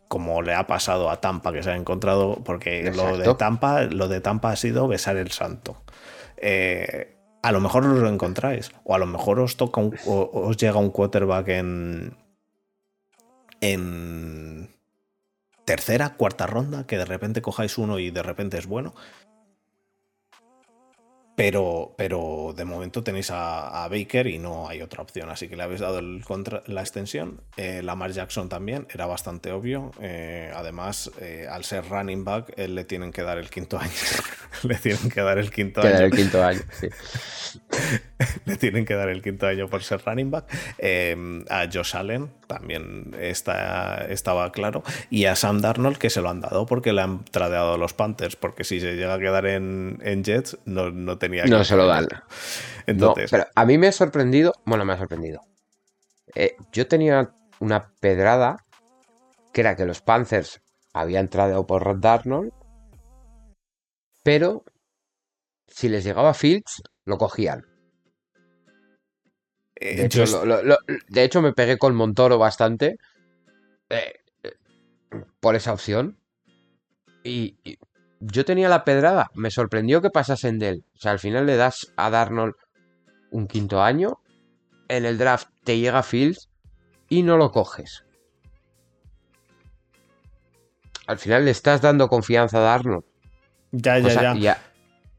Como 0.08 0.42
le 0.42 0.54
ha 0.54 0.68
pasado 0.68 1.10
a 1.10 1.22
Tampa, 1.22 1.54
que 1.54 1.64
se 1.64 1.72
ha 1.72 1.76
encontrado. 1.76 2.44
Porque 2.44 2.92
lo 2.92 3.18
de 3.18 3.34
Tampa, 3.36 3.84
lo 3.84 4.08
de 4.08 4.22
Tampa 4.22 4.52
ha 4.52 4.56
sido 4.56 4.88
besar 4.88 5.18
el 5.18 5.32
santo. 5.32 5.82
Eh, 6.38 7.16
a 7.42 7.52
lo 7.52 7.62
mejor 7.62 7.86
os 7.86 8.00
lo 8.00 8.10
encontráis. 8.10 8.72
O 8.84 8.96
a 8.96 8.98
lo 8.98 9.06
mejor 9.06 9.40
os 9.40 9.56
toca 9.56 9.82
os 10.06 10.58
llega 10.58 10.78
un 10.78 10.90
quarterback 10.90 11.48
en. 11.50 12.18
en 13.62 14.73
tercera, 15.66 16.16
cuarta 16.16 16.48
ronda, 16.48 16.86
que 16.86 16.98
de 16.98 17.06
repente 17.06 17.42
cojáis 17.42 17.78
uno 17.78 18.00
y 18.00 18.12
de 18.12 18.24
repente 18.24 18.58
es 18.58 18.68
bueno. 18.68 18.94
Pero, 21.36 21.96
pero 21.98 22.54
de 22.56 22.64
momento 22.64 23.04
tenéis 23.04 23.32
a, 23.32 23.88
Baker 23.90 24.28
y 24.28 24.38
no 24.38 24.70
hay 24.70 24.84
otra 24.84 25.02
opción, 25.02 25.32
así 25.32 25.48
que 25.48 25.56
le 25.56 25.64
habéis 25.64 25.82
dado 25.82 25.98
el 25.98 26.24
contra, 26.24 26.62
la 26.68 26.82
extensión. 26.82 27.42
Eh, 27.58 27.82
Lamar 27.82 28.12
Jackson 28.12 28.50
también, 28.50 28.88
era 28.94 29.08
bastante 29.08 29.52
obvio. 29.52 29.92
Eh, 30.00 30.52
además, 30.54 31.10
eh, 31.20 31.48
al 31.50 31.64
ser 31.64 31.90
running 31.90 32.24
back, 32.24 32.54
él 32.56 32.76
le 32.76 32.86
tienen 32.86 33.12
que 33.12 33.24
dar 33.24 33.40
el 33.40 33.50
quinto 33.50 33.80
año. 33.82 33.92
le 34.62 34.76
tienen 34.76 35.10
que 35.10 35.22
dar 35.22 35.40
el 35.40 35.50
quinto 35.50 35.82
año. 35.82 36.06
El 36.06 36.12
quinto 36.12 36.44
año 36.44 36.62
le 38.46 38.56
tienen 38.58 38.86
que 38.86 38.96
dar 38.96 39.10
el 39.10 39.22
quinto 39.22 39.48
año 39.48 39.68
por 39.68 39.84
ser 39.84 40.02
running 40.06 40.32
back. 40.32 40.46
a 41.50 41.68
Josh 41.72 41.96
Allen 41.96 42.32
también 42.48 43.16
está, 43.20 44.06
estaba 44.10 44.52
claro. 44.52 44.84
Y 45.10 45.26
a 45.26 45.36
Sam 45.36 45.62
Darnold, 45.62 45.98
que 45.98 46.10
se 46.10 46.22
lo 46.22 46.30
han 46.30 46.42
dado 46.42 46.66
porque 46.66 46.94
le 46.94 47.02
han 47.02 47.26
tradeado 47.26 47.74
a 47.74 47.78
los 47.78 47.94
Panthers, 47.94 48.36
porque 48.36 48.64
si 48.64 48.80
se 48.80 48.96
llega 48.96 49.16
a 49.16 49.20
quedar 49.20 49.46
en, 49.46 50.24
Jets, 50.24 50.58
no, 50.66 50.92
no 50.92 51.18
no 51.48 51.64
se 51.64 51.76
lo 51.76 51.88
dan. 51.88 52.08
Entonces... 52.86 53.32
pero 53.32 53.46
a 53.54 53.66
mí 53.66 53.78
me 53.78 53.88
ha 53.88 53.92
sorprendido. 53.92 54.54
Bueno, 54.66 54.86
me 54.86 54.94
ha 54.94 54.98
sorprendido. 54.98 55.42
Eh, 56.36 56.56
yo 56.72 56.88
tenía 56.88 57.32
una 57.60 57.94
pedrada 58.00 58.66
que 59.54 59.62
era 59.62 59.76
que 59.76 59.86
los 59.86 60.02
Panthers 60.02 60.62
habían 60.94 61.26
entrado 61.26 61.66
por 61.66 61.84
Rod 61.84 62.00
Darnold, 62.00 62.52
pero 64.24 64.64
si 65.68 65.90
les 65.90 66.04
llegaba 66.04 66.34
Fields, 66.34 66.82
lo 67.06 67.18
cogían. 67.18 67.73
Eh, 69.76 70.08
de, 71.08 71.24
hecho, 71.24 71.42
me 71.42 71.54
pegué 71.54 71.78
con 71.78 71.96
Montoro 71.96 72.38
bastante 72.38 72.98
eh, 73.90 74.14
por 75.40 75.56
esa 75.56 75.74
opción. 75.74 76.18
y, 77.24 77.58
yo 78.26 78.46
tenía 78.46 78.70
la 78.70 78.84
pedrada, 78.86 79.30
me 79.34 79.52
sorprendió 79.52 80.02
que 80.02 80.10
pasasen 80.10 80.60
de 80.60 80.70
él. 80.70 80.86
O 80.96 81.00
sea, 81.00 81.12
al 81.12 81.20
final 81.20 81.46
le 81.46 81.58
das 81.58 81.92
a 81.98 82.10
Darnold 82.10 82.56
un 83.32 83.48
quinto 83.48 83.82
año, 83.82 84.20
en 84.88 85.06
el 85.06 85.18
draft 85.18 85.50
te 85.64 85.78
llega 85.78 86.04
Fields 86.04 86.50
y 87.10 87.24
no 87.24 87.38
lo 87.38 87.52
coges. 87.52 88.06
Al 91.08 91.18
final 91.18 91.46
le 91.46 91.52
estás 91.52 91.82
dando 91.82 92.08
confianza 92.08 92.60
a 92.60 92.62
Darnold. 92.62 93.04
Ya, 93.72 94.00
ya, 94.00 94.36
ya. 94.36 94.62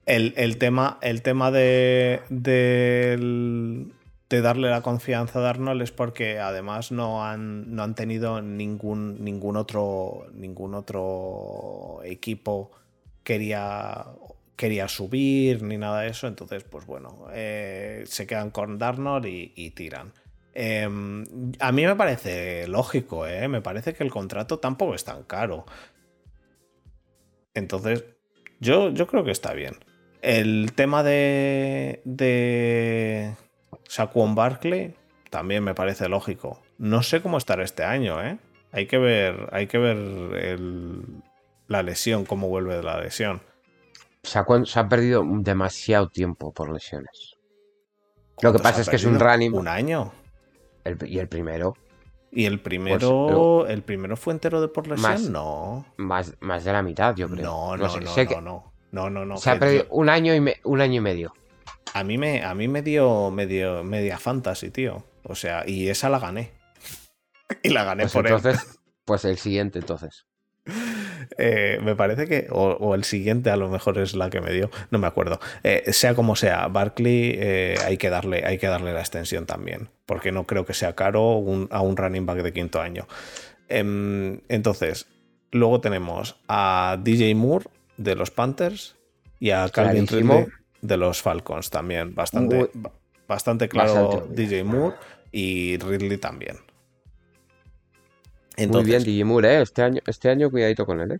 El, 0.06 0.58
tema, 0.58 0.98
el 1.02 1.22
tema 1.22 1.50
de, 1.50 2.22
del, 2.28 3.92
de 4.28 4.40
darle 4.40 4.70
la 4.70 4.82
confianza 4.82 5.38
a 5.38 5.42
Darnold 5.42 5.82
es 5.82 5.92
porque 5.92 6.38
además 6.38 6.92
no 6.92 7.24
han, 7.24 7.74
no 7.74 7.82
han 7.82 7.94
tenido 7.94 8.40
ningún, 8.40 9.22
ningún, 9.22 9.56
otro, 9.56 10.26
ningún 10.32 10.74
otro 10.74 12.00
equipo 12.04 12.70
quería, 13.22 14.06
quería 14.56 14.88
subir 14.88 15.62
ni 15.62 15.76
nada 15.76 16.00
de 16.00 16.08
eso. 16.08 16.26
Entonces, 16.26 16.64
pues 16.64 16.86
bueno, 16.86 17.26
eh, 17.32 18.04
se 18.06 18.26
quedan 18.26 18.50
con 18.50 18.78
Darnold 18.78 19.26
y, 19.26 19.70
tiran. 19.70 20.12
Em, 20.54 21.24
a 21.58 21.72
mí 21.72 21.84
me 21.84 21.96
parece 21.96 22.66
lógico, 22.68 23.26
¿eh? 23.26 23.48
me 23.48 23.60
parece 23.60 23.92
que 23.92 24.04
el 24.04 24.10
contrato 24.10 24.58
tampoco 24.58 24.94
es 24.94 25.04
tan 25.04 25.24
caro. 25.24 25.66
Entonces, 27.52 28.04
yo, 28.60 28.90
yo 28.90 29.06
creo 29.06 29.24
que 29.24 29.32
está 29.32 29.52
bien. 29.52 29.76
El 30.22 30.72
tema 30.74 31.02
de, 31.02 32.00
de 32.04 33.34
Saquon 33.88 34.34
Barkley 34.34 34.94
también 35.30 35.64
me 35.64 35.74
parece 35.74 36.08
lógico. 36.08 36.60
No 36.78 37.02
sé 37.02 37.20
cómo 37.20 37.38
estará 37.38 37.64
este 37.64 37.84
año, 37.84 38.22
¿eh? 38.22 38.38
Hay 38.72 38.86
que 38.86 38.98
ver, 38.98 39.48
hay 39.52 39.66
que 39.66 39.78
ver 39.78 39.96
la 41.68 41.82
lesión, 41.82 42.24
cómo 42.24 42.48
vuelve 42.48 42.76
de 42.76 42.82
la 42.82 43.00
lesión. 43.00 43.42
Saquon 44.22 44.66
se 44.66 44.78
ha 44.80 44.88
perdido 44.88 45.24
demasiado 45.26 46.08
tiempo 46.08 46.52
por 46.52 46.72
lesiones. 46.72 47.36
Lo 48.42 48.52
que 48.52 48.58
pasa 48.58 48.80
es 48.80 48.88
que 48.88 48.96
es 48.96 49.04
un 49.04 49.20
running. 49.20 49.54
Un 49.54 49.68
año. 49.68 50.12
y 51.06 51.18
el 51.18 51.28
primero. 51.28 51.74
¿Y 52.30 52.46
el 52.46 52.60
primero, 52.60 53.66
el 53.68 53.82
primero 53.82 54.16
fue 54.16 54.32
entero 54.32 54.60
de 54.60 54.66
por 54.66 54.88
lesión? 54.88 55.32
no. 55.32 55.86
Más, 55.96 56.34
más 56.40 56.64
de 56.64 56.72
la 56.72 56.82
mitad, 56.82 57.14
yo 57.14 57.28
creo. 57.28 57.44
No, 57.44 57.76
no, 57.76 57.86
no, 57.86 58.00
no, 58.40 58.72
no, 58.90 59.10
no, 59.10 59.24
no, 59.24 59.36
Se 59.36 59.50
ha 59.50 59.58
perdido 59.58 59.86
un 59.90 60.08
año 60.08 60.34
y 60.34 60.54
un 60.64 60.80
año 60.80 60.94
y 60.94 61.00
medio. 61.00 61.34
A 61.94 62.02
mí 62.02 62.18
me, 62.18 62.42
a 62.42 62.54
mí 62.56 62.66
me 62.66 62.82
dio, 62.82 63.30
media 63.30 64.18
fantasy, 64.18 64.70
tío. 64.70 65.04
O 65.22 65.36
sea, 65.36 65.62
y 65.64 65.88
esa 65.88 66.08
la 66.08 66.18
gané. 66.18 66.50
y 67.62 67.68
la 67.70 67.84
gané 67.84 68.02
pues 68.02 68.12
por 68.12 68.26
entonces, 68.26 68.80
Pues 69.04 69.24
el 69.24 69.38
siguiente, 69.38 69.78
entonces. 69.78 70.26
Eh, 71.38 71.78
me 71.82 71.96
parece 71.96 72.26
que, 72.26 72.48
o, 72.50 72.94
el 72.94 73.02
siguiente 73.02 73.48
a 73.48 73.56
lo 73.56 73.70
mejor 73.70 73.98
es 73.98 74.14
la 74.14 74.28
que 74.28 74.42
me 74.42 74.52
dio, 74.52 74.70
no 74.90 74.98
me 74.98 75.06
acuerdo. 75.06 75.40
Eh, 75.62 75.90
sea 75.92 76.14
como 76.14 76.36
sea, 76.36 76.68
Barkley 76.68 77.34
eh, 77.38 77.76
hay, 77.82 77.96
que 77.96 78.10
darle, 78.10 78.44
hay 78.44 78.58
que 78.58 78.66
darle 78.66 78.92
la 78.92 79.00
extensión 79.00 79.46
también, 79.46 79.88
porque 80.04 80.32
no 80.32 80.46
creo 80.46 80.66
que 80.66 80.74
sea 80.74 80.94
caro 80.94 81.42
a 81.70 81.80
un 81.80 81.96
running 81.96 82.26
back 82.26 82.42
de 82.42 82.52
quinto 82.52 82.78
año. 82.78 83.08
Em, 83.68 84.42
entonces, 84.48 85.06
luego 85.50 85.80
tenemos 85.80 86.36
a 86.46 86.98
DJ 87.02 87.34
Moore 87.34 87.66
de 87.96 88.16
los 88.16 88.30
Panthers 88.30 88.94
y 89.40 89.50
a 89.50 89.66
Calvin 89.70 90.06
Ridley 90.06 90.46
de 90.84 90.96
los 90.98 91.22
Falcons 91.22 91.70
también. 91.70 92.14
Bastante, 92.14 92.70
bastante 93.26 93.68
claro 93.68 94.28
DJ 94.30 94.64
Moore 94.64 94.96
y 95.32 95.78
Ridley 95.78 96.18
también. 96.18 96.58
Muy 98.68 98.84
bien, 98.84 99.02
DJ 99.02 99.24
Moore, 99.24 99.56
¿eh? 99.56 99.62
Este 99.62 99.82
año, 99.82 100.00
este 100.06 100.28
año 100.28 100.50
cuidadito 100.50 100.86
con 100.86 101.00
él, 101.00 101.12
¿eh? 101.12 101.18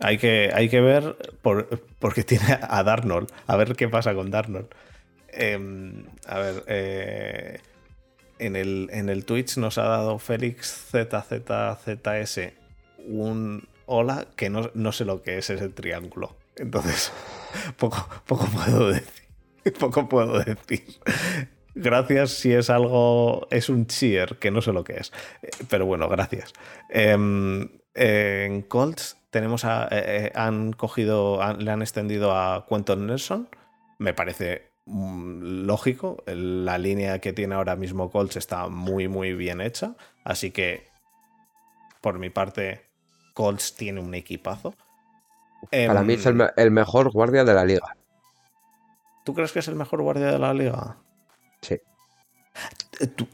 Hay 0.00 0.18
que, 0.18 0.50
hay 0.54 0.68
que 0.68 0.80
ver, 0.80 1.16
por, 1.42 1.80
porque 1.98 2.22
tiene 2.24 2.58
a 2.60 2.82
Darnold, 2.84 3.32
a 3.46 3.56
ver 3.56 3.74
qué 3.74 3.88
pasa 3.88 4.14
con 4.14 4.30
Darnold. 4.30 4.68
Em, 5.28 6.04
a 6.26 6.38
ver, 6.38 6.64
eh, 6.66 7.60
en, 8.38 8.56
el, 8.56 8.90
en 8.92 9.08
el 9.08 9.24
Twitch 9.24 9.56
nos 9.56 9.78
ha 9.78 9.84
dado 9.84 10.18
Félix 10.18 10.92
ZZZS 10.92 12.52
un 13.08 13.66
hola 13.86 14.26
que 14.36 14.50
no, 14.50 14.70
no 14.74 14.92
sé 14.92 15.04
lo 15.04 15.22
que 15.22 15.38
es 15.38 15.50
ese 15.50 15.68
triángulo. 15.70 16.36
Entonces, 16.56 17.10
poco, 17.76 18.08
poco 18.26 18.46
puedo 18.46 18.90
decir. 18.90 19.28
Poco 19.78 20.08
puedo 20.08 20.38
decir. 20.38 20.84
Gracias 21.74 22.30
si 22.30 22.52
es 22.52 22.70
algo, 22.70 23.46
es 23.50 23.68
un 23.68 23.86
cheer, 23.86 24.38
que 24.38 24.50
no 24.50 24.60
sé 24.60 24.72
lo 24.72 24.84
que 24.84 24.94
es. 24.94 25.12
Eh, 25.42 25.50
pero 25.68 25.86
bueno, 25.86 26.08
gracias. 26.08 26.52
Em, 26.88 27.68
en 27.94 28.62
Colts 28.62 29.16
tenemos 29.30 29.64
a, 29.64 29.84
eh, 29.90 30.26
eh, 30.26 30.32
han 30.34 30.72
cogido, 30.72 31.40
le 31.58 31.70
han 31.70 31.82
extendido 31.82 32.32
a 32.34 32.66
Quentin 32.68 33.06
Nelson. 33.06 33.48
Me 33.98 34.14
parece 34.14 34.72
mm, 34.86 35.66
lógico. 35.66 36.22
La 36.26 36.78
línea 36.78 37.20
que 37.20 37.32
tiene 37.32 37.54
ahora 37.54 37.76
mismo 37.76 38.10
Colts 38.10 38.36
está 38.36 38.68
muy, 38.68 39.06
muy 39.06 39.34
bien 39.34 39.60
hecha. 39.60 39.94
Así 40.24 40.50
que, 40.50 40.88
por 42.00 42.18
mi 42.18 42.30
parte, 42.30 42.82
Colts 43.34 43.76
tiene 43.76 44.00
un 44.00 44.14
equipazo. 44.14 44.74
Para 45.70 46.02
mí 46.02 46.14
es 46.14 46.26
el, 46.26 46.40
em, 46.56 46.72
mejor 46.72 47.10
guardia 47.10 47.44
de 47.44 47.54
la 47.54 47.64
liga. 47.64 47.96
¿Tú 49.24 49.34
crees 49.34 49.52
que 49.52 49.58
es 49.58 49.68
el 49.68 49.74
mejor 49.74 50.02
guardia 50.02 50.32
de 50.32 50.38
la 50.38 50.54
liga? 50.54 50.96
Sí. 51.60 51.78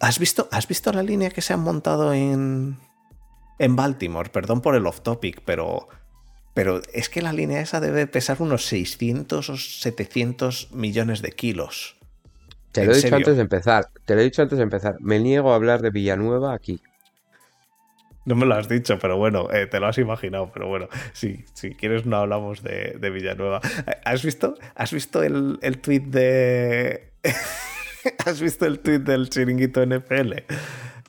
has, 0.00 0.18
visto, 0.18 0.48
¿Has 0.50 0.66
visto 0.66 0.92
la 0.92 1.02
línea 1.02 1.30
que 1.30 1.40
se 1.40 1.52
han 1.52 1.60
montado 1.60 2.12
en, 2.12 2.78
en 3.58 3.76
Baltimore? 3.76 4.30
Perdón 4.30 4.60
por 4.60 4.74
el 4.74 4.86
off 4.86 5.02
topic, 5.02 5.42
pero, 5.44 5.88
pero 6.54 6.80
es 6.92 7.08
que 7.08 7.22
la 7.22 7.32
línea 7.32 7.60
esa 7.60 7.80
debe 7.80 8.06
pesar 8.06 8.38
unos 8.40 8.66
600 8.66 9.50
o 9.50 9.56
700 9.56 10.72
millones 10.72 11.22
de 11.22 11.32
kilos. 11.32 11.96
Te 12.72 12.84
lo 12.84 12.92
he 12.92 12.96
dicho 12.96 13.14
antes 13.14 13.36
de 13.36 13.42
empezar. 13.42 13.88
Te 14.04 14.14
lo 14.14 14.20
he 14.20 14.24
dicho 14.24 14.42
antes 14.42 14.58
de 14.58 14.64
empezar. 14.64 14.96
Me 14.98 15.20
niego 15.20 15.52
a 15.52 15.54
hablar 15.54 15.80
de 15.80 15.90
Villanueva 15.90 16.54
aquí. 16.54 16.80
No 18.26 18.34
me 18.34 18.46
lo 18.46 18.54
has 18.54 18.68
dicho, 18.68 18.98
pero 18.98 19.16
bueno, 19.16 19.48
eh, 19.52 19.66
te 19.66 19.80
lo 19.80 19.86
has 19.86 19.98
imaginado. 19.98 20.50
Pero 20.52 20.68
bueno, 20.68 20.88
si, 21.12 21.44
si 21.52 21.74
quieres 21.74 22.06
no 22.06 22.16
hablamos 22.16 22.62
de, 22.62 23.10
Villanueva. 23.12 23.60
¿Has 24.04 24.24
visto, 24.24 24.54
has 24.74 24.92
visto 24.92 25.22
el, 25.22 25.58
el 25.62 25.78
tweet 25.78 26.00
de... 26.00 27.12
¿Has 28.26 28.40
visto 28.40 28.66
el 28.66 28.80
tweet 28.80 29.00
del 29.00 29.28
chiringuito 29.30 29.84
NFL? 29.84 30.32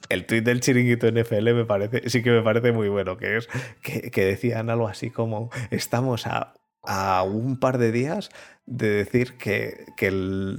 El 0.09 0.25
tweet 0.25 0.41
del 0.41 0.59
chiringuito 0.61 1.09
NFL 1.11 1.53
me 1.53 1.65
parece, 1.65 2.09
sí 2.09 2.21
que 2.21 2.31
me 2.31 2.41
parece 2.41 2.71
muy 2.71 2.89
bueno, 2.89 3.17
que 3.17 3.37
es 3.37 3.49
que, 3.81 4.25
decían 4.25 4.69
algo 4.69 4.87
así 4.87 5.09
como 5.09 5.49
estamos 5.71 6.25
a, 6.27 6.53
un 7.23 7.59
par 7.59 7.79
de 7.79 7.91
días 7.91 8.29
de 8.65 8.89
decir 8.89 9.37
que, 9.37 9.85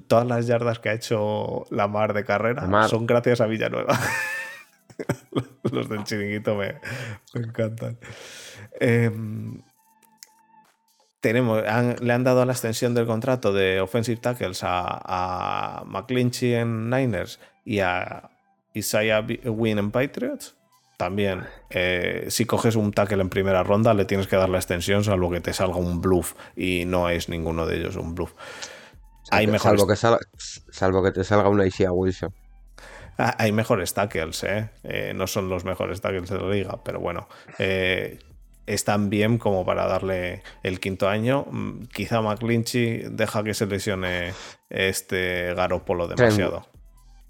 todas 0.08 0.26
las 0.26 0.46
yardas 0.46 0.80
que 0.80 0.88
ha 0.88 0.94
hecho 0.94 1.64
la 1.70 1.86
mar 1.86 2.12
de 2.12 2.24
carrera 2.24 2.88
son 2.88 3.06
gracias 3.06 3.40
a 3.40 3.46
Villanueva. 3.46 3.98
Los 5.72 5.88
del 5.88 6.04
chiringuito 6.04 6.56
me, 6.56 6.80
encantan. 7.34 7.98
Em, 8.80 9.62
tenemos, 11.20 11.62
le 12.00 12.12
han 12.12 12.24
dado 12.24 12.44
la 12.44 12.52
extensión 12.52 12.94
del 12.94 13.06
contrato 13.06 13.52
de 13.52 13.80
offensive 13.80 14.20
tackles 14.20 14.62
a, 14.62 15.80
a 15.80 15.84
McClinchy 15.84 16.54
en 16.54 16.88
Niners 16.88 17.40
y 17.64 17.80
a 17.80 18.30
Isaiah 18.74 19.24
Wynn 19.44 19.78
en 19.78 19.90
Patriots. 19.90 20.56
También, 20.96 21.44
eh, 21.68 22.26
si 22.28 22.46
coges 22.46 22.74
un 22.74 22.92
tackle 22.92 23.20
en 23.20 23.28
primera 23.28 23.62
ronda, 23.62 23.92
le 23.92 24.06
tienes 24.06 24.26
que 24.26 24.36
dar 24.36 24.48
la 24.48 24.58
extensión, 24.58 25.04
salvo 25.04 25.30
que 25.30 25.40
te 25.40 25.52
salga 25.52 25.76
un 25.76 26.00
bluff. 26.00 26.34
Y 26.56 26.84
no 26.86 27.10
es 27.10 27.28
ninguno 27.28 27.66
de 27.66 27.76
ellos 27.76 27.96
un 27.96 28.14
bluff. 28.14 28.32
Hay 29.30 29.46
salvo, 29.58 29.86
que 29.86 29.96
salvo 29.96 31.02
que 31.02 31.12
te 31.12 31.24
salga 31.24 31.48
una 31.48 31.66
Isaiah 31.66 31.92
Wilson. 31.92 32.32
Ah, 33.18 33.34
hay 33.38 33.52
mejores 33.52 33.94
tackles, 33.94 34.44
¿eh? 34.44 34.70
¿eh? 34.82 35.12
No 35.14 35.26
son 35.26 35.48
los 35.48 35.64
mejores 35.64 36.00
tackles 36.00 36.28
de 36.28 36.38
la 36.38 36.48
liga, 36.48 36.84
pero 36.84 37.00
bueno. 37.00 37.28
Eh, 37.58 38.18
están 38.66 39.10
bien 39.10 39.38
como 39.38 39.64
para 39.64 39.86
darle 39.86 40.42
el 40.62 40.80
quinto 40.80 41.08
año. 41.08 41.46
Mm, 41.50 41.84
quizá 41.86 42.20
McClinchy 42.20 43.04
deja 43.10 43.42
que 43.44 43.54
se 43.54 43.66
lesione 43.66 44.34
este 44.68 45.54
Garopolo 45.54 46.08
demasiado. 46.08 46.68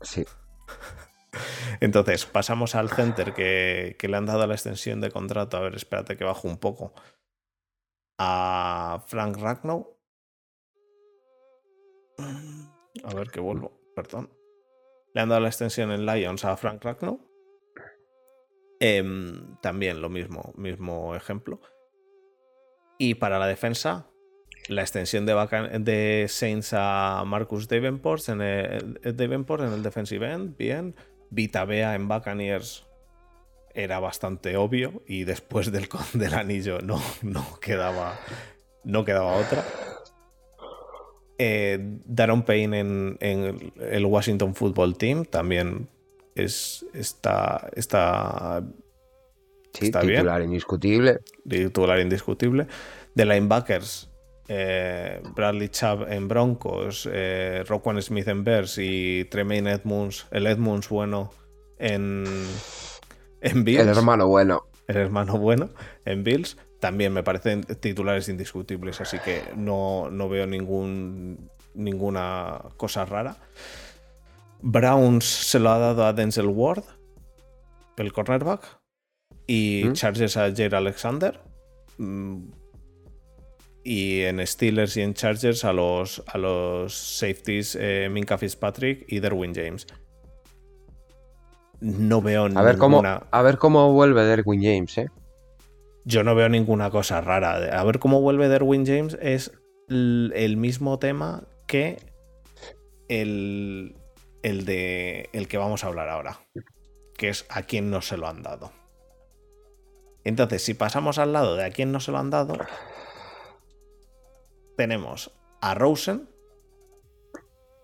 Sí. 0.00 0.24
Entonces, 1.80 2.24
pasamos 2.24 2.74
al 2.74 2.90
center 2.90 3.34
que, 3.34 3.96
que, 3.98 4.08
le 4.08 4.16
han 4.16 4.26
dado 4.26 4.46
la 4.46 4.54
extensión 4.54 5.00
de 5.00 5.10
contrato. 5.10 5.56
A 5.56 5.60
ver, 5.60 5.74
espérate 5.74 6.16
que 6.16 6.24
bajo 6.24 6.48
un 6.48 6.56
poco. 6.56 6.94
A 8.18 9.04
Frank 9.06 9.36
Ragnow. 9.36 9.98
A 13.04 13.14
ver 13.14 13.30
que 13.30 13.40
vuelvo, 13.40 13.78
perdón 13.94 14.35
le 15.16 15.22
han 15.22 15.30
dado 15.30 15.40
la 15.40 15.48
extensión 15.48 15.90
en 15.92 16.04
Lions 16.04 16.44
a 16.44 16.58
Frank 16.58 16.84
Ragnow. 16.84 17.18
Em, 18.80 19.56
también 19.62 20.02
lo 20.02 20.10
mismo, 20.10 20.52
mismo 20.58 21.16
ejemplo. 21.16 21.62
Y 22.98 23.14
para 23.14 23.38
la 23.38 23.46
defensa, 23.46 24.10
la 24.68 24.82
extensión 24.82 25.24
de, 25.24 26.26
Saints 26.28 26.74
a 26.74 27.22
Marcus 27.24 27.66
Davenport 27.66 28.28
en 28.28 28.42
el, 28.42 29.16
Davenport 29.16 29.62
en 29.62 29.72
el 29.72 29.82
defensive 29.82 30.30
end, 30.30 30.54
bien. 30.58 30.94
Vita 31.30 31.64
Bea 31.64 31.94
en 31.94 32.08
Buccaneers 32.08 32.86
era 33.72 33.98
bastante 34.00 34.58
obvio 34.58 35.02
y 35.06 35.24
después 35.24 35.72
del, 35.72 35.88
del 36.12 36.34
anillo 36.34 36.80
no, 36.82 37.00
no, 37.22 37.58
quedaba, 37.58 38.18
no 38.84 39.06
quedaba 39.06 39.32
otra. 39.32 39.64
Eh, 41.38 41.78
Daron 42.06 42.42
Payne 42.44 42.80
en, 42.80 43.72
el 43.78 44.06
Washington 44.06 44.54
Football 44.54 44.96
Team 44.96 45.24
también 45.24 45.88
es, 46.34 46.84
está, 46.94 47.68
está, 47.74 48.62
titular 49.72 50.42
indiscutible. 50.42 51.20
Titular 51.48 52.00
indiscutible. 52.00 52.66
De 53.14 53.26
linebackers, 53.26 54.10
eh, 54.48 55.20
Bradley 55.34 55.68
Chubb 55.68 56.06
en 56.10 56.28
Broncos, 56.28 57.08
eh, 57.10 57.64
Roquan 57.66 58.00
Smith 58.00 58.28
en 58.28 58.44
Bears 58.44 58.78
y 58.78 59.24
Tremaine 59.30 59.72
Edmunds, 59.72 60.26
el 60.30 60.46
Edmunds 60.46 60.88
bueno 60.88 61.32
en, 61.78 62.24
en 63.40 63.64
Bills. 63.64 63.80
El 63.80 63.88
hermano 63.88 64.28
bueno. 64.28 64.64
El 64.86 64.96
hermano 64.96 65.36
bueno 65.38 65.70
en 66.04 66.22
Bills. 66.22 66.56
También 66.80 67.12
me 67.12 67.22
parecen 67.22 67.62
titulares 67.62 68.28
indiscutibles, 68.28 69.00
así 69.00 69.18
que 69.18 69.42
no, 69.56 70.10
no 70.10 70.28
veo 70.28 70.46
ningún, 70.46 71.50
ninguna 71.74 72.62
cosa 72.76 73.04
rara. 73.04 73.36
Browns 74.60 75.24
se 75.24 75.58
lo 75.58 75.70
ha 75.70 75.78
dado 75.78 76.04
a 76.06 76.12
Denzel 76.12 76.46
Ward, 76.46 76.84
el 77.96 78.12
cornerback, 78.12 78.78
y 79.46 79.84
¿Mm? 79.86 79.92
Chargers 79.92 80.36
a 80.36 80.52
Jair 80.54 80.74
Alexander. 80.74 81.40
Mm, 81.98 82.50
Y 83.84 84.22
en 84.22 84.44
Steelers 84.46 84.96
y 84.96 85.02
en 85.02 85.14
Chargers 85.14 85.64
a 85.64 85.72
los, 85.72 86.22
a 86.26 86.36
los 86.38 86.92
safeties 86.92 87.76
eh, 87.80 88.08
Minka 88.10 88.36
Fitzpatrick 88.36 89.04
y 89.08 89.20
Derwin 89.20 89.54
James. 89.54 89.86
No 91.80 92.20
veo 92.22 92.46
A 92.54 92.62
ver 92.62 92.78
cómo, 92.78 92.96
ninguna. 92.96 93.26
a 93.30 93.42
ver 93.42 93.58
cómo 93.58 93.92
vuelve 93.92 94.24
Derwin 94.24 94.62
James, 94.62 94.98
¿eh? 94.98 95.06
Yo 96.08 96.22
no 96.22 96.34
veo 96.36 96.48
ninguna 96.48 96.88
cosa 96.90 97.20
rara. 97.20 97.78
A 97.78 97.84
ver 97.84 97.98
cómo 97.98 98.20
vuelve 98.20 98.48
Derwin 98.48 98.86
James 98.86 99.18
es 99.20 99.50
el 99.88 100.56
mismo 100.56 100.98
tema 101.00 101.42
que 101.66 101.98
el, 103.08 103.96
el 104.42 104.64
de 104.64 105.28
el 105.32 105.48
que 105.48 105.58
vamos 105.58 105.82
a 105.82 105.88
hablar 105.88 106.08
ahora, 106.08 106.40
que 107.18 107.28
es 107.28 107.44
a 107.48 107.62
quién 107.62 107.90
no 107.90 108.02
se 108.02 108.16
lo 108.16 108.28
han 108.28 108.42
dado. 108.44 108.70
Entonces, 110.22 110.62
si 110.64 110.74
pasamos 110.74 111.18
al 111.18 111.32
lado 111.32 111.56
de 111.56 111.64
a 111.64 111.70
quién 111.70 111.90
no 111.92 111.98
se 112.00 112.12
lo 112.12 112.18
han 112.18 112.30
dado, 112.30 112.56
tenemos 114.76 115.32
a 115.60 115.74
Rosen, 115.74 116.28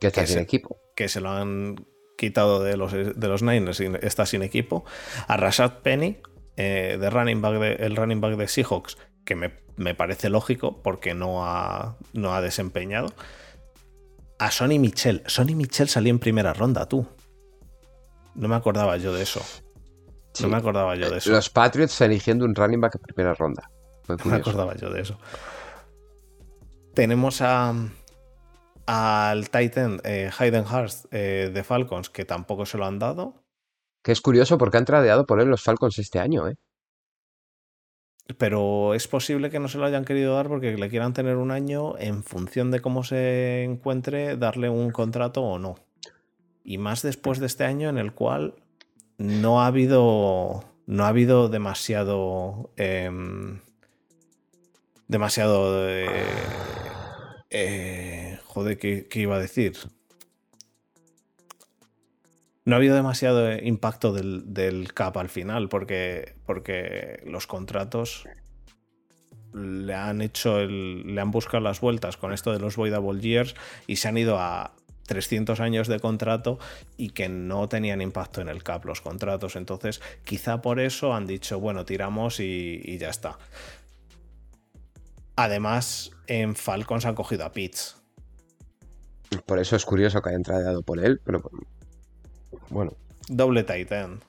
Que 0.01 0.09
está 0.09 0.23
Que 0.23 0.27
sin 0.27 0.37
se- 0.37 0.43
equipo. 0.43 0.79
que 0.97 1.09
se 1.09 1.21
lo 1.21 1.31
han 1.31 1.87
quitado 2.17 2.63
de 2.63 2.77
los, 2.77 2.93
de 2.93 3.29
los 3.29 3.43
Niners 3.43 3.81
y 3.81 3.87
está 4.03 4.27
sin 4.27 4.43
equipo. 4.43 4.85
A 5.27 5.37
Rashad 5.37 5.81
Penny, 5.83 6.19
eh, 6.57 6.99
de 7.01 7.11
running 7.11 7.41
back 7.41 7.59
de, 7.59 7.73
el 7.75 7.97
running 7.97 8.21
back 8.21 8.37
de 8.37 8.49
Seahawks, 8.49 8.99
que 9.25 9.35
me, 9.35 9.53
me 9.77 9.95
parece 9.95 10.29
lógico 10.29 10.83
porque 10.83 11.15
no 11.15 11.47
ha, 11.47 11.97
no 12.13 12.35
ha 12.35 12.41
desempeñado. 12.41 13.13
A 14.39 14.51
Sonny 14.51 14.79
Michel. 14.79 15.23
Sonny 15.27 15.55
Michel 15.55 15.89
salió 15.89 16.11
en 16.11 16.19
primera 16.19 16.53
ronda, 16.53 16.87
tú. 16.87 17.07
No 18.35 18.49
me 18.49 18.57
acordaba 18.57 18.97
yo 18.97 19.13
de 19.13 19.23
eso. 19.23 19.41
Sí. 20.35 20.45
No 20.45 20.49
me 20.49 20.57
acordaba 20.57 20.97
yo 20.97 21.11
de 21.11 21.19
eso. 21.19 21.31
Los 21.31 21.51
Patriots 21.51 22.01
eligiendo 22.01 22.45
un 22.45 22.55
running 22.55 22.81
back 22.81 22.97
en 22.97 23.03
primera 23.03 23.35
ronda. 23.35 23.71
No 24.09 24.17
me 24.25 24.37
acordaba 24.37 24.75
yo 24.77 24.91
de 24.91 25.03
eso. 25.03 25.19
Tenemos 26.95 27.41
a 27.41 27.75
al 28.87 29.49
Titan 29.51 30.01
eh, 30.05 30.31
Hayden 30.37 30.65
Hurst 30.65 31.07
eh, 31.13 31.51
de 31.53 31.65
Falcons, 31.65 32.11
que 32.11 32.25
tampoco 32.25 32.67
se 32.67 32.79
lo 32.79 32.87
han 32.87 32.99
dado. 32.99 33.42
Que 34.03 34.13
es 34.13 34.21
curioso 34.21 34.59
porque 34.59 34.79
han 34.79 34.85
tradeado 34.85 35.27
por 35.27 35.41
él 35.41 35.49
los 35.49 35.63
Falcons 35.63 35.99
este 35.99 36.19
año, 36.19 36.49
¿eh? 36.49 36.57
Pero 38.39 38.95
es 38.95 39.09
posible 39.09 39.51
que 39.51 39.59
no 39.59 39.69
se 39.69 39.79
lo 39.79 39.85
hayan 39.85 40.05
querido 40.05 40.35
dar 40.35 40.49
porque 40.49 40.77
le 40.77 40.89
quieran 40.89 41.13
tener 41.13 41.37
un 41.37 41.51
año 41.51 41.99
en 41.99 42.23
función 42.23 42.71
de 42.71 42.81
cómo 42.81 43.05
se 43.05 43.65
encuentre, 43.65 44.37
darle 44.37 44.69
un 44.69 44.91
contrato 44.91 45.43
o 45.43 45.59
no. 45.59 45.77
Y 46.65 46.79
más 46.79 47.03
después 47.03 47.41
de 47.41 47.47
este 47.47 47.65
año 47.65 47.89
en 47.89 47.99
el 47.99 48.13
cual 48.13 48.55
no 49.19 49.61
ha 49.61 49.67
habido. 49.67 50.65
No 50.87 51.05
ha 51.05 51.09
habido 51.09 51.49
demasiado. 51.49 52.71
em, 52.77 53.61
demasiado. 55.09 55.89
eh, 55.89 56.07
eh, 57.51 58.39
joder, 58.47 58.79
¿qué, 58.79 59.07
qué 59.09 59.21
iba 59.21 59.37
a 59.37 59.41
decir? 59.41 59.77
No 62.65 62.75
ha 62.75 62.79
habido 62.79 62.95
demasiado 62.95 63.51
eh, 63.51 63.61
impacto 63.65 64.13
del, 64.13 64.55
del 64.55 64.95
cap 64.95 65.17
al 65.17 65.29
final, 65.29 65.69
porque, 65.69 66.37
porque 66.47 67.21
los 67.27 67.47
contratos 67.47 68.27
le 69.53 69.95
han 69.95 70.23
hecho 70.23 70.65
le 70.65 71.21
han 71.21 71.31
buscado 71.31 71.63
las 71.63 71.81
vueltas 71.81 72.17
con 72.17 72.33
esto 72.33 72.53
de 72.53 72.59
los 72.59 72.77
voidable 72.77 73.21
years 73.21 73.55
y 73.87 73.97
se 73.97 74.09
han 74.09 74.17
ido 74.17 74.39
a 74.39 74.75
300 75.07 75.61
años 75.61 75.89
de 75.89 76.01
contrato 76.01 76.59
y 76.97 77.11
que 77.11 77.29
no 77.29 77.69
tenían 77.69 78.01
impacto 78.01 78.41
en 78.41 78.49
el 78.49 78.63
cap 78.63 78.85
los 78.85 79.01
contratos. 79.01 79.57
Entonces, 79.57 80.01
quizá 80.25 80.63
por 80.63 80.81
eso 80.81 81.13
han 81.13 81.27
dicho, 81.27 81.61
bueno, 81.61 81.85
tiramos 81.85 82.41
y, 82.41 82.81
y 82.85 82.99
ya 82.99 83.11
está. 83.11 83.39
Además, 85.37 86.13
en 86.27 86.55
Falcons 86.55 87.05
han 87.05 87.15
cogido 87.15 87.45
a 87.45 87.53
Pitts. 87.53 87.97
Por 89.47 89.59
eso 89.59 89.77
es 89.77 89.85
curioso 89.85 90.21
que 90.21 90.31
hayan 90.31 90.43
tradeado 90.43 90.83
por 90.83 91.05
él, 91.05 91.21
pero 91.25 91.43
bueno, 92.73 92.93
Doble 93.29 93.63
tight 93.63 93.91
end. 93.93 94.23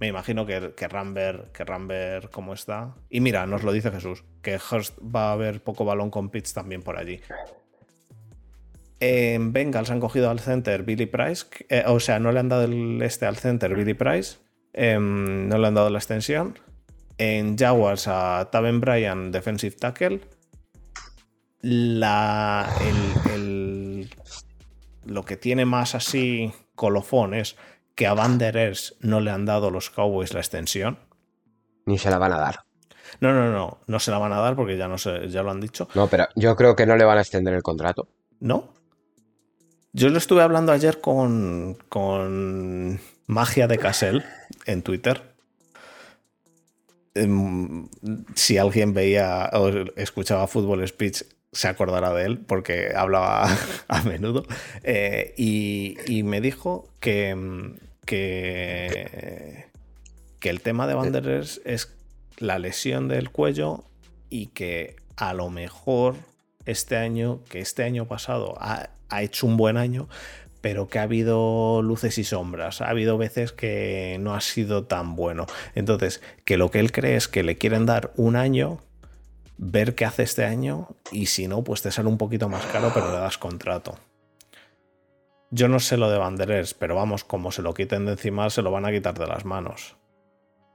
Me 0.00 0.08
imagino 0.08 0.44
que 0.44 0.72
querrán 0.76 1.14
ver, 1.14 1.50
querrán 1.54 1.86
ver 1.88 2.28
cómo 2.30 2.52
está. 2.54 2.94
Y 3.08 3.20
mira, 3.20 3.46
nos 3.46 3.62
lo 3.62 3.72
dice 3.72 3.90
Jesús, 3.92 4.24
que 4.42 4.56
Hurst 4.56 4.98
va 4.98 5.30
a 5.30 5.32
haber 5.32 5.62
poco 5.62 5.84
balón 5.84 6.10
con 6.10 6.28
Pitts 6.28 6.52
también 6.52 6.82
por 6.82 6.96
allí. 6.98 7.20
En 9.00 9.52
Bengals 9.52 9.90
han 9.90 10.00
cogido 10.00 10.30
al 10.30 10.40
center 10.40 10.82
Billy 10.82 11.06
Price, 11.06 11.44
que- 11.48 11.66
eh, 11.68 11.84
o 11.86 11.98
sea, 12.00 12.18
no 12.18 12.30
le 12.32 12.40
han 12.40 12.48
dado 12.48 12.64
el 12.64 13.00
este 13.02 13.26
al 13.26 13.36
center 13.36 13.74
Billy 13.74 13.94
Price, 13.94 14.38
em, 14.72 15.48
no 15.48 15.58
le 15.58 15.66
han 15.68 15.74
dado 15.74 15.90
la 15.90 15.98
extensión. 15.98 16.58
En 17.18 17.56
Jaguars 17.56 18.06
a 18.08 18.48
Taven 18.50 18.80
Bryan, 18.80 19.30
defensive 19.32 19.76
tackle. 19.76 20.20
La, 21.60 22.68
el- 22.80 23.32
el- 23.32 24.10
lo 25.04 25.24
que 25.24 25.36
tiene 25.36 25.64
más 25.64 25.94
así 25.94 26.52
colofón 26.74 27.34
es 27.34 27.56
que 27.94 28.06
a 28.06 28.14
Van 28.14 28.38
Der 28.38 28.56
Esch 28.56 28.94
no 29.00 29.20
le 29.20 29.30
han 29.30 29.44
dado 29.44 29.70
los 29.70 29.90
Cowboys 29.90 30.32
la 30.34 30.40
extensión. 30.40 30.98
ni 31.86 31.98
se 31.98 32.10
la 32.10 32.18
van 32.18 32.32
a 32.32 32.38
dar. 32.38 32.60
No, 33.20 33.32
no, 33.34 33.50
no, 33.52 33.78
no 33.86 33.98
se 34.00 34.10
la 34.10 34.18
van 34.18 34.32
a 34.32 34.40
dar 34.40 34.56
porque 34.56 34.76
ya 34.78 34.88
no 34.88 34.96
se, 34.96 35.28
ya 35.28 35.42
lo 35.42 35.50
han 35.50 35.60
dicho. 35.60 35.88
No, 35.94 36.06
pero 36.08 36.28
yo 36.36 36.56
creo 36.56 36.74
que 36.76 36.86
no 36.86 36.96
le 36.96 37.04
van 37.04 37.18
a 37.18 37.20
extender 37.20 37.52
el 37.54 37.62
contrato. 37.62 38.08
¿No? 38.40 38.72
Yo 39.92 40.08
lo 40.08 40.16
estuve 40.16 40.40
hablando 40.42 40.72
ayer 40.72 41.00
con, 41.02 41.76
con 41.90 42.98
Magia 43.26 43.66
de 43.68 43.78
Casel 43.78 44.24
en 44.64 44.82
Twitter. 44.82 45.34
Em, 47.14 47.88
Si 48.34 48.56
alguien 48.56 48.94
veía 48.94 49.50
o 49.52 49.68
escuchaba 49.96 50.46
Fútbol 50.46 50.86
Speech, 50.88 51.24
se 51.52 51.68
acordará 51.68 52.12
de 52.12 52.24
él 52.24 52.38
porque 52.38 52.92
hablaba 52.96 53.46
a 53.88 54.02
menudo. 54.02 54.44
Eh, 54.82 55.34
y, 55.36 56.22
me 56.24 56.40
dijo 56.40 56.88
que, 56.98 57.34
mm, 57.34 57.74
que, 58.06 59.66
que 60.40 60.50
el 60.50 60.60
tema 60.62 60.86
de 60.86 60.94
Van 60.94 61.12
der 61.12 61.28
Esch 61.28 61.60
es 61.64 61.94
la 62.38 62.58
lesión 62.58 63.08
del 63.08 63.30
cuello 63.30 63.84
y 64.30 64.46
que 64.46 64.96
a 65.16 65.34
lo 65.34 65.50
mejor 65.50 66.16
este 66.64 66.96
año, 66.96 67.40
que 67.48 67.60
este 67.60 67.84
año 67.84 68.06
pasado 68.06 68.56
ha, 68.58 68.88
ha 69.10 69.22
hecho 69.22 69.46
un 69.46 69.56
buen 69.56 69.76
año, 69.76 70.08
pero 70.62 70.88
que 70.88 70.98
ha 70.98 71.02
habido 71.02 71.82
luces 71.82 72.16
y 72.18 72.24
sombras. 72.24 72.80
Ha 72.80 72.88
habido 72.88 73.18
veces 73.18 73.52
que 73.52 74.16
no 74.20 74.34
ha 74.34 74.40
sido 74.40 74.84
tan 74.84 75.16
bueno. 75.16 75.46
Entonces, 75.74 76.22
que 76.44 76.56
lo 76.56 76.70
que 76.70 76.78
él 76.78 76.92
cree 76.92 77.16
es 77.16 77.28
que 77.28 77.42
le 77.42 77.58
quieren 77.58 77.84
dar 77.84 78.12
un 78.16 78.36
año, 78.36 78.80
ver 79.58 79.94
qué 79.94 80.04
hace 80.04 80.22
este 80.22 80.44
año, 80.44 80.88
y 81.10 81.26
si 81.26 81.48
no, 81.48 81.62
pues 81.62 81.82
te 81.82 81.90
sale 81.90 82.08
un 82.08 82.18
poquito 82.18 82.48
más 82.48 82.64
caro, 82.66 82.90
pero 82.92 83.10
le 83.10 83.18
das 83.18 83.38
contrato. 83.38 83.98
Yo 85.50 85.68
no 85.68 85.80
sé 85.80 85.96
lo 85.96 86.10
de 86.10 86.18
Banderers, 86.18 86.74
pero 86.74 86.94
vamos, 86.94 87.24
como 87.24 87.52
se 87.52 87.62
lo 87.62 87.74
quiten 87.74 88.06
de 88.06 88.12
encima, 88.12 88.48
se 88.50 88.62
lo 88.62 88.70
van 88.70 88.86
a 88.86 88.90
quitar 88.90 89.18
de 89.18 89.26
las 89.26 89.44
manos. 89.44 89.96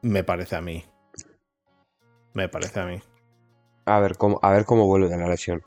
Me 0.02 0.24
parece 0.24 0.56
a 0.56 0.62
mí. 0.62 0.86
Me 2.34 2.48
parece 2.48 2.80
a 2.80 2.86
mí. 2.86 3.02
A 3.86 4.00
ver 4.00 4.18
cómo, 4.18 4.40
a 4.44 4.52
ver 4.52 4.66
cómo 4.66 4.86
vuelve 4.86 5.10
de 5.10 5.18
la 5.18 5.28
lesión. 5.28 5.64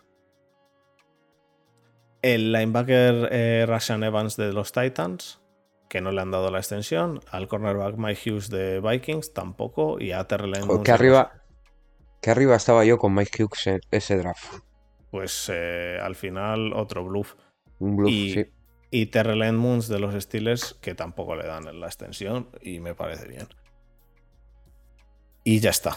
El 2.22 2.52
linebacker 2.52 3.28
eh, 3.32 3.66
Evans 3.88 4.36
de 4.36 4.52
los 4.52 4.72
Titans, 4.72 5.40
que 5.88 6.00
no 6.00 6.12
le 6.12 6.20
han 6.20 6.30
dado 6.30 6.50
la 6.50 6.58
extensión. 6.58 7.20
Al 7.30 7.48
cornerback 7.48 7.96
Mike 7.96 8.30
Hughes 8.30 8.50
de 8.50 8.80
Vikings, 8.80 9.34
tampoco. 9.34 9.98
Y 9.98 10.12
a 10.12 10.24
Terrell 10.28 10.54
que 10.84 10.92
arriba, 10.92 11.39
que 12.20 12.30
arriba 12.30 12.56
estaba 12.56 12.84
yo 12.84 12.98
con 12.98 13.14
Mike 13.14 13.42
Hughes 13.42 13.66
en 13.66 13.80
ese 13.90 14.16
draft. 14.16 14.62
Pues 15.10 15.50
eh, 15.52 15.98
al 16.00 16.14
final 16.14 16.72
otro 16.72 17.04
bluff. 17.04 17.34
Un 17.78 17.96
bluff, 17.96 18.10
Y, 18.10 18.34
sí. 18.34 18.46
y 18.90 19.06
Terrell 19.06 19.42
Edmunds 19.42 19.88
de 19.88 19.98
los 19.98 20.14
Steelers, 20.22 20.74
que 20.80 20.94
tampoco 20.94 21.34
le 21.34 21.46
dan 21.46 21.80
la 21.80 21.86
extensión. 21.86 22.48
Y 22.60 22.80
me 22.80 22.94
parece 22.94 23.26
bien. 23.26 23.48
Y 25.44 25.60
ya 25.60 25.70
está. 25.70 25.96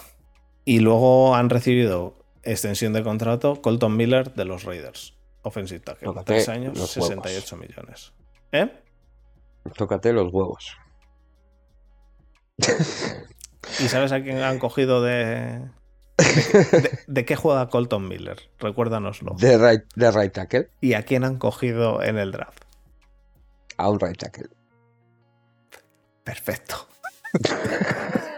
Y 0.65 0.79
luego 0.79 1.35
han 1.35 1.49
recibido 1.49 2.25
extensión 2.43 2.93
de 2.93 3.03
contrato 3.03 3.61
Colton 3.61 3.95
Miller 3.95 4.33
de 4.33 4.45
los 4.45 4.63
Raiders. 4.63 5.17
Offensive 5.41 5.81
tackle. 5.81 6.05
Tócate 6.05 6.25
Tres 6.33 6.47
años, 6.49 6.77
los 6.77 6.95
huevos. 6.95 7.09
68 7.09 7.57
millones. 7.57 8.13
¿Eh? 8.53 8.71
Tócate 9.77 10.13
los 10.13 10.31
huevos. 10.31 10.77
¿Y 13.79 13.87
sabes 13.87 14.11
a 14.11 14.21
quién 14.21 14.39
han 14.39 14.59
cogido 14.59 15.01
de, 15.01 15.61
¿De, 17.07 17.25
qué 17.25 17.35
juega 17.35 17.67
Colton 17.69 18.07
Miller? 18.07 18.37
Recuérdanoslo. 18.59 19.35
De 19.37 19.57
right, 19.57 19.83
de 19.95 20.11
right 20.11 20.33
tackle. 20.33 20.69
¿Y 20.81 20.93
a 20.93 21.03
quién 21.03 21.23
han 21.23 21.37
cogido 21.37 22.01
en 22.03 22.17
el 22.17 22.31
draft? 22.31 22.63
A 23.77 23.89
un 23.89 23.99
right 23.99 24.17
tackle. 24.17 24.49
Perfecto. 26.23 26.87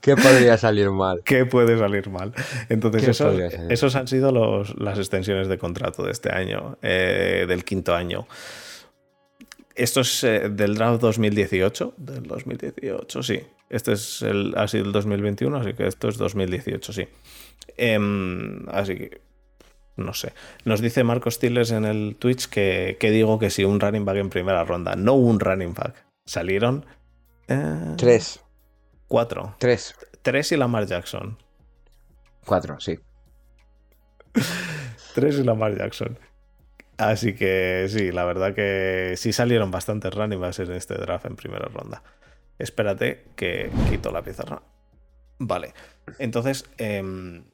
¿Qué 0.00 0.16
podría 0.16 0.56
salir 0.56 0.90
mal? 0.90 1.22
¿Qué 1.24 1.44
puede 1.44 1.78
salir 1.78 2.08
mal? 2.08 2.32
Entonces, 2.68 3.20
esos, 3.68 3.94
han 3.96 4.08
sido 4.08 4.32
los, 4.32 4.78
las 4.78 4.98
extensiones 4.98 5.48
de 5.48 5.58
contrato 5.58 6.02
de 6.04 6.12
este 6.12 6.32
año, 6.34 6.78
eh, 6.82 7.44
del 7.46 7.64
quinto 7.64 7.94
año. 7.94 8.26
Esto 9.74 10.00
es 10.00 10.24
eh, 10.24 10.48
del 10.50 10.74
draft 10.74 11.00
2018. 11.00 11.94
Del 11.96 12.22
2018, 12.22 13.22
sí. 13.22 13.42
Este 13.70 13.92
es 13.92 14.22
el, 14.22 14.54
ha 14.56 14.66
sido 14.66 14.84
el 14.84 14.92
2021, 14.92 15.56
así 15.56 15.74
que 15.74 15.86
esto 15.86 16.08
es 16.08 16.18
2018, 16.18 16.92
sí. 16.92 17.08
Em, 17.76 18.68
así 18.68 18.96
que, 18.96 19.20
no 19.96 20.12
sé. 20.12 20.32
Nos 20.64 20.80
dice 20.80 21.04
Marcos 21.04 21.34
Stiles 21.34 21.70
en 21.70 21.84
el 21.84 22.16
Twitch 22.16 22.48
que, 22.48 22.96
digo 23.00 23.38
que 23.38 23.48
sí, 23.48 23.64
un 23.64 23.78
running 23.78 24.04
back 24.04 24.16
en 24.16 24.28
primera 24.28 24.64
ronda. 24.64 24.96
No 24.96 25.14
un 25.14 25.38
running 25.38 25.72
back. 25.72 26.04
Salieron. 26.26 26.84
Eh, 27.46 27.94
Tres. 27.96 28.40
Cuatro. 29.06 29.54
Tres. 29.58 29.94
Tres 30.22 30.50
y 30.50 30.56
Lamar 30.56 30.86
Jackson. 30.86 31.38
Cuatro, 32.44 32.80
sí. 32.80 32.98
Tres 35.14 35.38
y 35.38 35.44
Lamar 35.44 35.78
Jackson. 35.78 36.18
Así 36.96 37.34
que 37.34 37.86
sí, 37.88 38.10
la 38.10 38.24
verdad 38.24 38.54
que 38.54 39.14
sí 39.16 39.32
salieron 39.32 39.70
bastantes 39.70 40.12
running 40.12 40.40
backs 40.40 40.58
en 40.58 40.72
este 40.72 40.94
draft 40.94 41.24
en 41.24 41.36
primera 41.36 41.66
ronda. 41.66 42.02
Espérate 42.60 43.24
que 43.36 43.70
quito 43.88 44.12
la 44.12 44.22
pizarra. 44.22 44.62
Vale. 45.38 45.72
Entonces, 46.18 46.68
em, 46.76 47.44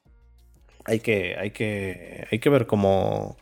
hay, 0.84 1.00
que, 1.00 1.36
hay, 1.38 1.52
que, 1.52 2.26
hay 2.30 2.38
que 2.38 2.50
ver 2.50 2.66
cómo, 2.66 3.36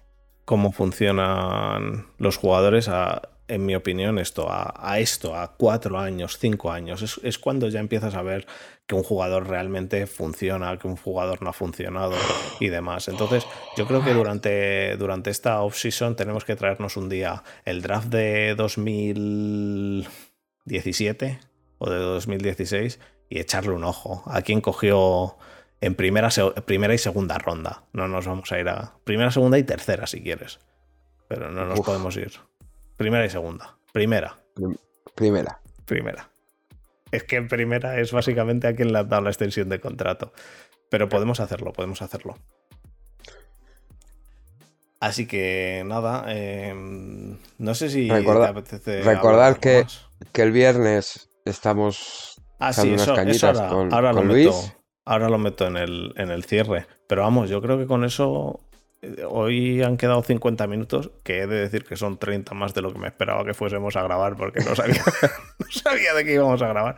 cómo 0.44 0.72
funcionan 0.72 2.06
los 2.18 2.36
jugadores 2.36 2.88
a, 2.88 3.22
en 3.48 3.66
mi 3.66 3.74
opinión, 3.74 4.18
esto, 4.18 4.46
a, 4.50 4.98
esto, 4.98 5.36
a 5.36 5.54
cuatro 5.56 5.98
años, 5.98 6.38
cinco 6.38 6.70
años, 6.70 7.18
es, 7.22 7.38
cuando 7.38 7.68
ya 7.68 7.80
empiezas 7.80 8.14
a 8.14 8.22
ver 8.22 8.46
que 8.86 8.94
un 8.94 9.02
jugador 9.02 9.48
realmente 9.48 10.06
funciona, 10.06 10.78
que 10.78 10.88
un 10.88 10.96
jugador 10.96 11.42
no 11.42 11.50
ha 11.50 11.54
funcionado 11.54 12.14
y 12.60 12.68
demás. 12.68 13.08
Entonces, 13.08 13.46
yo 13.76 13.86
creo 13.86 14.02
que 14.04 14.14
durante, 14.14 14.96
durante 14.96 15.30
esta 15.30 15.60
off-season 15.62 16.16
tenemos 16.16 16.44
que 16.44 16.56
traernos 16.56 16.96
un 16.96 17.08
día 17.08 17.42
el 17.64 17.82
draft 17.82 18.08
de 18.08 18.54
2017 18.56 21.53
o 21.84 21.90
de 21.90 21.98
2016 21.98 22.98
y 23.28 23.40
echarle 23.40 23.72
un 23.72 23.84
ojo 23.84 24.22
a 24.26 24.40
quién 24.40 24.60
cogió 24.60 25.36
en 25.80 25.94
primera, 25.94 26.30
primera 26.64 26.94
y 26.94 26.98
segunda 26.98 27.36
ronda. 27.36 27.84
No 27.92 28.08
nos 28.08 28.26
vamos 28.26 28.50
a 28.52 28.58
ir 28.58 28.68
a 28.68 28.94
primera, 29.04 29.30
segunda 29.30 29.58
y 29.58 29.64
tercera 29.64 30.06
si 30.06 30.22
quieres. 30.22 30.60
Pero 31.28 31.50
no 31.50 31.66
nos 31.66 31.80
podemos 31.80 32.16
ir. 32.16 32.32
Primera 32.96 33.26
y 33.26 33.30
segunda. 33.30 33.76
Primera. 33.92 34.38
Primera. 35.14 35.60
Primera. 35.84 36.30
Es 37.10 37.24
que 37.24 37.36
en 37.36 37.48
primera 37.48 38.00
es 38.00 38.12
básicamente 38.12 38.66
a 38.66 38.74
quien 38.74 38.92
le 38.92 38.98
ha 38.98 39.04
dado 39.04 39.22
la 39.22 39.30
extensión 39.30 39.68
de 39.68 39.78
contrato. 39.78 40.32
Pero 40.88 41.08
podemos 41.10 41.40
hacerlo, 41.40 41.72
podemos 41.72 42.00
hacerlo. 42.00 42.38
Así 45.00 45.26
que 45.26 45.82
nada, 45.84 46.24
em, 46.34 47.36
no 47.58 47.74
sé 47.74 47.90
si 47.90 48.08
recordar 48.08 49.60
que, 49.60 49.84
que, 50.32 50.42
el 50.42 50.50
viernes 50.50 51.28
estamos 51.44 52.40
ah, 52.58 52.72
sí, 52.72 52.92
unas 52.92 53.10
cañitas 53.10 53.60
con, 53.62 53.92
ahora 53.92 54.12
lo 54.12 54.24
Luis. 54.24 54.46
Meto, 54.46 54.78
ahora 55.04 55.28
lo 55.28 55.38
meto 55.38 55.66
en 55.66 55.76
el, 55.76 56.12
en 56.16 56.30
el 56.30 56.44
cierre. 56.44 56.86
Pero 57.06 57.22
vamos, 57.22 57.50
yo 57.50 57.60
creo 57.60 57.78
que 57.78 57.86
con 57.86 58.04
eso 58.04 58.60
hoy 59.28 59.82
han 59.82 59.96
quedado 59.96 60.22
50 60.22 60.66
minutos, 60.66 61.10
que 61.22 61.40
he 61.40 61.46
de 61.46 61.60
decir 61.60 61.84
que 61.84 61.96
son 61.96 62.18
30 62.18 62.54
más 62.54 62.74
de 62.74 62.82
lo 62.82 62.92
que 62.92 62.98
me 62.98 63.08
esperaba 63.08 63.44
que 63.44 63.54
fuésemos 63.54 63.96
a 63.96 64.02
grabar, 64.02 64.36
porque 64.36 64.60
no 64.60 64.74
sabía, 64.74 65.02
no 65.58 65.66
sabía 65.70 66.14
de 66.14 66.24
qué 66.24 66.34
íbamos 66.34 66.62
a 66.62 66.68
grabar. 66.68 66.96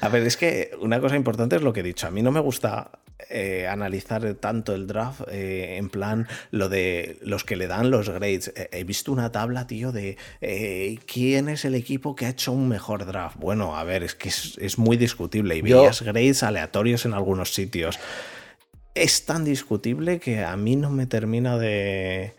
A 0.00 0.08
ver, 0.08 0.22
es 0.22 0.36
que 0.36 0.70
una 0.80 1.00
cosa 1.00 1.16
importante 1.16 1.56
es 1.56 1.62
lo 1.62 1.72
que 1.72 1.80
he 1.80 1.84
dicho. 1.84 2.06
A 2.06 2.10
mí 2.10 2.22
no 2.22 2.32
me 2.32 2.40
gusta 2.40 2.90
eh, 3.30 3.66
analizar 3.66 4.34
tanto 4.34 4.74
el 4.74 4.86
draft 4.86 5.22
eh, 5.30 5.76
en 5.76 5.88
plan 5.88 6.26
lo 6.50 6.68
de 6.68 7.18
los 7.22 7.44
que 7.44 7.56
le 7.56 7.66
dan 7.66 7.90
los 7.90 8.08
grades. 8.08 8.52
he 8.54 8.84
visto 8.84 9.12
una 9.12 9.32
tabla, 9.32 9.66
tío, 9.66 9.92
de 9.92 10.16
eh, 10.40 10.98
quién 11.06 11.48
es 11.48 11.64
el 11.64 11.74
equipo 11.74 12.14
que 12.14 12.26
ha 12.26 12.30
hecho 12.30 12.52
un 12.52 12.68
mejor 12.68 13.06
draft. 13.06 13.36
Bueno, 13.38 13.76
a 13.76 13.84
ver, 13.84 14.02
es 14.02 14.14
que 14.14 14.28
es, 14.28 14.78
muy 14.78 14.96
discutible. 14.96 15.56
Y 15.56 15.62
veías 15.62 16.02
grades 16.02 16.42
aleatorios 16.42 17.04
en 17.06 17.14
algunos 17.14 17.54
sitios 17.54 17.98
es 18.94 19.24
tan 19.24 19.44
discutible 19.44 20.20
que 20.20 20.44
a 20.44 20.56
mí 20.56 20.76
no 20.76 20.90
me 20.90 21.06
termina 21.06 21.58
de, 21.58 22.34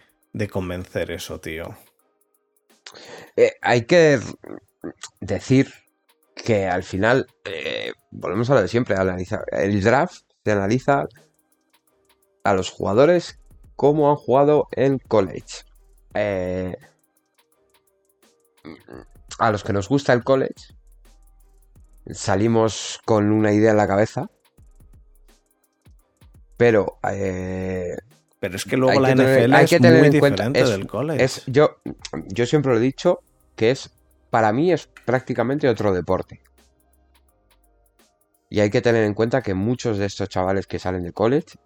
convencer 0.52 1.12
eso, 1.12 1.40
tío. 1.40 1.76
Eh, 3.36 3.54
hay 3.62 3.86
que 3.86 4.20
decir 5.20 5.74
que 6.36 6.68
al 6.68 6.84
final, 6.84 7.28
eh, 7.46 7.94
volvemos 8.12 8.50
a 8.50 8.56
lo 8.56 8.62
de 8.62 8.68
siempre. 8.68 8.96
El 9.52 9.84
draft 9.84 10.24
se 10.44 10.52
analiza 10.52 11.08
a 12.44 12.54
los 12.54 12.70
jugadores 12.70 13.40
cómo 13.76 14.10
han 14.10 14.18
jugado 14.18 14.68
en 14.72 15.00
college. 15.00 15.64
Eh, 16.14 16.76
a 19.40 19.52
los 19.52 19.64
que 19.64 19.74
nos 19.74 19.90
gusta 19.90 20.14
el 20.14 20.24
college, 20.24 20.76
salimos 22.12 23.00
con 23.06 23.32
una 23.32 23.52
idea 23.52 23.72
en 23.72 23.78
la 23.78 23.88
cabeza 23.88 24.30
pero. 26.64 26.98
Eh, 27.12 27.98
pero 28.40 28.56
es 28.56 28.64
que 28.64 28.78
luego 28.78 28.98
la 29.02 29.14
NFL 29.14 29.54
hay 29.54 29.66
que 29.66 29.80
tener 29.82 30.00
muy 30.00 30.08
en 30.08 30.20
cuenta, 30.20 30.50
del 30.50 30.88
college. 30.88 31.22
Es, 31.22 31.44
yo, 31.46 31.78
yo 32.28 32.46
siempre 32.46 32.72
lo 32.72 32.78
he 32.78 32.82
dicho 32.82 33.20
que 33.58 33.72
es. 33.72 33.92
Para 34.30 34.54
mí 34.54 34.72
es 34.72 34.88
prácticamente 35.06 35.68
otro 35.68 35.94
deporte. 35.94 36.42
Y 38.50 38.62
hay 38.62 38.70
que 38.70 38.82
tener 38.82 39.04
en 39.04 39.14
cuenta 39.14 39.42
que 39.42 39.54
muchos 39.54 39.98
de 39.98 40.06
estos 40.06 40.30
chavales 40.30 40.66
que 40.66 40.80
salen 40.80 41.04
de 41.04 41.12
college 41.12 41.58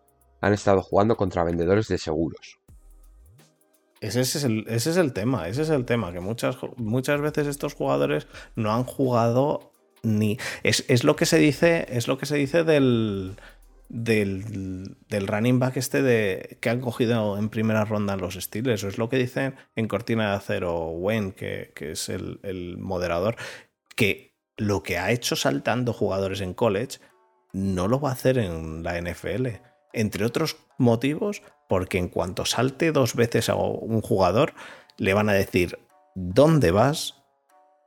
han 0.41 0.53
estado 0.53 0.81
jugando 0.81 1.15
contra 1.15 1.43
vendedores 1.43 1.87
de 1.87 1.99
seguros. 1.99 2.59
Ese 4.01 4.21
es 4.21 4.43
el, 4.43 4.65
ese 4.67 4.89
es 4.89 4.97
el 4.97 5.13
tema, 5.13 5.47
ese 5.47 5.61
es 5.61 5.69
el 5.69 5.85
tema, 5.85 6.11
que 6.11 6.19
muchas, 6.19 6.57
muchas 6.75 7.21
veces 7.21 7.47
estos 7.47 7.75
jugadores 7.75 8.27
no 8.55 8.73
han 8.73 8.83
jugado 8.83 9.71
ni. 10.01 10.37
Es, 10.63 10.85
es, 10.87 11.03
lo 11.03 11.15
que 11.15 11.25
se 11.25 11.37
dice. 11.37 11.85
Es 11.89 12.07
lo 12.07 12.17
que 12.17 12.25
se 12.25 12.35
dice 12.35 12.63
del 12.63 13.37
del, 13.89 14.97
running 15.09 15.59
back 15.59 15.77
este 15.77 16.01
de, 16.01 16.57
que 16.61 16.69
han 16.69 16.81
cogido 16.81 17.37
en 17.37 17.49
primera 17.49 17.85
ronda 17.85 18.17
los 18.17 18.35
Steelers. 18.35 18.83
Es 18.83 18.97
lo 18.97 19.09
que 19.09 19.17
dicen 19.17 19.55
en 19.75 19.87
Cortina 19.87 20.31
de 20.31 20.35
Acero 20.37 20.89
Wayne, 20.89 21.33
que, 21.33 21.73
es 21.77 22.09
el, 22.09 22.77
moderador, 22.77 23.35
que 23.95 24.35
lo 24.57 24.83
que 24.83 24.97
ha 24.97 25.11
hecho 25.11 25.35
saltando 25.35 25.93
jugadores 25.93 26.41
en 26.41 26.53
college 26.53 26.99
no 27.53 27.87
lo 27.87 27.99
va 27.99 28.09
a 28.09 28.13
hacer 28.13 28.37
en 28.37 28.83
la 28.83 28.99
NFL. 28.99 29.47
Entre 29.93 30.25
otros 30.25 30.57
motivos, 30.77 31.41
porque 31.69 31.97
en 31.97 32.09
cuanto 32.09 32.45
salte 32.45 32.91
dos 32.91 33.15
veces 33.15 33.49
a 33.49 33.55
un 33.55 34.01
jugador, 34.01 34.53
le 34.97 35.13
van 35.13 35.29
a 35.29 35.33
decir, 35.33 35.79
¿dónde 36.15 36.71
vas? 36.71 37.15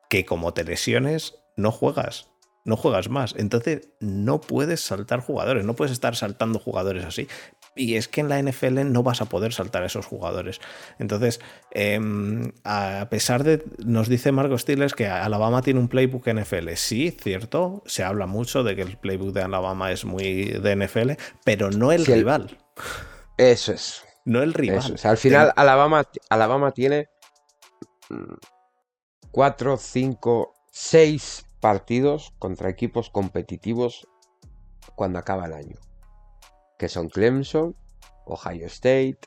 Que 0.08 0.24
como 0.24 0.54
te 0.54 0.64
lesiones, 0.64 1.34
no 1.56 1.70
juegas 1.70 2.29
no 2.64 2.76
juegas 2.76 3.08
más. 3.08 3.34
Entonces 3.36 3.88
no 4.00 4.40
puedes 4.40 4.80
saltar 4.80 5.20
jugadores, 5.20 5.64
no 5.64 5.74
puedes 5.74 5.92
estar 5.92 6.16
saltando 6.16 6.58
jugadores 6.58 7.04
así. 7.04 7.28
Y 7.76 7.94
es 7.94 8.08
que 8.08 8.20
en 8.20 8.28
la 8.28 8.42
NFL 8.42 8.90
no 8.90 9.02
vas 9.02 9.20
a 9.20 9.26
poder 9.26 9.52
saltar 9.52 9.82
a 9.82 9.86
esos 9.86 10.04
jugadores. 10.04 10.60
Entonces, 10.98 11.40
em, 11.70 12.52
a 12.64 13.06
pesar 13.10 13.44
de, 13.44 13.64
nos 13.78 14.08
dice 14.08 14.32
Marco 14.32 14.58
Stiles 14.58 14.94
que 14.94 15.06
Alabama 15.06 15.62
tiene 15.62 15.80
un 15.80 15.88
playbook 15.88 16.26
NFL. 16.26 16.70
Sí, 16.74 17.16
cierto, 17.22 17.82
se 17.86 18.02
habla 18.02 18.26
mucho 18.26 18.64
de 18.64 18.76
que 18.76 18.82
el 18.82 18.98
playbook 18.98 19.32
de 19.32 19.42
Alabama 19.42 19.92
es 19.92 20.04
muy 20.04 20.46
de 20.46 20.76
NFL, 20.76 21.12
pero 21.44 21.70
no 21.70 21.92
el 21.92 22.04
rival. 22.04 22.58
Eso 23.38 23.72
es. 23.72 24.02
No 24.24 24.42
el 24.42 24.52
rival. 24.52 24.96
Al 25.02 25.16
final, 25.16 25.52
Alabama, 25.56 26.04
Alabama 26.28 26.72
tiene 26.72 27.08
4, 29.30 29.76
5, 29.76 30.54
6 30.72 31.46
partidos 31.60 32.32
contra 32.38 32.70
equipos 32.70 33.10
competitivos 33.10 34.08
cuando 34.94 35.18
acaba 35.18 35.46
el 35.46 35.52
año. 35.52 35.76
Que 36.78 36.88
son 36.88 37.08
Clemson, 37.08 37.76
Ohio 38.26 38.66
State, 38.66 39.20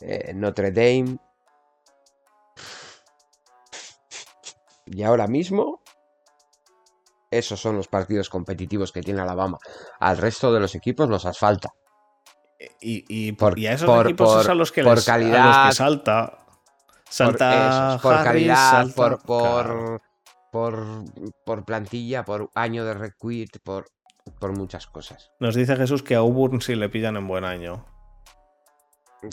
eh, 0.00 0.32
Notre 0.34 0.72
Dame. 0.72 1.18
Y 4.86 5.02
ahora 5.02 5.26
mismo, 5.26 5.82
esos 7.30 7.60
son 7.60 7.76
los 7.76 7.88
partidos 7.88 8.28
competitivos 8.28 8.92
que 8.92 9.02
tiene 9.02 9.20
Alabama. 9.20 9.58
Al 10.00 10.18
resto 10.18 10.52
de 10.52 10.60
los 10.60 10.74
equipos 10.74 11.08
los 11.08 11.26
asfalta. 11.26 11.70
Y, 12.80 13.32
por, 13.32 13.58
a 13.58 13.72
esos 13.72 14.04
equipos 14.04 14.48
a 14.48 14.54
los 14.54 14.72
que, 14.72 14.82
por 14.82 15.04
calidad, 15.04 15.70
salta. 15.72 16.38
Salta 17.10 17.98
por, 18.02 18.22
calidad, 18.22 18.86
por, 18.94 19.22
por, 19.22 20.00
por, 20.54 21.64
plantilla, 21.64 22.24
por 22.24 22.48
año 22.54 22.84
de 22.84 22.94
requit, 22.94 23.58
por, 23.64 23.86
por 24.38 24.56
muchas 24.56 24.86
cosas. 24.86 25.32
Nos 25.40 25.56
dice 25.56 25.74
Jesús 25.74 26.04
que 26.04 26.14
a 26.14 26.18
Auburn 26.18 26.60
sí 26.60 26.76
le 26.76 26.88
pillan 26.88 27.16
en 27.16 27.26
buen 27.26 27.44
año. 27.44 27.84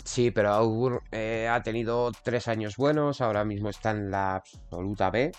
Sí, 0.03 0.31
pero 0.31 0.49
Auburn 0.49 1.01
eh, 1.11 1.47
ha 1.47 1.61
tenido 1.61 2.11
tres 2.23 2.47
años 2.47 2.75
buenos, 2.75 3.21
ahora 3.21 3.45
mismo 3.45 3.69
está 3.69 3.91
en 3.91 4.09
la 4.09 4.37
absoluta 4.37 5.11
B. 5.11 5.31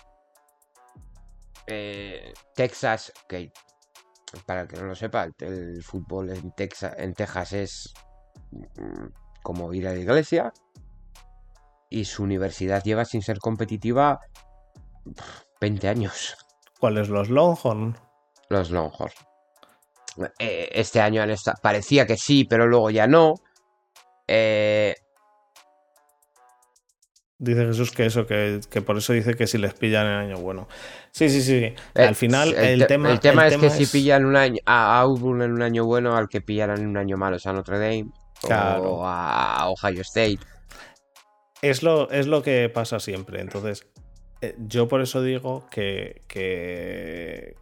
Eh, 1.67 2.31
Texas, 2.55 3.11
que 3.27 3.51
para 4.45 4.61
el 4.61 4.67
que 4.69 4.77
no 4.77 4.85
lo 4.85 4.95
sepa, 4.95 5.27
el, 5.39 5.83
fútbol 5.83 6.29
en, 6.29 6.51
Texas, 6.53 6.93
en 6.97 7.13
Texas 7.13 7.51
es 7.51 7.93
mm, 8.51 9.07
como 9.41 9.73
ir 9.73 9.85
a 9.89 9.91
la 9.91 9.99
iglesia. 9.99 10.53
Y 11.89 12.05
su 12.05 12.23
universidad 12.23 12.83
lleva 12.83 13.03
sin 13.03 13.21
ser 13.21 13.39
competitiva 13.39 14.21
20 15.63 15.87
años. 15.87 16.35
¿Cuáles 16.77 17.07
los 17.07 17.29
Longhorn? 17.29 17.97
Los 18.49 18.69
Longhorn. 18.69 19.13
Eh, 20.37 20.69
este 20.73 20.99
año 20.99 21.21
han 21.21 21.29
estado, 21.29 21.57
parecía 21.63 22.05
que 22.05 22.17
sí, 22.17 22.43
pero 22.43 22.67
luego 22.67 22.89
ya 22.89 23.07
no. 23.07 23.35
Eh, 24.27 24.93
dice 27.39 27.65
Jesús 27.65 27.91
que 27.91 28.05
eso, 28.05 28.27
que, 28.27 28.59
por 28.85 28.97
eso 28.97 29.13
dice 29.13 29.35
que 29.35 29.47
si 29.47 29.57
les 29.57 29.73
pillan 29.73 30.05
en 30.05 30.13
año 30.13 30.37
bueno. 30.39 30.67
Sí, 31.11 31.29
sí, 31.29 31.41
sí. 31.41 31.73
Al 31.95 32.09
eh, 32.09 32.13
final 32.13 32.53
el, 32.55 32.85
tema, 32.85 33.11
el 33.11 33.21
tema 33.21 33.47
es 33.47 33.55
que 33.55 33.69
si 33.69 33.85
pillan 33.85 34.25
un 34.25 34.35
año 34.35 34.59
a 34.65 34.99
Auburn 34.99 35.43
en 35.43 35.53
un 35.53 35.61
año 35.61 35.85
bueno, 35.85 36.17
al 36.17 36.27
que 36.27 36.41
pillaran 36.41 36.81
en 36.81 36.87
un 36.87 36.97
año 36.97 37.15
malo, 37.15 37.37
o 37.37 37.39
sea, 37.39 37.53
Notre 37.53 37.79
Dame 37.79 38.11
o 38.49 39.07
a 39.07 39.69
Ohio 39.69 40.01
State. 40.01 40.39
Es 41.61 41.81
lo, 41.81 42.11
es 42.11 42.27
lo 42.27 42.43
que 42.43 42.67
pasa 42.67 42.99
siempre. 42.99 43.39
Entonces, 43.39 43.87
yo 44.57 44.87
por 44.87 45.01
eso 45.01 45.21
digo 45.21 45.67
que, 45.69 46.23
que, 46.27 47.55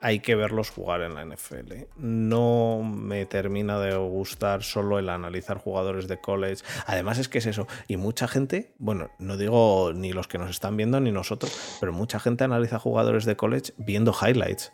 hay 0.00 0.20
que 0.20 0.34
verlos 0.34 0.70
jugar 0.70 1.02
en 1.02 1.14
la 1.14 1.24
NFL. 1.24 1.72
No 1.96 2.82
me 2.82 3.26
termina 3.26 3.78
de 3.78 3.96
gustar 3.96 4.62
solo 4.62 4.98
el 4.98 5.08
analizar 5.08 5.58
jugadores 5.58 6.08
de 6.08 6.20
college. 6.20 6.62
Además 6.86 7.18
es 7.18 7.28
que 7.28 7.38
es 7.38 7.46
eso. 7.46 7.66
Y 7.88 7.96
mucha 7.96 8.28
gente, 8.28 8.74
bueno, 8.78 9.10
no 9.18 9.36
digo 9.36 9.92
ni 9.94 10.12
los 10.12 10.28
que 10.28 10.38
nos 10.38 10.50
están 10.50 10.76
viendo 10.76 11.00
ni 11.00 11.12
nosotros, 11.12 11.76
pero 11.80 11.92
mucha 11.92 12.20
gente 12.20 12.44
analiza 12.44 12.78
jugadores 12.78 13.24
de 13.24 13.36
college 13.36 13.72
viendo 13.76 14.12
highlights. 14.12 14.72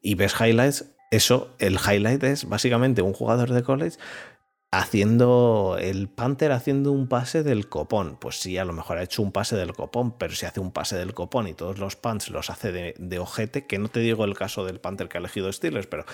Y 0.00 0.14
ves 0.14 0.34
highlights, 0.40 0.86
eso, 1.10 1.54
el 1.58 1.74
highlight 1.74 2.22
es 2.24 2.48
básicamente 2.48 3.02
un 3.02 3.12
jugador 3.12 3.50
de 3.52 3.62
college 3.62 3.98
haciendo 4.72 5.76
el 5.78 6.08
Panther 6.08 6.50
haciendo 6.50 6.92
un 6.92 7.06
pase 7.06 7.42
del 7.42 7.68
copón. 7.68 8.16
Pues 8.18 8.40
sí, 8.40 8.56
a 8.56 8.64
lo 8.64 8.72
mejor 8.72 8.98
ha 8.98 9.02
hecho 9.02 9.22
un 9.22 9.30
pase 9.30 9.54
del 9.54 9.74
copón, 9.74 10.16
pero 10.18 10.34
si 10.34 10.46
hace 10.46 10.60
un 10.60 10.72
pase 10.72 10.96
del 10.96 11.14
copón 11.14 11.46
y 11.46 11.54
todos 11.54 11.78
los 11.78 11.94
punts 11.94 12.30
los 12.30 12.48
hace 12.50 12.72
de, 12.72 13.18
ojete, 13.18 13.66
que 13.66 13.78
no 13.78 13.88
te 13.88 14.00
digo 14.00 14.24
el 14.24 14.34
caso 14.34 14.64
del 14.64 14.80
Panther 14.80 15.08
que 15.08 15.18
ha 15.18 15.20
elegido 15.20 15.52
Steelers, 15.52 15.86
pero 15.86 16.06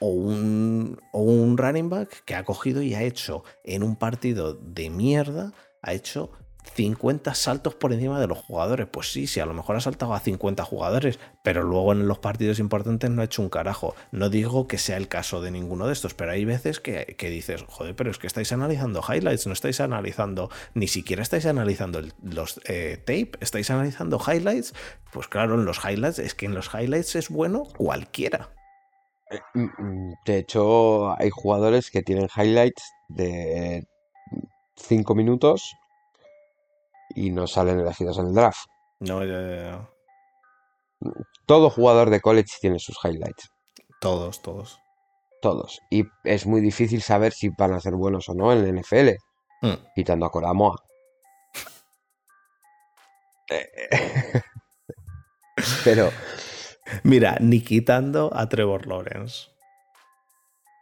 o 0.00 0.08
un, 0.08 0.98
o 1.12 1.20
un 1.20 1.58
running 1.58 1.90
back 1.90 2.24
que 2.24 2.34
ha 2.34 2.44
cogido 2.44 2.80
y 2.80 2.94
ha 2.94 3.02
hecho 3.02 3.44
en 3.64 3.82
un 3.82 3.96
partido 3.96 4.54
de 4.54 4.88
mierda, 4.88 5.52
ha 5.82 5.92
hecho 5.92 6.32
50 6.74 7.34
saltos 7.34 7.74
por 7.74 7.92
encima 7.92 8.20
de 8.20 8.26
los 8.26 8.38
jugadores. 8.38 8.86
Pues 8.90 9.12
sí, 9.12 9.26
sí, 9.26 9.40
a 9.40 9.46
lo 9.46 9.54
mejor 9.54 9.76
ha 9.76 9.80
saltado 9.80 10.14
a 10.14 10.20
50 10.20 10.64
jugadores, 10.64 11.18
pero 11.42 11.62
luego 11.62 11.92
en 11.92 12.06
los 12.06 12.18
partidos 12.18 12.58
importantes 12.58 13.10
no 13.10 13.22
ha 13.22 13.24
hecho 13.24 13.42
un 13.42 13.48
carajo. 13.48 13.94
No 14.12 14.30
digo 14.30 14.66
que 14.68 14.78
sea 14.78 14.96
el 14.96 15.08
caso 15.08 15.40
de 15.42 15.50
ninguno 15.50 15.86
de 15.86 15.92
estos, 15.92 16.14
pero 16.14 16.32
hay 16.32 16.44
veces 16.44 16.80
que, 16.80 17.16
dices, 17.18 17.64
joder, 17.68 17.96
pero 17.96 18.10
es 18.10 18.18
que 18.18 18.26
estáis 18.26 18.52
analizando 18.52 19.02
highlights, 19.06 19.46
no 19.46 19.52
estáis 19.52 19.80
analizando, 19.80 20.50
ni 20.74 20.88
siquiera 20.88 21.22
estáis 21.22 21.46
analizando 21.46 22.02
los 22.22 22.60
eh, 22.64 22.96
tape, 22.98 23.32
estáis 23.40 23.70
analizando 23.70 24.20
highlights. 24.20 24.74
Pues 25.12 25.28
claro, 25.28 25.54
en 25.54 25.64
los 25.64 25.84
highlights, 25.84 26.18
es 26.18 26.34
que 26.34 26.46
en 26.46 26.54
los 26.54 26.70
highlights 26.72 27.16
es 27.16 27.30
bueno 27.30 27.64
cualquiera. 27.64 28.50
Eh, 29.30 29.40
mm, 29.54 29.68
mm, 29.78 30.14
de 30.24 30.38
hecho, 30.38 31.18
hay 31.18 31.30
jugadores 31.30 31.90
que 31.90 32.02
tienen 32.02 32.28
highlights 32.36 32.82
de 33.08 33.84
5 34.76 35.14
minutos 35.14 35.74
y 37.14 37.30
no 37.30 37.46
salen 37.46 37.80
elegidos 37.80 38.18
en 38.18 38.26
el 38.26 38.34
draft. 38.34 38.66
No, 39.00 39.24
ya, 39.24 39.40
ya, 39.40 39.88
Todo 41.46 41.70
jugador 41.70 42.10
de 42.10 42.20
college 42.20 42.52
tiene 42.60 42.78
sus 42.78 42.96
highlights. 43.02 43.50
Todos, 44.00 44.42
todos. 44.42 44.78
Todos. 45.42 45.80
Y 45.90 46.04
es 46.24 46.46
muy 46.46 46.60
difícil 46.60 47.02
saber 47.02 47.32
si 47.32 47.48
van 47.48 47.72
a 47.72 47.80
ser 47.80 47.94
buenos 47.94 48.28
o 48.28 48.34
no 48.34 48.52
en 48.52 48.64
el 48.64 48.80
NFL. 48.80 49.10
Hmm. 49.62 49.76
Quitando 49.94 50.26
a 50.26 50.30
Coramoa. 50.30 50.82
Pero. 55.84 56.10
Mira, 57.02 57.36
ni 57.40 57.62
quitando 57.62 58.30
a 58.34 58.48
Trevor 58.48 58.86
Lawrence. 58.86 59.48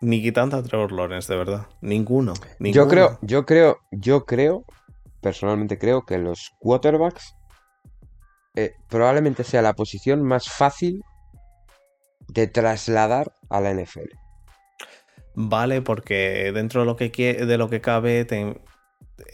Ni 0.01 0.22
quitando 0.22 0.57
a 0.57 0.62
Trevor 0.62 0.93
Lawrence, 0.93 1.33
de 1.33 1.39
verdad. 1.39 1.66
Ninguno. 1.81 2.35
ninguno. 2.59 2.85
Yo 2.85 2.89
creo, 2.89 3.18
yo 3.22 3.47
creo, 3.47 3.79
yo 3.91 4.24
creo 4.24 4.64
personalmente 5.21 5.79
creo 5.79 6.05
que 6.05 6.19
los 6.19 6.53
quarterbacks 6.59 7.35
eh, 8.55 8.75
probablemente 8.89 9.45
sea 9.45 9.62
la 9.62 9.75
posición 9.75 10.23
más 10.23 10.49
fácil 10.49 11.03
de 12.29 12.47
trasladar 12.47 13.33
a 13.51 13.61
la 13.61 13.71
NFL. 13.71 14.11
Vale, 15.35 15.83
porque 15.83 16.51
dentro 16.53 16.81
de 16.81 16.87
lo 16.87 16.97
que, 16.97 17.09
de 17.09 17.59
lo 17.59 17.71
que 17.71 17.81
cabe, 17.81 18.27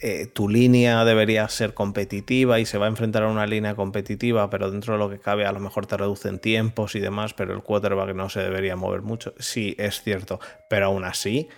eh, 0.02 0.26
tu 0.26 0.48
línea 0.50 1.04
debería 1.04 1.48
ser 1.48 1.72
competitiva 1.72 2.60
y 2.60 2.66
se 2.66 2.76
va 2.76 2.84
a 2.84 2.90
enfrentar 2.90 3.22
a 3.22 3.30
una 3.30 3.46
línea 3.46 3.74
competitiva, 3.74 4.50
pero 4.50 4.70
dentro 4.70 4.92
de 4.92 4.98
lo 4.98 5.08
que 5.08 5.18
cabe 5.18 5.46
a 5.46 5.52
lo 5.52 5.60
mejor 5.60 5.86
te 5.86 5.96
reducen 5.96 6.38
tiempos 6.38 6.94
y 6.94 7.00
demás, 7.00 7.32
pero 7.32 7.54
el 7.54 7.62
quarterback 7.62 8.14
no 8.14 8.28
se 8.28 8.40
debería 8.40 8.76
mover 8.76 9.00
mucho. 9.00 9.32
Sí, 9.38 9.74
es 9.78 10.02
cierto, 10.02 10.40
pero 10.68 10.86
aún 10.86 11.04
así 11.04 11.48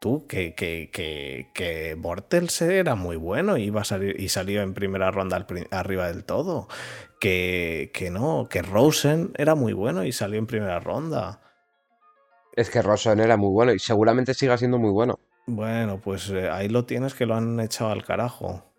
tú, 0.00 0.26
que, 0.26 0.54
que, 0.54 0.90
que, 0.92 1.50
que 1.54 1.94
Bortels 1.94 2.62
era 2.62 2.96
muy 2.96 3.16
bueno 3.16 3.56
y, 3.56 3.64
iba 3.64 3.82
a 3.82 3.84
salir, 3.84 4.20
y 4.20 4.28
salió 4.28 4.62
en 4.62 4.74
primera 4.74 5.12
ronda 5.12 5.46
arriba 5.70 6.08
del 6.08 6.24
todo. 6.24 6.66
Que, 7.20 7.90
que 7.94 8.10
no, 8.10 8.48
que 8.50 8.62
Rosen 8.62 9.32
era 9.36 9.54
muy 9.54 9.74
bueno 9.74 10.04
y 10.04 10.12
salió 10.12 10.38
en 10.38 10.46
primera 10.46 10.80
ronda. 10.80 11.40
Es 12.56 12.70
que 12.70 12.82
Rosen 12.82 13.20
era 13.20 13.36
muy 13.36 13.50
bueno 13.50 13.72
y 13.72 13.78
seguramente 13.78 14.34
siga 14.34 14.56
siendo 14.56 14.78
muy 14.78 14.90
bueno. 14.90 15.20
Bueno, 15.46 16.00
pues 16.00 16.30
eh, 16.30 16.48
ahí 16.48 16.68
lo 16.68 16.86
tienes 16.86 17.14
que 17.14 17.26
lo 17.26 17.34
han 17.34 17.60
echado 17.60 17.90
al 17.90 18.04
carajo. 18.04 18.69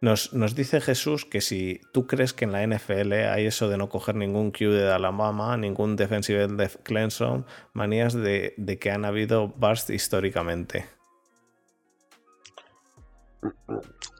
Nos, 0.00 0.30
dice 0.54 0.80
Jesús 0.80 1.24
que 1.24 1.40
si 1.40 1.80
tú 1.92 2.06
crees 2.06 2.32
que 2.32 2.44
en 2.44 2.52
la 2.52 2.64
NFL 2.64 3.12
hay 3.14 3.46
eso 3.46 3.68
de 3.68 3.76
no 3.76 3.88
coger 3.88 4.14
ningún 4.14 4.52
Q 4.52 4.70
de 4.70 4.92
Alabama, 4.92 5.56
ningún 5.56 5.96
defensive 5.96 6.46
de 6.46 6.68
Clemson, 6.84 7.44
manías 7.72 8.14
de, 8.14 8.54
que 8.80 8.90
han 8.92 9.04
habido 9.04 9.48
burst 9.48 9.90
históricamente. 9.90 10.86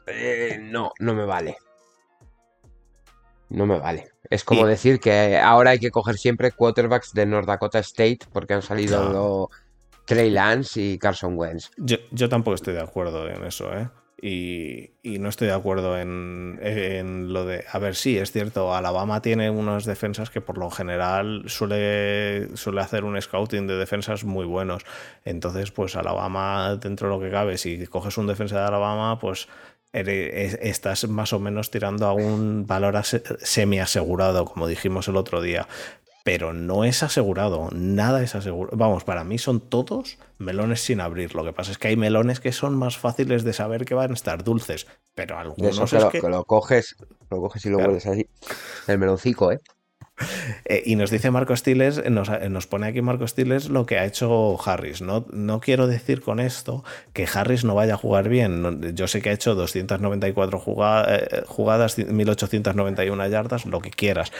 Eh, 0.07 0.57
no, 0.61 0.91
no 0.99 1.13
me 1.13 1.23
vale. 1.23 1.55
No 3.47 3.65
me 3.65 3.79
vale. 3.79 4.09
Es 4.29 4.43
como 4.43 4.67
decir 4.67 4.99
que 4.99 5.37
ahora 5.37 5.71
hay 5.71 5.79
que 5.79 5.91
coger 5.91 6.17
siempre 6.17 6.51
quarterbacks 6.51 7.13
de 7.13 7.25
North 7.25 7.47
Dakota 7.47 7.79
State 7.79 8.19
porque 8.33 8.53
han 8.53 8.61
salido 8.61 9.49
Trey 10.05 10.29
Lance 10.29 10.81
y 10.81 10.97
Carson 10.99 11.37
Wentz. 11.37 11.71
Yo, 11.77 11.97
yo 12.11 12.27
tampoco 12.27 12.55
estoy 12.55 12.73
de 12.73 12.81
acuerdo 12.81 13.27
en 13.29 13.45
eso, 13.45 13.73
¿eh? 13.73 13.89
Y, 14.21 14.91
no 15.03 15.29
estoy 15.29 15.47
de 15.47 15.53
acuerdo 15.53 15.97
en, 15.97 17.33
lo 17.33 17.45
de. 17.45 17.65
A 17.71 17.79
ver, 17.79 17.95
sí, 17.95 18.17
es 18.17 18.31
cierto, 18.31 18.73
Alabama 18.73 19.21
tiene 19.21 19.49
unas 19.49 19.85
defensas 19.85 20.29
que 20.29 20.41
por 20.41 20.57
lo 20.57 20.69
general 20.69 21.43
suele, 21.47 22.55
suele 22.55 22.81
hacer 22.81 23.03
un 23.03 23.19
scouting 23.21 23.67
de 23.67 23.77
defensas 23.77 24.23
muy 24.23 24.45
buenos. 24.45 24.83
Entonces, 25.25 25.71
pues 25.71 25.95
Alabama, 25.95 26.75
dentro 26.75 27.07
de 27.07 27.15
lo 27.15 27.21
que 27.21 27.31
cabe, 27.31 27.57
si 27.57 27.85
coges 27.87 28.17
un 28.17 28.27
defensa 28.27 28.59
de 28.59 28.67
Alabama, 28.67 29.19
pues 29.19 29.47
estás 29.91 31.07
más 31.07 31.33
o 31.33 31.39
menos 31.39 31.71
tirando 31.71 32.05
a 32.05 32.13
un 32.13 32.67
valor 32.67 33.01
semi 33.03 33.79
asegurado, 33.79 34.45
como 34.45 34.67
dijimos 34.67 35.07
el 35.07 35.15
otro 35.15 35.41
día 35.41 35.67
pero 36.23 36.53
no 36.53 36.83
es 36.83 37.03
asegurado, 37.03 37.69
nada 37.71 38.21
es 38.21 38.35
asegurado. 38.35 38.77
Vamos, 38.77 39.03
para 39.03 39.23
mí 39.23 39.37
son 39.37 39.59
todos 39.59 40.17
melones 40.37 40.81
sin 40.81 41.01
abrir. 41.01 41.35
Lo 41.35 41.43
que 41.43 41.53
pasa 41.53 41.71
es 41.71 41.77
que 41.77 41.89
hay 41.89 41.95
melones 41.95 42.39
que 42.39 42.51
son 42.51 42.75
más 42.77 42.97
fáciles 42.97 43.43
de 43.43 43.53
saber 43.53 43.85
que 43.85 43.95
van 43.95 44.11
a 44.11 44.13
estar 44.13 44.43
dulces, 44.43 44.87
pero 45.15 45.37
algunos 45.37 45.93
es 45.93 46.05
que... 46.05 46.21
lo 46.21 46.43
coges, 46.45 46.95
lo 47.29 47.39
coges 47.39 47.65
y 47.65 47.69
lo 47.69 47.77
hueles 47.77 48.05
así. 48.05 48.27
El 48.87 48.99
meloncico, 48.99 49.51
¿eh? 49.51 49.59
¿eh? 50.65 50.83
y 50.85 50.95
nos 50.95 51.11
dice 51.11 51.31
Marco 51.31 51.55
Stiles, 51.55 52.03
nos, 52.09 52.67
pone 52.67 52.87
aquí 52.87 53.01
Marco 53.01 53.27
Stiles 53.27 53.69
lo 53.69 53.85
que 53.85 53.97
ha 53.97 54.05
hecho 54.05 54.57
Harris. 54.63 55.01
No, 55.01 55.25
no 55.31 55.59
quiero 55.59 55.87
decir 55.87 56.21
con 56.21 56.39
esto 56.39 56.83
que 57.13 57.27
Harris 57.31 57.63
no 57.63 57.75
vaya 57.75 57.93
a 57.93 57.97
jugar 57.97 58.29
bien. 58.29 58.93
Yo 58.95 59.07
sé 59.07 59.21
que 59.21 59.29
ha 59.29 59.33
hecho 59.33 59.55
294 59.55 60.63
eh, 61.07 61.43
jugadas, 61.47 61.97
1891 61.97 63.27
yardas, 63.27 63.65
lo 63.65 63.79
que 63.79 63.91
quieras 63.91 64.31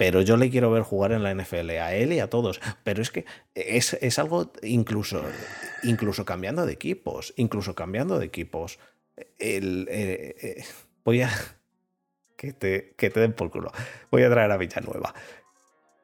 pero 0.00 0.22
yo 0.22 0.38
le 0.38 0.48
quiero 0.48 0.70
ver 0.70 0.82
jugar 0.82 1.12
en 1.12 1.22
la 1.22 1.34
NFL, 1.34 1.68
a 1.72 1.92
él 1.92 2.14
y 2.14 2.20
a 2.20 2.30
todos. 2.30 2.58
Pero 2.84 3.02
es 3.02 3.10
que 3.10 3.26
es, 3.54 4.18
algo 4.18 4.50
incluso, 4.62 5.22
incluso 5.82 6.24
cambiando 6.24 6.64
de 6.64 6.72
equipos, 6.72 7.34
incluso 7.36 7.74
cambiando 7.74 8.18
de 8.18 8.24
equipos. 8.24 8.78
El, 9.38 9.86
eh, 9.90 10.36
eh, 10.40 10.64
voy 11.04 11.20
a... 11.20 11.30
Que 12.38 12.54
te, 12.54 12.94
que 12.96 13.10
te 13.10 13.20
den 13.20 13.34
por 13.34 13.50
culo. 13.50 13.70
Voy 14.10 14.22
a 14.22 14.30
traer 14.30 14.50
a 14.50 14.56
Villanueva. 14.56 15.12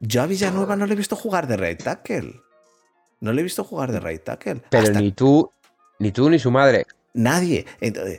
Yo 0.01 0.20
a 0.20 0.26
Villanueva 0.26 0.76
no 0.76 0.84
le 0.84 0.92
he 0.92 0.97
visto 0.97 1.16
jugar 1.16 1.47
de 1.47 1.57
right 1.57 1.82
tackle. 1.82 2.42
No 3.20 3.32
le 3.32 3.40
he 3.40 3.44
visto 3.44 3.64
jugar 3.64 3.90
de 3.90 4.01
right 4.01 4.22
tackle. 4.22 4.61
Pero 4.68 4.82
Hasta- 4.82 5.01
ni 5.01 5.12
tú, 5.12 5.51
ni 5.99 6.12
tú 6.12 6.28
ni 6.28 6.38
su 6.38 6.51
madre. 6.51 6.84
Nadie. 7.16 7.64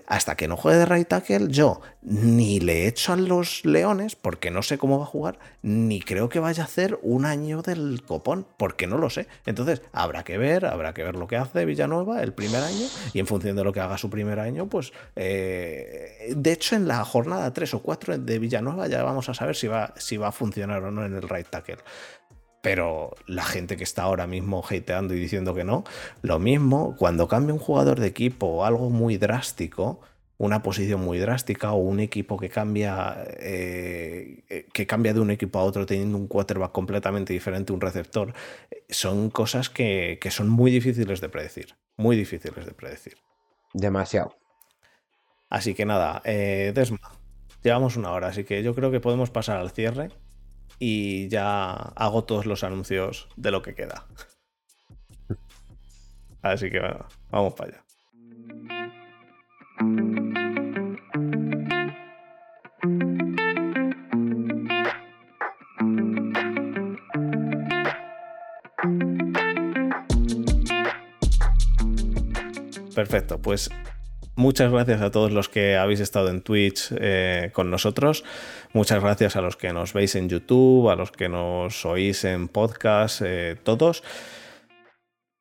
Hasta 0.07 0.35
que 0.35 0.47
no 0.47 0.57
juegue 0.57 0.79
de 0.79 0.85
right 0.87 1.07
tackle, 1.07 1.47
yo 1.49 1.81
ni 2.01 2.59
le 2.59 2.87
echo 2.87 3.13
a 3.13 3.15
los 3.17 3.63
leones, 3.63 4.15
porque 4.15 4.49
no 4.49 4.63
sé 4.63 4.77
cómo 4.77 4.97
va 4.97 5.03
a 5.03 5.07
jugar, 5.07 5.37
ni 5.61 6.01
creo 6.01 6.29
que 6.29 6.39
vaya 6.39 6.63
a 6.63 6.65
hacer 6.65 6.97
un 7.01 7.25
año 7.25 7.61
del 7.61 8.01
copón, 8.01 8.47
porque 8.57 8.87
no 8.87 8.97
lo 8.97 9.09
sé. 9.09 9.27
Entonces, 9.45 9.81
habrá 9.91 10.23
que 10.23 10.37
ver, 10.37 10.65
habrá 10.65 10.93
que 10.93 11.03
ver 11.03 11.15
lo 11.15 11.27
que 11.27 11.35
hace 11.35 11.65
Villanueva 11.65 12.23
el 12.23 12.33
primer 12.33 12.63
año, 12.63 12.87
y 13.13 13.19
en 13.19 13.27
función 13.27 13.55
de 13.55 13.63
lo 13.63 13.71
que 13.71 13.81
haga 13.81 13.97
su 13.97 14.09
primer 14.09 14.39
año, 14.39 14.67
pues. 14.67 14.93
eh, 15.15 16.33
de 16.35 16.51
hecho, 16.51 16.75
en 16.75 16.87
la 16.87 17.03
jornada 17.05 17.53
3 17.53 17.73
o 17.75 17.79
4 17.81 18.17
de 18.17 18.39
Villanueva 18.39 18.87
ya 18.87 19.03
vamos 19.03 19.29
a 19.29 19.33
saber 19.33 19.55
si 19.55 19.67
va, 19.67 19.93
si 19.97 20.17
va 20.17 20.29
a 20.29 20.31
funcionar 20.31 20.83
o 20.83 20.91
no 20.91 21.05
en 21.05 21.13
el 21.15 21.27
right 21.29 21.47
tackle. 21.47 21.77
Pero 22.67 23.15
la 23.27 23.45
gente 23.45 23.77
que 23.77 23.85
está 23.85 24.03
ahora 24.03 24.27
mismo 24.27 24.61
hateando 24.61 25.13
y 25.13 25.19
diciendo 25.21 25.55
que 25.55 25.63
no, 25.63 25.85
lo 26.21 26.37
mismo, 26.37 26.97
cuando 26.97 27.29
cambia 27.29 27.53
un 27.53 27.61
jugador 27.61 27.97
de 28.01 28.07
equipo 28.07 28.45
o 28.47 28.65
algo 28.65 28.89
muy 28.89 29.17
drástico, 29.17 30.01
una 30.37 30.63
posición 30.63 30.99
muy 30.99 31.17
drástica 31.17 31.71
o 31.71 31.77
un 31.77 32.01
equipo 32.01 32.35
que 32.37 32.49
cambia, 32.49 33.23
eh, 33.37 34.43
eh, 34.49 34.67
que 34.73 34.85
cambia 34.85 35.13
de 35.13 35.21
un 35.21 35.31
equipo 35.31 35.59
a 35.59 35.63
otro 35.63 35.85
teniendo 35.85 36.17
un 36.17 36.27
quarterback 36.27 36.73
completamente 36.73 37.31
diferente, 37.31 37.71
un 37.71 37.79
receptor, 37.79 38.33
son 38.89 39.29
cosas 39.29 39.69
que, 39.69 40.19
que 40.19 40.29
son 40.29 40.49
muy 40.49 40.69
difíciles 40.69 41.21
de 41.21 41.29
predecir. 41.29 41.77
Muy 41.95 42.17
difíciles 42.17 42.65
de 42.65 42.73
predecir. 42.73 43.15
Demasiado. 43.73 44.35
Así 45.49 45.73
que 45.73 45.85
nada, 45.85 46.21
eh, 46.25 46.73
Desma, 46.75 46.99
llevamos 47.63 47.95
una 47.95 48.11
hora, 48.11 48.27
así 48.27 48.43
que 48.43 48.61
yo 48.61 48.75
creo 48.75 48.91
que 48.91 48.99
podemos 48.99 49.29
pasar 49.29 49.55
al 49.55 49.71
cierre 49.71 50.09
y 50.79 51.27
ya 51.29 51.71
hago 51.71 52.23
todos 52.25 52.45
los 52.45 52.63
anuncios 52.63 53.27
de 53.35 53.51
lo 53.51 53.61
que 53.61 53.75
queda. 53.75 54.07
Así 56.41 56.69
que 56.69 56.79
bueno, 56.79 57.05
vamos 57.29 57.53
para 57.53 57.71
allá. 57.71 57.83
Perfecto, 72.95 73.39
pues 73.39 73.69
muchas 74.37 74.71
gracias 74.71 75.01
a 75.01 75.11
todos 75.11 75.33
los 75.33 75.49
que 75.49 75.75
habéis 75.75 75.99
estado 75.99 76.29
en 76.29 76.41
Twitch 76.41 76.93
eh, 76.97 77.51
con 77.53 77.69
nosotros. 77.69 78.23
Muchas 78.71 79.03
gracias 79.03 79.35
a 79.35 79.41
los 79.41 79.57
que 79.57 79.73
nos 79.73 79.91
veis 79.91 80.15
en 80.15 80.29
YouTube, 80.29 80.89
a 80.89 80.95
los 80.95 81.11
que 81.11 81.27
nos 81.27 81.85
oís 81.85 82.23
en 82.23 82.47
podcast, 82.47 83.21
eh, 83.25 83.57
todos. 83.61 84.03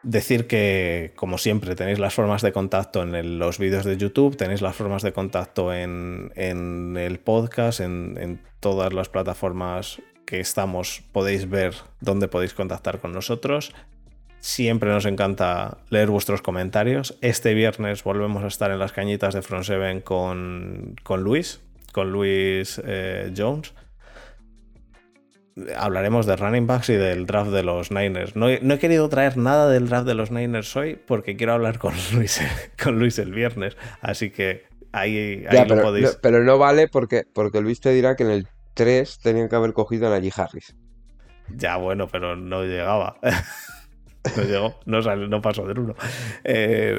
Decir 0.02 0.46
que, 0.46 1.12
como 1.16 1.38
siempre, 1.38 1.74
tenéis 1.74 1.98
las 1.98 2.14
formas 2.14 2.42
de 2.42 2.52
contacto 2.52 3.02
en 3.02 3.38
los 3.38 3.58
vídeos 3.58 3.84
de 3.84 3.96
YouTube, 3.96 4.36
tenéis 4.36 4.62
las 4.62 4.76
formas 4.76 5.02
de 5.02 5.12
contacto 5.12 5.72
en, 5.72 6.32
el 6.36 7.18
podcast, 7.18 7.80
en 7.80 8.40
todas 8.60 8.92
las 8.92 9.08
plataformas 9.08 10.00
que 10.26 10.40
estamos, 10.40 11.02
podéis 11.12 11.48
ver 11.48 11.74
dónde 12.00 12.28
podéis 12.28 12.52
contactar 12.52 13.00
con 13.00 13.12
nosotros. 13.12 13.72
Siempre 14.38 14.90
nos 14.90 15.06
encanta 15.06 15.78
leer 15.90 16.08
vuestros 16.08 16.40
comentarios. 16.40 17.18
Este 17.20 17.52
viernes 17.54 18.04
volvemos 18.04 18.44
a 18.44 18.46
estar 18.46 18.70
en 18.70 18.78
las 18.78 18.92
cañitas 18.92 19.34
de 19.34 19.42
Front 19.42 19.64
Seven 19.64 20.00
con, 20.00 20.94
con 21.02 21.22
Luis, 21.24 21.60
con 21.92 22.12
Luis 22.12 22.80
eh, 22.84 23.32
Jones. 23.36 23.74
Hablaremos 25.76 26.26
de 26.26 26.36
running 26.36 26.66
backs 26.66 26.90
y 26.90 26.94
del 26.94 27.24
draft 27.26 27.50
de 27.50 27.62
los 27.62 27.90
Niners. 27.90 28.36
No 28.36 28.48
he, 28.48 28.60
no 28.60 28.74
he 28.74 28.78
querido 28.78 29.08
traer 29.08 29.36
nada 29.38 29.68
del 29.70 29.88
draft 29.88 30.06
de 30.06 30.14
los 30.14 30.30
Niners 30.30 30.76
hoy 30.76 30.96
porque 31.06 31.34
quiero 31.36 31.54
hablar 31.54 31.78
con 31.78 31.94
Luis, 32.12 32.40
con 32.82 32.98
Luis 32.98 33.18
el 33.18 33.32
viernes. 33.32 33.76
Así 34.02 34.30
que 34.30 34.66
ahí, 34.92 35.44
ahí 35.48 35.56
Ya, 35.56 35.62
lo 35.62 35.68
pero, 35.68 35.82
podéis. 35.82 36.06
no, 36.06 36.12
pero 36.22 36.44
no 36.44 36.58
vale 36.58 36.88
porque, 36.88 37.24
porque 37.34 37.60
Luis 37.62 37.80
te 37.80 37.90
dirá 37.90 38.14
que 38.16 38.24
en 38.24 38.30
el 38.30 38.48
3 38.74 39.18
tenían 39.20 39.48
que 39.48 39.56
haber 39.56 39.72
cogido 39.72 40.06
a 40.06 40.10
Najee 40.10 40.32
Harris. 40.36 40.76
Ya, 41.48 41.76
bueno, 41.78 42.06
pero 42.06 42.36
no 42.36 42.62
llegaba. 42.64 43.16
No 44.36 44.42
llegó, 44.44 44.80
no, 44.84 45.02
sale- 45.02 45.28
no 45.28 45.40
pasó 45.42 45.66
del 45.66 45.78
1. 45.78 45.94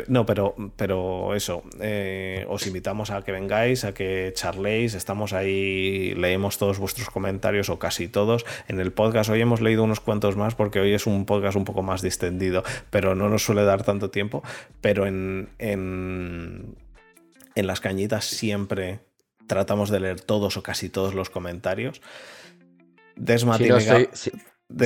no, 0.08 0.26
pero, 0.26 0.56
pero 0.76 1.34
eso, 1.36 1.64
eh, 1.82 2.46
os 2.50 2.66
invitamos 2.68 3.12
a 3.12 3.22
que 3.22 3.32
vengáis, 3.32 3.84
a 3.84 3.94
que 3.94 4.32
charléis, 4.36 4.94
estamos 4.94 5.34
ahí, 5.34 6.14
leemos 6.16 6.58
todos 6.58 6.80
vuestros 6.80 7.10
comentarios 7.10 7.70
o 7.70 7.80
casi 7.80 8.08
todos. 8.08 8.46
En 8.68 8.80
el 8.80 8.92
podcast 8.92 9.30
hoy 9.30 9.42
hemos 9.42 9.62
leído 9.62 9.84
unos 9.84 10.00
cuantos 10.00 10.36
más 10.36 10.56
porque 10.56 10.80
hoy 10.80 10.94
es 10.94 11.06
un 11.08 11.26
podcast 11.26 11.56
un 11.58 11.66
poco 11.66 11.82
más 11.84 12.02
distendido, 12.02 12.64
pero 12.90 13.16
no 13.16 13.30
nos 13.30 13.44
suele 13.44 13.64
dar 13.64 13.84
tanto 13.84 14.10
tiempo. 14.10 14.44
Pero 14.82 15.06
en, 15.08 15.50
en, 15.60 16.76
en 17.56 17.68
las 17.68 17.80
cañitas 17.80 18.26
siempre 18.26 19.00
tratamos 19.48 19.90
de 19.90 20.00
leer 20.02 20.20
todos 20.22 20.58
o 20.58 20.64
casi 20.64 20.90
todos 20.90 21.14
los 21.14 21.30
comentarios. 21.30 22.02
Desma 23.16 23.58
Si 23.58 23.64
no 23.70 23.78
estoy, 23.78 24.10
si- 24.14 24.32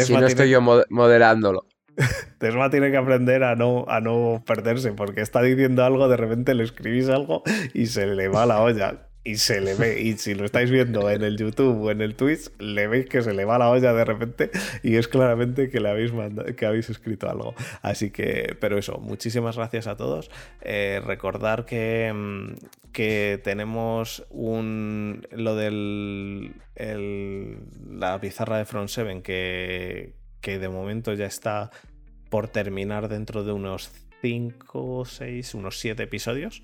si 0.05 0.13
no 0.21 0.27
estoy 0.27 0.49
yo 0.51 0.61
mod- 0.61 0.85
moderándolo. 0.89 1.65
Tesma 2.39 2.69
tiene 2.69 2.91
que 2.91 2.97
aprender 2.97 3.43
a 3.43 3.55
no, 3.55 3.85
a 3.87 3.99
no 4.01 4.43
perderse, 4.45 4.91
porque 4.93 5.21
está 5.21 5.41
diciendo 5.41 5.83
algo, 5.83 6.07
de 6.07 6.17
repente 6.17 6.53
le 6.53 6.63
escribís 6.63 7.09
algo 7.09 7.43
y 7.73 7.87
se 7.87 8.07
le 8.07 8.27
va 8.27 8.45
la 8.45 8.61
olla. 8.61 9.07
Y 9.23 9.35
se 9.35 9.61
le 9.61 9.75
ve, 9.75 10.01
y 10.01 10.13
si 10.17 10.33
lo 10.33 10.45
estáis 10.45 10.71
viendo 10.71 11.07
en 11.07 11.21
el 11.21 11.37
YouTube 11.37 11.79
o 11.79 11.91
en 11.91 12.01
el 12.01 12.15
Twitch, 12.15 12.49
le 12.57 12.87
veis 12.87 13.05
que 13.05 13.21
se 13.21 13.35
le 13.35 13.45
va 13.45 13.59
la 13.59 13.69
olla 13.69 13.93
de 13.93 14.03
repente 14.03 14.49
y 14.81 14.95
es 14.95 15.07
claramente 15.07 15.69
que 15.69 15.79
le 15.79 15.89
habéis 15.91 16.11
mandado, 16.11 16.55
que 16.55 16.65
habéis 16.65 16.89
escrito 16.89 17.29
algo. 17.29 17.53
Así 17.83 18.09
que, 18.09 18.57
pero 18.59 18.79
eso, 18.79 18.97
muchísimas 18.97 19.57
gracias 19.57 19.85
a 19.85 19.95
todos. 19.95 20.31
Eh, 20.61 21.01
recordar 21.05 21.65
que, 21.65 22.11
mm, 22.11 22.53
que 22.93 23.39
tenemos 23.43 24.25
un 24.31 25.27
lo 25.31 25.55
del 25.55 26.53
el- 26.75 27.59
la 27.91 28.19
pizarra 28.19 28.57
de 28.57 28.65
Front 28.65 28.89
7 28.89 29.21
que, 29.21 30.13
que 30.41 30.59
de 30.59 30.69
momento 30.69 31.13
ya 31.13 31.25
está 31.25 31.71
por 32.29 32.47
terminar 32.47 33.07
dentro 33.07 33.43
de 33.43 33.51
unos 33.51 33.91
5, 34.21 35.05
6, 35.05 35.53
unos 35.55 35.79
7 35.79 36.03
episodios. 36.03 36.63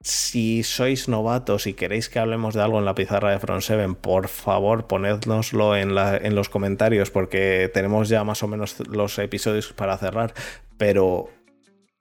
Si 0.00 0.62
sois 0.62 1.08
novatos 1.08 1.66
y 1.66 1.74
queréis 1.74 2.08
que 2.08 2.20
hablemos 2.20 2.54
de 2.54 2.62
algo 2.62 2.78
en 2.78 2.84
la 2.84 2.94
pizarra 2.94 3.32
de 3.32 3.40
Front 3.40 3.62
7, 3.62 3.96
por 4.00 4.28
favor 4.28 4.86
ponednoslo 4.86 5.76
en, 5.76 5.98
en 5.98 6.34
los 6.36 6.48
comentarios 6.48 7.10
porque 7.10 7.68
tenemos 7.74 8.08
ya 8.08 8.22
más 8.22 8.42
o 8.44 8.48
menos 8.48 8.78
los 8.88 9.18
episodios 9.18 9.72
para 9.72 9.98
cerrar, 9.98 10.34
pero, 10.76 11.28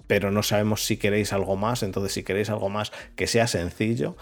pero 0.05 0.29
no 0.29 0.43
sabemos 0.43 0.85
si 0.85 0.97
queréis 0.97 1.33
algo 1.33 1.55
más, 1.55 1.81
entonces 1.81 2.13
si 2.13 2.23
queréis 2.23 2.51
algo 2.51 2.69
más 2.69 2.91
que 3.15 3.25
sea 3.25 3.47
sencillo, 3.47 4.15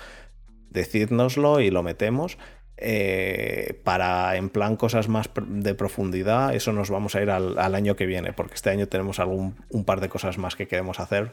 decídnoslo 0.69 1.59
y 1.59 1.69
lo 1.69 1.83
metemos. 1.83 2.37
Eh, 2.77 3.79
para 3.85 4.35
en 4.35 4.49
plan 4.49 4.75
cosas 4.75 5.07
más 5.07 5.29
de 5.47 5.75
profundidad, 5.75 6.53
eso 6.53 6.73
nos 6.73 6.89
vamos 6.89 7.15
a 7.15 7.21
ir 7.21 7.29
al, 7.29 7.57
al 7.57 7.75
año 7.75 7.95
que 7.95 8.05
viene, 8.05 8.33
porque 8.33 8.55
este 8.55 8.69
año 8.69 8.87
tenemos 8.87 9.19
algún, 9.19 9.55
un 9.69 9.85
par 9.85 10.01
de 10.01 10.09
cosas 10.09 10.37
más 10.37 10.55
que 10.55 10.67
queremos 10.67 10.99
hacer. 10.99 11.31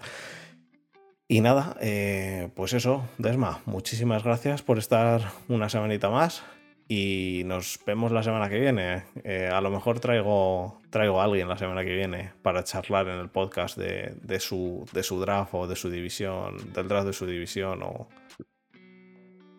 Y 1.29 1.41
nada, 1.41 1.77
eh, 1.81 2.51
pues 2.55 2.75
eso, 2.75 3.09
Desma, 3.17 3.61
muchísimas 3.65 4.23
gracias 4.23 4.63
por 4.63 4.79
estar 4.79 5.23
una 5.49 5.69
semanita 5.69 6.11
más 6.11 6.43
y 6.89 7.43
nos 7.47 7.81
vemos 7.87 8.13
la 8.13 8.23
semana 8.23 8.51
que 8.51 8.61
viene. 8.61 9.05
Eh, 9.25 9.49
a 9.51 9.63
lo 9.63 9.71
mejor 9.71 9.99
traigo, 9.99 10.81
traigo 10.91 11.23
a 11.23 11.25
alguien 11.25 11.49
la 11.49 11.57
semana 11.57 11.85
que 11.85 11.95
viene 11.95 12.33
para 12.43 12.65
charlar 12.65 13.09
en 13.09 13.19
el 13.19 13.31
podcast 13.31 13.79
de, 13.79 14.15
de 14.21 14.41
su, 14.41 14.85
de 14.93 15.03
su 15.03 15.21
draft 15.21 15.55
o 15.55 15.67
de 15.67 15.75
su 15.75 15.89
división, 15.89 16.73
del 16.75 16.87
draft 16.87 17.07
de 17.07 17.13
su 17.15 17.25
división 17.25 17.83
o... 17.83 18.09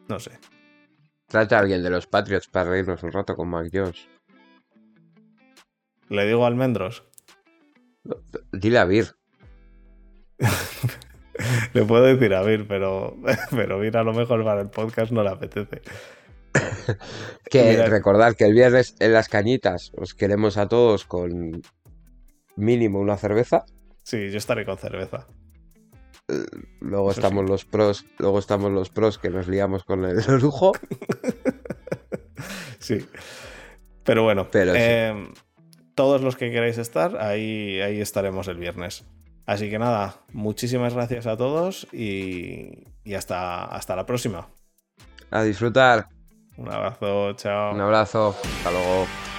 No 0.08 0.20
sé. 0.20 0.32
Trata 1.34 1.58
a 1.58 1.62
alguien 1.62 1.82
de 1.82 1.90
los 1.90 2.06
Patriots 2.06 2.48
para 2.48 2.70
reírnos 2.70 3.02
un 3.02 3.12
rato 3.12 3.36
con 3.36 3.50
Mac 3.50 3.68
Jones. 3.74 4.08
Le 6.08 6.28
digo 6.28 6.46
Almendros. 6.46 7.02
Dile 8.52 8.78
a 8.78 8.86
Vir. 8.86 9.16
Le 11.74 11.86
puedo 11.86 12.04
decir 12.04 12.36
a 12.36 12.44
Vir, 12.44 12.68
pero, 12.68 13.18
pero 13.50 13.80
Vir 13.80 13.98
a 13.98 14.04
lo 14.04 14.14
mejor 14.14 14.44
para 14.44 14.62
el 14.62 14.70
podcast 14.70 15.12
no 15.12 15.24
le 15.24 15.30
apetece. 15.30 15.82
Que 17.50 17.72
Mira. 17.72 17.88
recordad 17.88 18.36
que 18.36 18.46
el 18.46 18.54
viernes 18.54 18.96
en 19.00 19.14
las 19.14 19.28
cañitas 19.28 19.92
os 19.98 20.14
queremos 20.14 20.58
a 20.58 20.68
todos 20.68 21.04
con 21.04 21.64
mínimo 22.56 23.00
una 23.00 23.18
cerveza. 23.18 23.66
Sí, 24.04 24.30
yo 24.30 24.38
estaré 24.38 24.66
con 24.66 24.78
cerveza. 24.78 25.26
Luego 26.80 27.12
Eso 27.12 27.20
estamos 27.20 27.50
los 27.50 27.66
pros, 27.66 28.06
luego 28.20 28.40
estamos 28.40 28.72
los 28.72 28.90
pros 28.90 29.18
que 29.18 29.30
nos 29.30 29.48
liamos 29.48 29.84
con 29.84 30.06
el 30.06 30.18
lujo. 30.42 30.72
Sí. 32.80 33.06
Pero 34.04 34.24
bueno, 34.24 34.50
Pero 34.52 34.74
sí. 34.74 34.80
eh, 34.82 35.28
todos 35.96 36.22
los 36.22 36.36
que 36.36 36.52
queráis 36.52 36.78
estar, 36.78 37.16
ahí, 37.22 37.80
ahí 37.80 38.02
estaremos 38.02 38.48
el 38.50 38.58
viernes. 38.58 39.06
Así 39.46 39.70
que 39.70 39.80
nada, 39.80 40.16
muchísimas 40.34 40.94
gracias 40.94 41.26
a 41.28 41.38
todos 41.38 41.88
y, 41.94 42.88
y 43.06 43.14
hasta, 43.14 43.64
hasta 43.66 43.96
la 43.96 44.06
próxima. 44.06 44.50
A 45.32 45.44
disfrutar. 45.44 46.08
Un 46.58 46.70
abrazo, 46.70 47.34
chao. 47.34 47.74
Un 47.74 47.82
abrazo. 47.82 48.36
Hasta 48.58 48.72
luego. 48.72 49.33